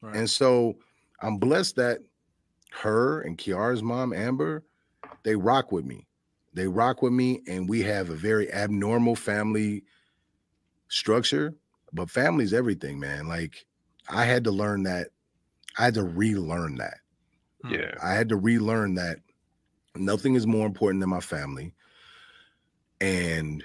Right. 0.00 0.16
And 0.16 0.28
so 0.28 0.78
I'm 1.20 1.38
blessed 1.38 1.76
that 1.76 2.00
her 2.72 3.20
and 3.22 3.38
Kiara's 3.38 3.82
mom, 3.82 4.12
Amber, 4.12 4.64
they 5.22 5.36
rock 5.36 5.72
with 5.72 5.84
me. 5.84 6.06
They 6.54 6.66
rock 6.66 7.00
with 7.00 7.12
me, 7.14 7.42
and 7.46 7.68
we 7.68 7.80
have 7.82 8.10
a 8.10 8.14
very 8.14 8.52
abnormal 8.52 9.16
family 9.16 9.84
structure. 10.92 11.54
But 11.92 12.10
family's 12.10 12.52
everything, 12.52 13.00
man. 13.00 13.26
Like 13.26 13.66
I 14.08 14.24
had 14.24 14.44
to 14.44 14.50
learn 14.50 14.84
that. 14.84 15.08
I 15.78 15.84
had 15.84 15.94
to 15.94 16.04
relearn 16.04 16.76
that. 16.76 16.98
Hmm. 17.62 17.74
yeah. 17.74 17.94
I 18.02 18.12
had 18.14 18.28
to 18.28 18.36
relearn 18.36 18.94
that 18.94 19.18
nothing 19.96 20.34
is 20.34 20.46
more 20.46 20.66
important 20.66 21.00
than 21.00 21.10
my 21.10 21.20
family, 21.20 21.74
and 23.00 23.64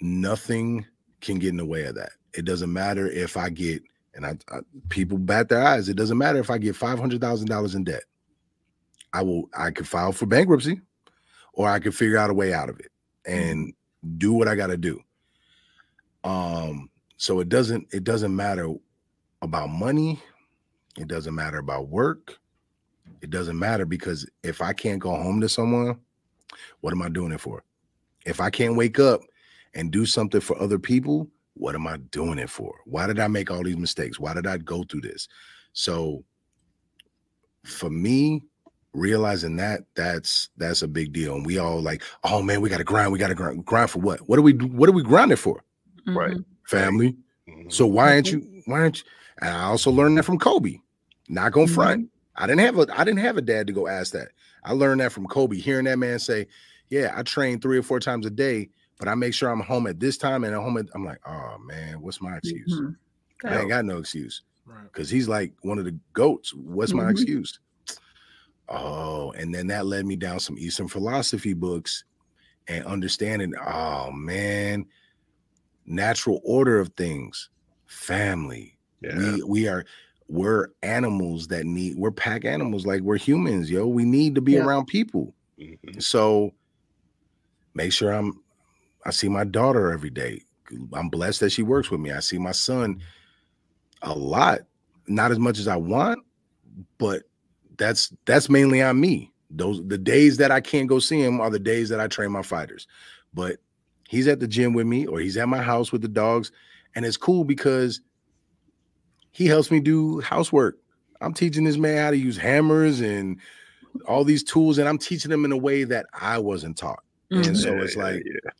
nothing 0.00 0.86
can 1.20 1.38
get 1.38 1.50
in 1.50 1.56
the 1.56 1.64
way 1.64 1.84
of 1.84 1.94
that. 1.94 2.12
It 2.34 2.44
doesn't 2.44 2.72
matter 2.72 3.06
if 3.08 3.36
I 3.36 3.48
get, 3.48 3.82
and 4.14 4.26
I, 4.26 4.36
I 4.50 4.58
people 4.88 5.18
bat 5.18 5.48
their 5.48 5.62
eyes. 5.62 5.88
It 5.88 5.96
doesn't 5.96 6.18
matter 6.18 6.38
if 6.38 6.50
I 6.50 6.58
get 6.58 6.76
five 6.76 6.98
hundred 6.98 7.20
thousand 7.20 7.48
dollars 7.48 7.74
in 7.74 7.84
debt. 7.84 8.04
I 9.12 9.22
will. 9.22 9.48
I 9.56 9.70
could 9.70 9.88
file 9.88 10.12
for 10.12 10.26
bankruptcy, 10.26 10.80
or 11.52 11.68
I 11.68 11.78
could 11.78 11.94
figure 11.94 12.18
out 12.18 12.30
a 12.30 12.34
way 12.34 12.52
out 12.52 12.68
of 12.68 12.80
it 12.80 12.90
and 13.24 13.72
do 14.18 14.32
what 14.32 14.48
I 14.48 14.54
got 14.54 14.66
to 14.68 14.76
do. 14.76 15.00
Um. 16.24 16.90
So 17.16 17.40
it 17.40 17.48
doesn't. 17.48 17.86
It 17.92 18.04
doesn't 18.04 18.34
matter 18.34 18.74
about 19.42 19.68
money. 19.68 20.20
It 20.98 21.08
doesn't 21.08 21.34
matter 21.34 21.58
about 21.58 21.88
work. 21.88 22.38
It 23.20 23.30
doesn't 23.30 23.58
matter 23.58 23.84
because 23.84 24.28
if 24.42 24.60
I 24.60 24.72
can't 24.72 24.98
go 24.98 25.10
home 25.10 25.40
to 25.40 25.48
someone, 25.48 25.98
what 26.80 26.92
am 26.92 27.02
I 27.02 27.08
doing 27.08 27.32
it 27.32 27.40
for? 27.40 27.62
If 28.26 28.40
I 28.40 28.50
can't 28.50 28.76
wake 28.76 28.98
up 28.98 29.20
and 29.74 29.90
do 29.90 30.06
something 30.06 30.40
for 30.40 30.60
other 30.60 30.78
people, 30.78 31.28
what 31.54 31.74
am 31.74 31.86
I 31.86 31.98
doing 32.10 32.38
it 32.38 32.50
for? 32.50 32.74
Why 32.84 33.06
did 33.06 33.18
I 33.18 33.28
make 33.28 33.50
all 33.50 33.62
these 33.62 33.76
mistakes? 33.76 34.18
Why 34.18 34.34
did 34.34 34.46
I 34.46 34.58
go 34.58 34.84
through 34.84 35.02
this? 35.02 35.28
So 35.72 36.24
for 37.64 37.90
me, 37.90 38.42
realizing 38.92 39.56
that 39.56 39.80
that's 39.94 40.48
that's 40.56 40.82
a 40.82 40.88
big 40.88 41.12
deal. 41.12 41.34
And 41.34 41.44
we 41.46 41.58
all 41.58 41.80
like, 41.80 42.02
oh 42.24 42.42
man, 42.42 42.60
we 42.60 42.68
gotta 42.68 42.84
grind, 42.84 43.12
we 43.12 43.18
gotta 43.18 43.34
grind. 43.34 43.64
Grind 43.64 43.90
for 43.90 43.98
what? 43.98 44.20
What 44.28 44.38
are 44.38 44.42
we 44.42 44.52
what 44.52 44.88
are 44.88 44.92
we 44.92 45.02
grinding 45.02 45.36
for? 45.36 45.62
Right. 46.06 46.36
Mhm. 46.36 46.44
Family. 46.66 47.16
Mhm. 47.48 47.72
So 47.72 47.86
why 47.86 48.12
aren't 48.14 48.30
you 48.32 48.62
why 48.66 48.80
aren't 48.80 48.98
you? 48.98 49.04
And 49.40 49.50
I 49.50 49.64
also 49.64 49.90
learned 49.90 50.16
that 50.18 50.24
from 50.24 50.38
Kobe. 50.38 50.78
Not 51.28 51.52
gonna 51.52 51.66
front. 51.66 52.10
I 52.36 52.46
didn't 52.46 52.60
have 52.60 52.78
a 52.78 52.86
I 52.98 53.04
didn't 53.04 53.20
have 53.20 53.36
a 53.36 53.42
dad 53.42 53.66
to 53.66 53.72
go 53.72 53.86
ask 53.88 54.12
that. 54.12 54.28
I 54.64 54.72
learned 54.72 55.00
that 55.00 55.12
from 55.12 55.26
Kobe, 55.26 55.56
hearing 55.58 55.84
that 55.86 55.98
man 55.98 56.18
say, 56.18 56.46
Yeah, 56.90 57.12
I 57.14 57.22
train 57.22 57.60
three 57.60 57.78
or 57.78 57.82
four 57.82 58.00
times 58.00 58.26
a 58.26 58.30
day, 58.30 58.70
but 58.98 59.08
I 59.08 59.14
make 59.14 59.34
sure 59.34 59.50
I'm 59.50 59.60
home 59.60 59.86
at 59.86 60.00
this 60.00 60.16
time 60.18 60.44
and 60.44 60.54
at 60.54 60.60
home. 60.60 60.76
At, 60.78 60.86
I'm 60.94 61.04
like, 61.04 61.18
oh 61.26 61.56
man, 61.58 62.00
what's 62.00 62.20
my 62.20 62.36
excuse? 62.36 62.72
Mhm. 62.80 62.96
I 63.44 63.58
ain't 63.60 63.68
got 63.68 63.84
no 63.84 63.98
excuse 63.98 64.42
Right. 64.66 64.84
because 64.84 65.10
he's 65.10 65.28
like 65.28 65.52
one 65.62 65.78
of 65.78 65.84
the 65.84 65.98
goats. 66.14 66.54
What's 66.54 66.92
my 66.94 67.04
Mhm. 67.04 67.10
excuse? 67.10 67.58
Oh, 68.68 69.32
and 69.32 69.54
then 69.54 69.66
that 69.66 69.84
led 69.86 70.06
me 70.06 70.16
down 70.16 70.40
some 70.40 70.56
Eastern 70.58 70.88
philosophy 70.88 71.52
books 71.52 72.04
and 72.68 72.84
understanding. 72.86 73.52
Oh 73.66 74.10
man, 74.12 74.86
natural 75.86 76.40
order 76.44 76.78
of 76.78 76.88
things, 76.96 77.50
family. 77.86 78.76
Yeah. 79.00 79.16
We 79.18 79.42
we 79.42 79.68
are 79.68 79.84
we're 80.28 80.68
animals 80.82 81.48
that 81.48 81.66
need 81.66 81.96
we're 81.96 82.10
pack 82.10 82.44
animals 82.44 82.86
like 82.86 83.02
we're 83.02 83.18
humans, 83.18 83.70
yo. 83.70 83.86
We 83.86 84.04
need 84.04 84.34
to 84.36 84.40
be 84.40 84.52
Yeah. 84.52 84.64
around 84.64 84.86
people. 84.86 85.34
Mhm. 85.60 86.02
So 86.02 86.52
make 87.74 87.92
sure 87.92 88.12
I'm 88.12 88.40
I 89.04 89.10
see 89.10 89.28
my 89.28 89.44
daughter 89.44 89.92
every 89.92 90.10
day. 90.10 90.42
I'm 90.94 91.10
blessed 91.10 91.40
that 91.40 91.52
she 91.52 91.62
works 91.62 91.90
with 91.90 92.00
me. 92.00 92.10
I 92.10 92.20
see 92.20 92.38
my 92.38 92.52
son 92.52 93.00
a 94.02 94.14
lot, 94.14 94.60
not 95.06 95.30
as 95.30 95.38
much 95.38 95.58
as 95.58 95.68
I 95.68 95.76
want, 95.76 96.20
but 96.98 97.24
that's 97.76 98.12
that's 98.24 98.48
mainly 98.48 98.80
on 98.82 98.98
me. 99.00 99.30
Those 99.50 99.86
the 99.86 99.98
days 99.98 100.38
that 100.38 100.50
I 100.50 100.60
can't 100.60 100.88
go 100.88 100.98
see 100.98 101.20
him 101.20 101.40
are 101.40 101.50
the 101.50 101.58
days 101.58 101.90
that 101.90 102.00
I 102.00 102.06
train 102.08 102.32
my 102.32 102.42
fighters. 102.42 102.86
But 103.34 103.58
he's 104.14 104.28
at 104.28 104.40
the 104.40 104.48
gym 104.48 104.72
with 104.72 104.86
me 104.86 105.06
or 105.06 105.20
he's 105.20 105.36
at 105.36 105.48
my 105.48 105.62
house 105.62 105.92
with 105.92 106.02
the 106.02 106.08
dogs 106.08 106.52
and 106.94 107.04
it's 107.04 107.16
cool 107.16 107.44
because 107.44 108.00
he 109.32 109.46
helps 109.46 109.70
me 109.70 109.80
do 109.80 110.20
housework. 110.20 110.76
I'm 111.20 111.34
teaching 111.34 111.64
this 111.64 111.76
man 111.76 111.98
how 112.04 112.10
to 112.10 112.16
use 112.16 112.36
hammers 112.36 113.00
and 113.00 113.40
all 114.06 114.24
these 114.24 114.44
tools 114.44 114.78
and 114.78 114.88
I'm 114.88 114.98
teaching 114.98 115.30
him 115.32 115.44
in 115.44 115.52
a 115.52 115.56
way 115.56 115.84
that 115.84 116.06
I 116.12 116.38
wasn't 116.38 116.76
taught. 116.76 117.02
And 117.30 117.56
Mhm. 117.56 117.56
so 117.56 117.80
it's 117.80 117.96
like 117.96 118.22
yeah. 118.24 118.50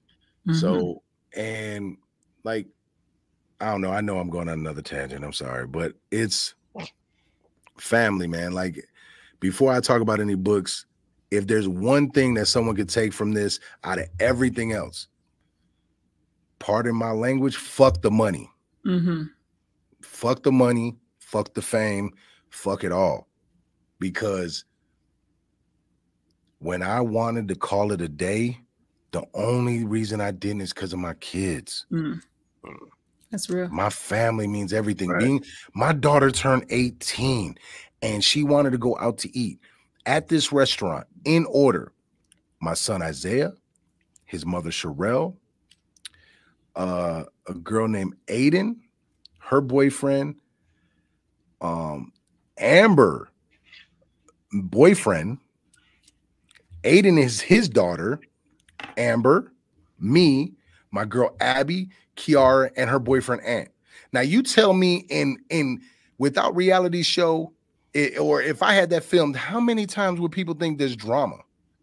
Mhm. 0.53 0.61
so, 0.61 1.03
and 1.37 1.97
like, 2.43 2.67
I 3.61 3.71
don't 3.71 3.81
know. 3.81 3.93
I 3.93 4.01
know 4.01 4.19
I'm 4.19 4.31
going 4.31 4.49
on 4.49 4.59
another 4.59 4.83
tangent. 4.83 5.25
I'm 5.25 5.33
sorry, 5.33 5.67
but 5.67 5.95
it's 6.11 6.55
family, 7.79 8.27
man. 8.27 8.53
Like, 8.53 8.85
before 9.41 9.73
I 9.73 9.81
talk 9.81 10.01
about 10.01 10.21
any 10.21 10.35
books, 10.35 10.87
if 11.31 11.47
there's 11.47 11.69
one 11.69 12.11
thing 12.11 12.35
that 12.35 12.47
someone 12.47 12.77
could 12.77 12.89
take 12.89 13.13
from 13.13 13.33
this 13.33 13.61
out 13.85 13.99
of 13.99 14.07
everything 14.21 14.73
else, 14.73 15.09
pardon 16.65 16.97
my 16.97 17.11
language, 17.11 17.57
fuck 17.57 18.01
the 18.01 18.11
money. 18.11 18.51
Mhm. 18.87 19.29
Fuck 20.01 20.45
the 20.45 20.53
money, 20.53 20.97
fuck 21.19 21.53
the 21.53 21.61
fame, 21.61 22.11
fuck 22.49 22.85
it 22.85 22.91
all. 22.91 23.29
Because 23.99 24.65
when 26.61 26.83
I 26.83 27.03
wanted 27.03 27.49
to 27.49 27.55
call 27.55 27.93
it 27.93 28.01
a 28.01 28.09
day, 28.09 28.59
the 29.11 29.27
only 29.35 29.85
reason 29.85 30.23
I 30.23 30.31
didn't 30.31 30.63
is 30.63 30.73
because 30.73 30.95
of 30.95 30.99
my 30.99 31.13
kids. 31.15 31.85
Mm. 31.93 32.23
That's 33.31 33.51
real. 33.51 33.69
My 33.69 33.91
family 33.91 34.47
means 34.47 34.73
everything. 34.73 35.11
Right. 35.11 35.21
Being 35.23 35.45
my 35.75 35.93
daughter 35.93 36.31
turned 36.31 36.65
18 36.71 37.59
and 38.01 38.25
she 38.25 38.43
wanted 38.43 38.71
to 38.71 38.79
go 38.79 38.97
out 38.99 39.19
to 39.19 39.39
eat 39.39 39.61
at 40.07 40.29
this 40.29 40.51
restaurant 40.51 41.07
in 41.27 41.45
order. 41.45 41.93
My 42.61 42.73
son 42.73 43.03
Isaiah, 43.03 43.53
his 44.25 44.47
mother 44.47 44.71
Sherelle, 44.71 45.37
uh, 46.77 47.25
a 47.49 47.55
girl 47.55 47.89
named 47.89 48.15
Aiden, 48.27 48.77
her 49.39 49.61
boyfriend, 49.61 50.37
um, 51.61 52.13
Amber, 52.59 53.29
boyfriend, 54.53 55.39
Aiden 56.83 57.19
is 57.19 57.41
his 57.41 57.69
daughter, 57.69 58.21
Amber, 58.97 59.53
me, 59.99 60.53
my 60.91 61.05
girl 61.05 61.35
Abby, 61.41 61.89
Kiara, 62.17 62.71
and 62.77 62.91
her 62.91 62.99
boyfriend 62.99 63.43
Ant. 63.45 63.69
Now 64.13 64.21
you 64.21 64.43
tell 64.43 64.73
me 64.75 65.07
in 65.09 65.39
in 65.51 65.81
without 66.19 66.55
reality 66.55 67.03
show, 67.03 67.53
it, 67.95 68.19
or 68.19 68.43
if 68.43 68.63
I 68.63 68.73
had 68.75 68.91
that 68.91 69.03
filmed, 69.05 69.37
how 69.37 69.59
many 69.61 69.87
times 69.87 70.21
would 70.21 70.33
people 70.33 70.55
think 70.55 70.79
there's 70.79 70.95
drama? 70.97 71.37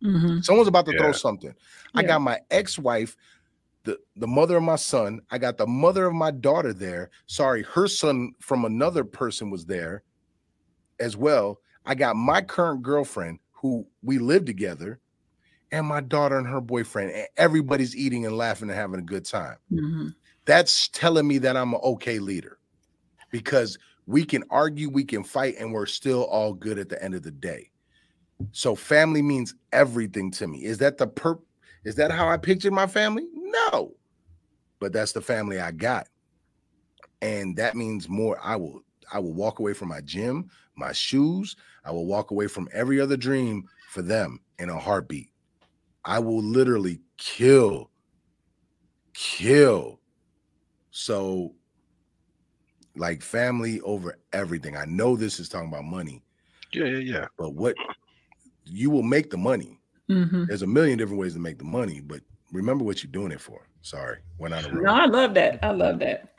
Mhm. 0.03 0.43
Someone's 0.43 0.67
about 0.67 0.85
to 0.85 0.97
throw 0.97 1.07
Yeah. 1.07 1.13
something. 1.13 1.53
I 1.95 2.03
got 2.03 2.21
my 2.21 2.39
ex-wife, 2.51 3.17
the, 3.83 3.97
the 4.15 4.27
mother 4.27 4.57
of 4.57 4.63
my 4.63 4.75
son. 4.75 5.21
I 5.31 5.37
got 5.37 5.57
the 5.57 5.67
mother 5.67 6.05
of 6.05 6.13
my 6.13 6.31
daughter 6.31 6.73
there. 6.73 7.09
Sorry, 7.27 7.63
her 7.63 7.87
son 7.87 8.33
from 8.39 8.65
another 8.65 9.03
person 9.03 9.49
was 9.49 9.65
there 9.65 10.03
as 10.99 11.17
well. 11.17 11.59
I 11.85 11.95
got 11.95 12.15
my 12.15 12.41
current 12.41 12.83
girlfriend 12.83 13.39
who 13.51 13.87
we 14.03 14.17
live 14.17 14.45
together, 14.45 14.99
and 15.71 15.85
my 15.85 16.01
daughter 16.01 16.37
and 16.37 16.47
her 16.47 16.61
boyfriend. 16.61 17.11
And 17.11 17.27
everybody's 17.37 17.95
eating 17.95 18.25
and 18.25 18.37
laughing 18.37 18.69
and 18.69 18.77
having 18.77 18.99
a 18.99 19.03
good 19.03 19.25
time. 19.25 19.57
Mhm. 19.71 20.15
That's 20.45 20.87
telling 20.89 21.27
me 21.27 21.37
that 21.39 21.55
I'm 21.55 21.73
an 21.73 21.79
okay 21.83 22.19
leader 22.19 22.57
because 23.29 23.77
we 24.07 24.25
can 24.25 24.43
argue, 24.49 24.89
we 24.89 25.03
can 25.03 25.23
fight, 25.23 25.55
and 25.59 25.71
we're 25.71 25.85
still 25.85 26.23
all 26.25 26.53
good 26.53 26.77
at 26.79 26.89
the 26.89 27.01
end 27.03 27.15
of 27.15 27.21
the 27.21 27.31
day. 27.31 27.69
So 28.51 28.75
family 28.75 29.21
means 29.21 29.55
everything 29.71 30.31
to 30.31 30.47
me. 30.47 30.65
Is 30.65 30.77
that 30.79 30.97
the 30.97 31.07
per 31.07 31.37
is 31.83 31.95
that 31.95 32.11
how 32.11 32.27
I 32.27 32.37
pictured 32.37 32.73
my 32.73 32.87
family? 32.87 33.25
No. 33.51 33.93
But 34.79 34.93
that's 34.93 35.11
the 35.11 35.21
family 35.21 35.59
I 35.59 35.71
got. 35.71 36.07
And 37.21 37.55
that 37.57 37.75
means 37.75 38.09
more. 38.09 38.39
I 38.41 38.55
will 38.55 38.81
I 39.11 39.19
will 39.19 39.33
walk 39.33 39.59
away 39.59 39.73
from 39.73 39.89
my 39.89 40.01
gym, 40.01 40.49
my 40.75 40.91
shoes. 40.91 41.55
I 41.85 41.91
will 41.91 42.05
walk 42.05 42.31
away 42.31 42.47
from 42.47 42.69
every 42.73 42.99
other 42.99 43.17
dream 43.17 43.67
for 43.89 44.01
them 44.01 44.39
in 44.59 44.69
a 44.69 44.79
heartbeat. 44.79 45.29
I 46.05 46.19
will 46.19 46.41
literally 46.41 47.01
kill, 47.17 47.91
kill. 49.13 49.99
So, 50.91 51.55
like 52.95 53.21
family 53.21 53.79
over 53.81 54.17
everything. 54.33 54.75
I 54.75 54.85
know 54.85 55.15
this 55.15 55.39
is 55.39 55.47
talking 55.49 55.69
about 55.69 55.85
money, 55.85 56.23
Yeah, 56.73 56.85
yeah, 56.85 56.97
yeah. 56.97 57.27
but 57.37 57.51
what 57.53 57.75
you 58.65 58.89
will 58.89 59.03
make 59.03 59.29
the 59.29 59.37
money. 59.37 59.79
Mhm. 60.09 60.47
There's 60.47 60.61
a 60.63 60.67
million 60.67 60.97
different 60.97 61.19
ways 61.19 61.33
to 61.33 61.39
make 61.39 61.57
the 61.57 61.63
money, 61.63 62.01
but 62.01 62.21
remember 62.51 62.83
what 62.83 63.03
you're 63.03 63.11
doing 63.11 63.31
it 63.31 63.41
for. 63.41 63.67
Sorry, 63.81 64.17
went 64.37 64.53
on 64.53 64.65
a 64.65 64.69
road. 64.69 64.83
No, 64.83 64.93
I 64.93 65.05
love 65.05 65.33
that. 65.35 65.59
I 65.63 65.71
love 65.71 65.99
that. 65.99 66.29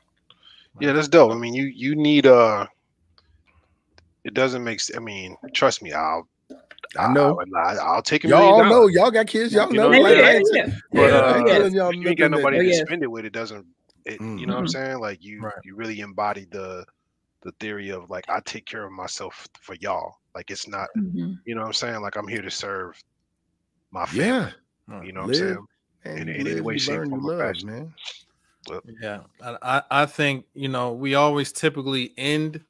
Yeah, 0.81 0.93
that's 0.93 1.09
dope. 1.09 1.33
I 1.33 1.37
mean, 1.37 1.55
you 1.55 1.65
you 1.65 1.95
need 1.95 2.27
uh 2.27 2.67
it 4.25 4.35
doesn't 4.35 4.63
make 4.65 4.81
I 4.97 5.01
mean, 5.01 5.37
trust 5.53 5.83
me, 5.83 5.93
I'll 5.93 6.29
I 6.99 7.13
know. 7.13 7.39
I, 7.57 7.77
I'll 7.77 8.03
take 8.03 8.25
a 8.25 8.29
Y'all 8.29 8.59
million 8.59 8.69
know. 8.69 8.87
Y'all 8.87 9.11
got 9.11 9.27
kids. 9.27 9.53
Y'all 9.55 9.71
You 9.73 9.79
know. 9.79 9.91
know, 9.91 9.99
Yeah, 9.99 10.03
like, 10.03 10.17
I 10.17 10.21
yeah, 10.21 10.37
ain't- 10.37 10.49
yeah. 10.53 10.67
But, 10.93 11.11
uh, 11.13 11.43
I 11.47 11.69
y'all 11.69 11.89
If 11.91 11.97
you 11.97 12.09
ain't 12.09 12.19
got 12.19 12.31
nobody 12.31 12.59
Oh, 12.59 12.61
to 12.61 12.67
yes. 12.67 12.81
spend 12.87 13.03
it 13.03 13.11
with, 13.11 13.25
it 13.25 13.33
doesn't 13.33 13.67
it, 14.05 14.21
you 14.21 14.47
know 14.47 14.55
what 14.55 14.61
I'm 14.61 14.67
saying? 14.69 14.99
Like 14.99 15.23
you 15.23 15.43
Right. 15.43 15.55
you 15.65 15.77
really 15.77 16.01
embody 16.01 16.47
the 16.51 16.85
the 17.43 17.53
theory 17.61 17.91
of 17.91 18.11
like 18.11 18.29
I 18.29 18.41
take 18.45 18.67
care 18.67 18.85
of 18.85 18.93
myself 18.93 19.47
for 19.61 19.75
y'all. 19.81 20.17
Like 20.35 20.51
it's 20.51 20.69
not, 20.69 20.89
Mhm. 20.97 21.39
you 21.45 21.55
know 21.55 21.61
what 21.63 21.69
I'm 21.69 21.73
saying? 21.73 22.01
Like 22.03 22.17
I'm 22.17 22.29
here 22.29 22.43
to 22.43 22.51
serve 22.51 23.01
my 23.91 24.07
family. 24.07 24.53
Yeah. 24.91 25.03
You 25.03 25.13
know 25.13 25.23
what 25.23 25.29
I'm 25.29 25.35
saying? 25.35 25.67
And 26.05 26.29
In- 26.29 26.29
in 26.31 26.47
any 26.47 26.61
way, 26.61 26.79
shape, 26.79 26.97
learn, 26.97 27.05
you 27.07 27.11
form, 27.11 27.25
or 27.27 27.29
love, 27.37 27.41
fashion. 27.55 27.69
man. 27.69 27.95
Yeah, 29.01 29.21
I, 29.43 29.59
I 29.63 29.83
I 30.03 30.07
think 30.07 30.45
you 30.55 30.69
know 30.69 30.93
we 30.93 31.15
always 31.17 31.53
typically 31.53 32.13
end 32.17 32.63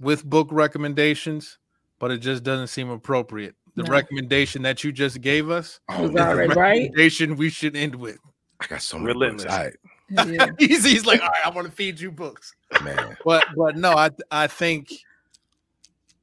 with 0.00 0.24
book 0.24 0.48
recommendations, 0.50 1.58
but 1.98 2.10
it 2.10 2.18
just 2.18 2.42
doesn't 2.42 2.68
seem 2.68 2.88
appropriate. 2.90 3.54
The 3.76 3.82
No. 3.82 3.90
recommendation 3.92 4.62
that 4.62 4.84
you 4.84 4.92
just 4.92 5.20
gave 5.20 5.50
us 5.50 5.80
Oh, 5.88 6.02
Was 6.02 6.10
is 6.10 6.14
the 6.16 6.22
already 6.22 6.48
right. 6.54 6.56
recommendation 6.56 7.36
we 7.36 7.50
should 7.50 7.76
end 7.76 7.94
with. 7.94 8.18
I 8.60 8.66
got 8.68 8.80
so 8.82 8.98
many 8.98 9.12
books. 9.12 9.44
Relentless. 9.44 9.52
All 9.52 9.64
right, 9.64 10.28
Yeah. 10.32 10.46
he's, 10.58 10.84
he's 10.84 11.04
like, 11.06 11.20
all 11.20 11.28
right, 11.28 11.46
I 11.46 11.50
want 11.50 11.66
to 11.66 11.72
feed 11.72 12.00
you 12.00 12.10
books. 12.10 12.54
man. 12.82 13.16
But 13.24 13.44
but 13.56 13.76
no, 13.76 13.92
I 13.92 14.10
I 14.30 14.46
think 14.46 14.92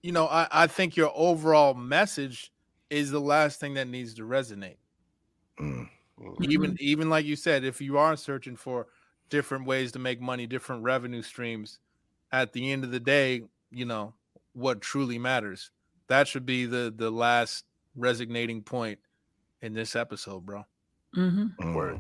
you 0.02 0.12
know 0.14 0.26
I 0.28 0.48
I 0.52 0.68
think 0.68 0.96
your 0.96 1.12
overall 1.14 1.74
message 1.76 2.52
is 2.90 3.12
the 3.12 3.22
last 3.22 3.60
thing 3.60 3.76
that 3.76 3.88
needs 3.88 4.16
to 4.16 4.24
resonate. 4.24 4.78
Mm. 5.60 5.90
Even 6.42 6.76
even 6.80 7.10
like 7.10 7.26
you 7.26 7.36
said 7.36 7.64
if 7.64 7.82
you 7.82 7.98
are 7.98 8.16
searching 8.16 8.56
for 8.56 8.88
different 9.30 9.66
ways 9.66 9.92
to 9.92 10.00
make 10.00 10.22
money 10.22 10.46
different 10.46 10.84
revenue 10.84 11.22
streams 11.22 11.80
at 12.32 12.54
the 12.54 12.72
end 12.72 12.84
of 12.84 12.92
the 12.92 13.00
day 13.00 13.42
you 13.72 13.86
know 13.86 14.14
what 14.54 14.82
truly 14.82 15.18
matters 15.18 15.72
that 16.08 16.28
should 16.28 16.46
be 16.46 16.66
the 16.66 16.94
the 16.96 17.10
last 17.10 17.66
resignating 17.96 18.62
point 18.62 19.00
in 19.62 19.74
this 19.74 19.96
episode 19.96 20.46
bro 20.46 20.66
Mhm. 21.16 21.54
Mm. 21.58 21.76
Word. 21.76 21.98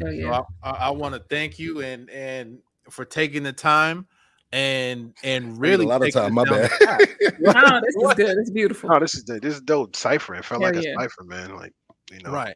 Hell 0.00 0.08
so 0.08 0.08
yeah. 0.08 0.40
i, 0.64 0.70
I, 0.70 0.72
I 0.86 0.90
want 0.90 1.14
to 1.14 1.20
thank 1.30 1.60
you 1.60 1.80
and 1.80 2.10
and 2.10 2.58
for 2.90 3.04
taking 3.04 3.44
the 3.44 3.52
time 3.52 4.06
and 4.50 5.14
and 5.22 5.60
really 5.60 5.84
a 5.84 5.88
lot 5.88 6.02
of 6.02 6.12
time. 6.12 6.34
My 6.34 6.44
down 6.44 6.68
bad. 6.80 7.00
No, 7.40 7.80
this 7.80 7.94
is 7.94 8.14
good. 8.14 8.38
It's 8.38 8.50
beautiful. 8.50 8.90
No, 8.90 8.98
this 8.98 9.14
is 9.14 9.24
this 9.24 9.54
is 9.54 9.60
dope. 9.60 9.94
Cipher. 9.94 10.34
It 10.34 10.44
felt 10.44 10.62
Hell 10.62 10.72
like 10.72 10.82
yeah. 10.82 10.94
a 10.98 11.02
cipher, 11.02 11.24
man. 11.24 11.54
Like, 11.54 11.72
you 12.10 12.18
know. 12.20 12.32
right 12.32 12.54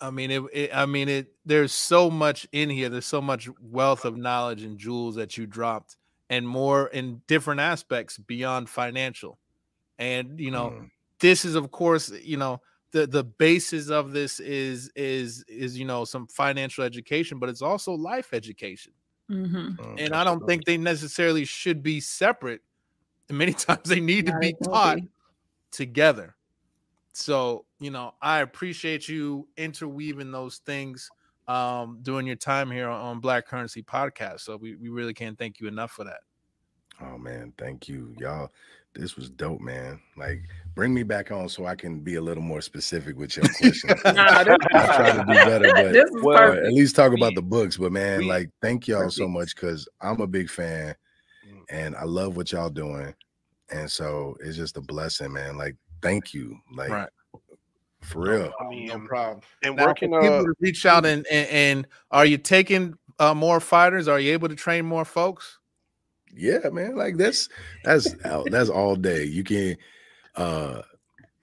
i 0.00 0.10
mean 0.10 0.30
it, 0.30 0.42
it 0.52 0.70
i 0.74 0.86
mean 0.86 1.08
it 1.08 1.34
there's 1.44 1.72
so 1.72 2.10
much 2.10 2.46
in 2.52 2.68
here 2.70 2.88
there's 2.88 3.06
so 3.06 3.20
much 3.22 3.48
wealth 3.60 4.04
of 4.04 4.16
knowledge 4.16 4.62
and 4.62 4.78
jewels 4.78 5.14
that 5.16 5.36
you 5.36 5.46
dropped 5.46 5.96
and 6.30 6.46
more 6.48 6.88
in 6.88 7.22
different 7.26 7.60
aspects 7.60 8.18
beyond 8.18 8.68
financial 8.68 9.38
and 9.98 10.40
you 10.40 10.50
know 10.50 10.70
Mm. 10.70 10.90
this 11.20 11.44
is 11.44 11.54
of 11.54 11.70
course 11.70 12.10
you 12.10 12.36
know 12.36 12.60
the 12.92 13.06
the 13.06 13.24
basis 13.24 13.90
of 13.90 14.12
this 14.12 14.40
is 14.40 14.90
is 14.96 15.44
is 15.48 15.78
you 15.78 15.84
know 15.84 16.04
some 16.04 16.28
financial 16.28 16.84
education, 16.84 17.40
but 17.40 17.48
it's 17.48 17.62
also 17.62 17.92
life 17.92 18.32
education. 18.32 18.92
Mhm. 19.30 19.76
Mm, 19.78 19.96
And 19.98 20.14
I 20.14 20.22
don't 20.22 20.46
think 20.46 20.64
they 20.64 20.76
necessarily 20.78 21.44
should 21.44 21.82
be 21.82 22.00
separate. 22.00 22.60
And 23.28 23.38
many 23.38 23.52
times 23.54 23.88
they 23.88 24.00
need 24.00 24.26
to 24.26 24.38
be 24.38 24.54
taught 24.64 24.96
be. 24.96 25.08
together. 25.72 26.36
So, 27.16 27.64
you 27.78 27.90
know, 27.90 28.12
I 28.20 28.40
appreciate 28.40 29.08
you 29.08 29.46
interweaving 29.56 30.32
those 30.32 30.58
things 30.58 31.10
um 31.46 31.98
during 32.02 32.26
your 32.26 32.36
time 32.36 32.70
here 32.70 32.88
on, 32.88 33.00
on 33.00 33.20
Black 33.20 33.46
Currency 33.46 33.82
Podcast. 33.82 34.40
So 34.40 34.56
we, 34.56 34.76
we 34.76 34.88
really 34.88 35.14
can't 35.14 35.38
thank 35.38 35.60
you 35.60 35.68
enough 35.68 35.90
for 35.92 36.04
that. 36.04 36.20
Oh 37.00 37.16
man, 37.18 37.52
thank 37.58 37.88
you, 37.88 38.14
y'all. 38.18 38.50
This 38.94 39.16
was 39.16 39.28
dope, 39.28 39.60
man. 39.60 40.00
Like, 40.16 40.42
bring 40.76 40.94
me 40.94 41.02
back 41.02 41.32
on 41.32 41.48
so 41.48 41.66
I 41.66 41.74
can 41.74 41.98
be 42.00 42.14
a 42.14 42.20
little 42.20 42.42
more 42.42 42.60
specific 42.60 43.16
with 43.16 43.36
your 43.36 43.44
questions. 43.58 43.84
Nah, 44.04 44.44
this, 44.44 44.56
I 44.72 44.96
try 44.96 45.12
to 45.12 45.18
do 45.18 45.34
better, 45.34 45.70
but 45.74 46.22
Well, 46.22 46.52
at 46.52 46.72
least 46.72 46.94
talk 46.94 47.12
about 47.12 47.34
the 47.34 47.42
books. 47.42 47.76
But 47.76 47.90
man, 47.92 48.20
we- 48.20 48.26
like, 48.28 48.50
thank 48.62 48.86
y'all 48.88 49.10
so 49.10 49.26
much 49.28 49.54
because 49.56 49.88
I'm 50.00 50.20
a 50.20 50.26
big 50.26 50.48
fan 50.50 50.94
Mm. 51.46 51.62
and 51.68 51.96
I 51.96 52.04
love 52.04 52.36
what 52.38 52.52
y'all 52.52 52.70
doing. 52.70 53.14
And 53.70 53.90
so 53.90 54.34
it's 54.40 54.56
just 54.56 54.76
a 54.78 54.80
blessing, 54.80 55.32
man. 55.32 55.58
Like, 55.58 55.76
thank 56.04 56.32
you. 56.34 56.56
Like, 56.72 56.90
Right. 56.90 57.08
for 58.00 58.20
real. 58.20 58.52
I 58.60 58.68
mean, 58.68 58.86
no 58.88 59.00
problem. 59.00 59.40
and 59.62 59.74
Now, 59.76 59.86
working 59.86 60.10
for 60.10 60.20
people 60.20 60.38
uh 60.38 60.42
to 60.44 60.54
reach 60.60 60.86
out 60.86 61.04
and, 61.06 61.26
and 61.30 61.48
and 61.48 61.86
are 62.12 62.26
you 62.26 62.38
taking 62.38 62.94
uh 63.18 63.34
more 63.34 63.58
fighters? 63.60 64.06
Are 64.08 64.20
you 64.20 64.32
able 64.32 64.48
to 64.48 64.54
train 64.54 64.84
more 64.84 65.04
folks? 65.04 65.58
Yeah, 66.36 66.68
man. 66.72 66.96
Like 66.96 67.16
that's 67.16 67.48
that's 67.84 68.14
out- 68.24 68.48
that's 68.50 68.68
all 68.70 68.94
day. 68.96 69.24
You 69.24 69.42
can 69.44 69.76
uh 70.36 70.82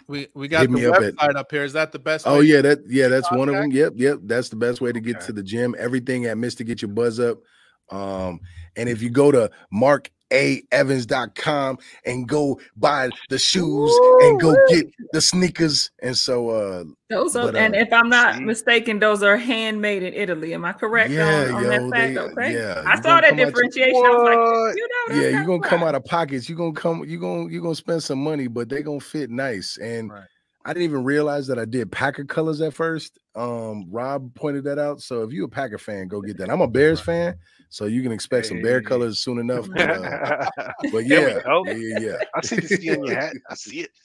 We 0.07 0.27
we 0.35 0.47
got 0.49 0.63
the 0.63 0.67
me 0.69 0.85
up 0.85 1.01
at- 1.01 1.35
up 1.35 1.49
here. 1.51 1.63
Is 1.63 1.73
that 1.73 1.91
the 1.93 1.99
best? 1.99 2.27
Oh 2.27 2.39
way? 2.39 2.45
yeah, 2.45 2.61
that 2.61 2.79
yeah, 2.87 3.07
that's 3.07 3.31
one 3.31 3.47
of 3.49 3.55
them. 3.55 3.71
Yep, 3.71 3.93
yep. 3.95 4.19
That's 4.23 4.49
the 4.49 4.57
best 4.57 4.81
way 4.81 4.91
to 4.91 4.99
get 4.99 5.17
Okay. 5.17 5.25
to 5.27 5.33
the 5.33 5.43
gym. 5.43 5.75
Everything 5.79 6.25
at 6.25 6.37
Mr. 6.37 6.65
Get 6.65 6.81
Your 6.81 6.91
Buzz 6.91 7.19
Up. 7.19 7.39
Um, 7.89 8.39
and 8.75 8.87
if 8.89 9.01
you 9.01 9.09
go 9.09 9.31
to 9.31 9.49
markavans.com 10.31 11.77
and 12.05 12.27
go 12.27 12.59
buy 12.77 13.09
the 13.29 13.37
shoes 13.37 13.91
and 14.23 14.39
go 14.39 14.55
get 14.69 14.85
the 15.13 15.21
sneakers. 15.21 15.91
And 16.01 16.17
so 16.17 16.49
uh 16.49 16.83
Those 17.09 17.35
are, 17.35 17.47
but, 17.51 17.55
and 17.55 17.75
uh, 17.75 17.79
if 17.79 17.93
I'm 17.93 18.09
not 18.09 18.35
see? 18.35 18.41
mistaken, 18.43 18.99
those 18.99 19.23
are 19.23 19.37
handmade 19.37 20.03
in 20.03 20.13
Italy. 20.13 20.53
Am 20.53 20.65
I 20.65 20.73
correct 20.73 21.11
Yeah, 21.11 21.45
on, 21.49 21.55
on 21.55 21.63
yo, 21.63 21.69
that 21.69 21.91
they- 21.91 22.17
okay. 22.17 22.53
yeah, 22.53 22.83
I 22.85 22.95
you 22.95 23.03
saw 23.03 23.21
that 23.21 23.29
come 23.29 23.33
out 23.33 23.37
your- 23.37 23.45
differentiation. 23.47 23.95
I 23.95 24.09
was 24.09 24.21
What? 24.23 24.67
like, 24.67 24.75
you 24.77 24.87
know, 24.87 25.15
yeah, 25.15 25.21
that's 25.21 25.33
you're 25.33 25.45
gonna 25.45 25.57
not 25.59 25.69
come 25.69 25.81
right. 25.81 25.87
out 25.89 25.95
of 25.95 26.05
pockets. 26.05 26.49
You're 26.49 26.57
gonna 26.57 26.73
come, 26.73 27.03
you're 27.07 27.19
gonna 27.19 27.49
you're 27.51 27.61
gonna 27.61 27.75
spend 27.75 28.03
some 28.03 28.19
money, 28.23 28.47
but 28.47 28.69
they're 28.69 28.83
gonna 28.83 28.99
fit 28.99 29.29
nice. 29.29 29.77
And 29.77 30.11
Right. 30.11 30.23
I 30.63 30.73
didn't 30.73 30.83
even 30.83 31.03
realize 31.03 31.47
that 31.47 31.57
I 31.57 31.65
did 31.65 31.91
Packer 31.91 32.23
colors 32.23 32.61
at 32.61 32.73
first. 32.75 33.17
Um, 33.35 33.87
Rob 33.89 34.35
pointed 34.35 34.63
that 34.65 34.77
out. 34.77 35.01
So 35.01 35.23
if 35.23 35.31
you're 35.31 35.45
a 35.45 35.49
Packer 35.49 35.79
fan, 35.79 36.07
go 36.07 36.21
get 36.21 36.37
that. 36.37 36.51
I'm 36.51 36.61
a 36.61 36.67
Bears 36.67 36.99
fan, 36.99 37.35
so 37.71 37.85
you 37.85 38.03
can 38.03 38.11
expect 38.11 38.47
some 38.47 38.61
bear 38.61 38.81
colors 38.81 39.19
soon 39.19 39.39
enough. 39.39 39.65
But, 39.69 39.89
uh, 39.89 40.49
but 40.91 41.05
yeah, 41.05 41.39
yeah, 41.45 41.73
yeah, 41.73 41.99
yeah. 41.99 42.17
I 42.35 42.41
see 42.41 42.57
the 42.57 42.67
C 42.67 42.91
on 42.91 43.05
your 43.05 43.15
hat. 43.15 43.33
I 43.49 43.55
see 43.55 43.79
it. 43.79 43.91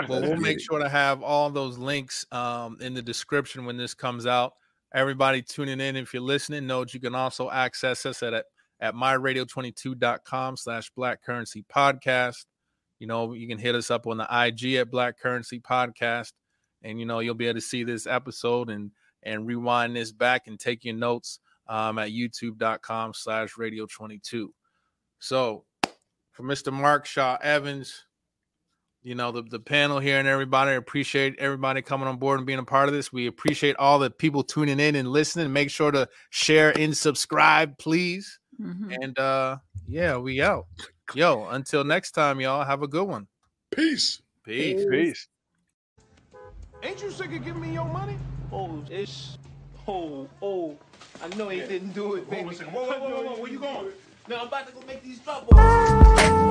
Well, 0.08 0.22
we'll 0.22 0.36
make 0.36 0.60
sure 0.60 0.78
to 0.78 0.88
have 0.88 1.22
all 1.22 1.50
those 1.50 1.76
links 1.76 2.24
um, 2.32 2.78
in 2.80 2.94
the 2.94 3.02
description 3.02 3.66
when 3.66 3.76
this 3.76 3.92
comes 3.92 4.26
out. 4.26 4.54
Everybody 4.94 5.42
tuning 5.42 5.78
in, 5.78 5.94
if 5.94 6.14
you're 6.14 6.22
listening, 6.22 6.66
know 6.66 6.80
that 6.80 6.94
you 6.94 7.00
can 7.00 7.14
also 7.14 7.50
access 7.50 8.06
us 8.06 8.22
at 8.22 8.32
at 8.32 8.94
myradio22.com 8.94 10.56
slash 10.56 10.90
black 10.96 11.22
currency 11.22 11.64
podcast. 11.70 12.46
You 12.98 13.06
know, 13.06 13.34
you 13.34 13.46
can 13.46 13.58
hit 13.58 13.74
us 13.74 13.90
up 13.90 14.06
on 14.06 14.16
the 14.16 14.26
IG 14.30 14.74
at 14.74 14.90
Black 14.90 15.18
Currency 15.18 15.60
Podcast, 15.60 16.32
and 16.82 16.98
you 16.98 17.06
know, 17.06 17.20
you'll 17.20 17.34
be 17.34 17.46
able 17.46 17.60
to 17.60 17.66
see 17.66 17.84
this 17.84 18.06
episode 18.06 18.70
and 18.70 18.90
and 19.22 19.46
rewind 19.46 19.96
this 19.96 20.12
back 20.12 20.46
and 20.46 20.58
take 20.58 20.84
your 20.84 20.94
notes 20.94 21.40
um, 21.70 21.98
at 21.98 22.10
youtube.com 22.10 23.14
slash 23.14 23.56
radio 23.56 23.86
22. 23.86 24.52
So 25.20 25.64
for 26.32 26.42
Mr. 26.42 26.70
Mark 26.72 27.06
Shaw 27.06 27.38
Evans, 27.42 28.04
you 29.02 29.14
know 29.14 29.32
the, 29.32 29.40
the 29.42 29.58
panel 29.60 29.98
here 29.98 30.18
and 30.18 30.28
everybody 30.28 30.72
I 30.72 30.74
appreciate 30.74 31.36
everybody 31.38 31.80
coming 31.80 32.06
on 32.06 32.18
board 32.18 32.38
and 32.38 32.46
being 32.46 32.58
a 32.58 32.64
part 32.64 32.86
of 32.88 32.94
this 32.94 33.10
we 33.10 33.28
appreciate 33.28 33.76
all 33.76 33.98
the 33.98 34.10
people 34.10 34.42
tuning 34.42 34.78
in 34.78 34.94
and 34.94 35.08
listening 35.08 35.50
make 35.54 35.70
sure 35.70 35.90
to 35.90 36.06
share 36.28 36.76
and 36.78 36.94
subscribe 36.94 37.78
please 37.78 38.38
Mhm. 38.60 38.94
and 39.02 39.18
uh 39.18 39.56
yeah 39.86 40.18
we 40.18 40.42
out 40.42 40.66
yo 41.14 41.46
until 41.48 41.82
next 41.82 42.10
time 42.10 42.40
y'all 42.42 42.62
have 42.62 42.82
a 42.82 42.88
good 42.88 43.08
one 43.08 43.26
Peace. 43.74 44.20
peace 44.44 44.84
Peace. 44.90 45.28
Ain't 46.82 47.00
you 47.02 47.10
sick 47.10 47.32
of 47.32 47.42
giving 47.42 47.60
me 47.62 47.72
your 47.72 47.84
money? 47.86 48.18
Oh, 48.52 48.82
it's. 48.90 49.38
Oh, 49.86 50.28
oh. 50.42 50.76
I 51.22 51.28
know 51.36 51.48
he 51.48 51.60
didn't 51.60 51.92
do 51.92 52.14
it, 52.14 52.30
baby. 52.30 52.48
a 52.48 52.54
second. 52.54 52.72
Whoa, 52.72 52.84
whoa, 52.84 52.98
whoa, 52.98 53.10
whoa, 53.10 53.22
whoa, 53.34 53.42
where 53.42 53.50
you 53.52 53.58
going? 53.68 53.88
No, 54.28 54.40
I'm 54.40 54.46
about 54.48 54.66
to 54.68 54.72
go 54.72 54.80
make 54.86 55.02
these 55.02 55.18
drop 55.18 55.48
balls. 55.48 56.49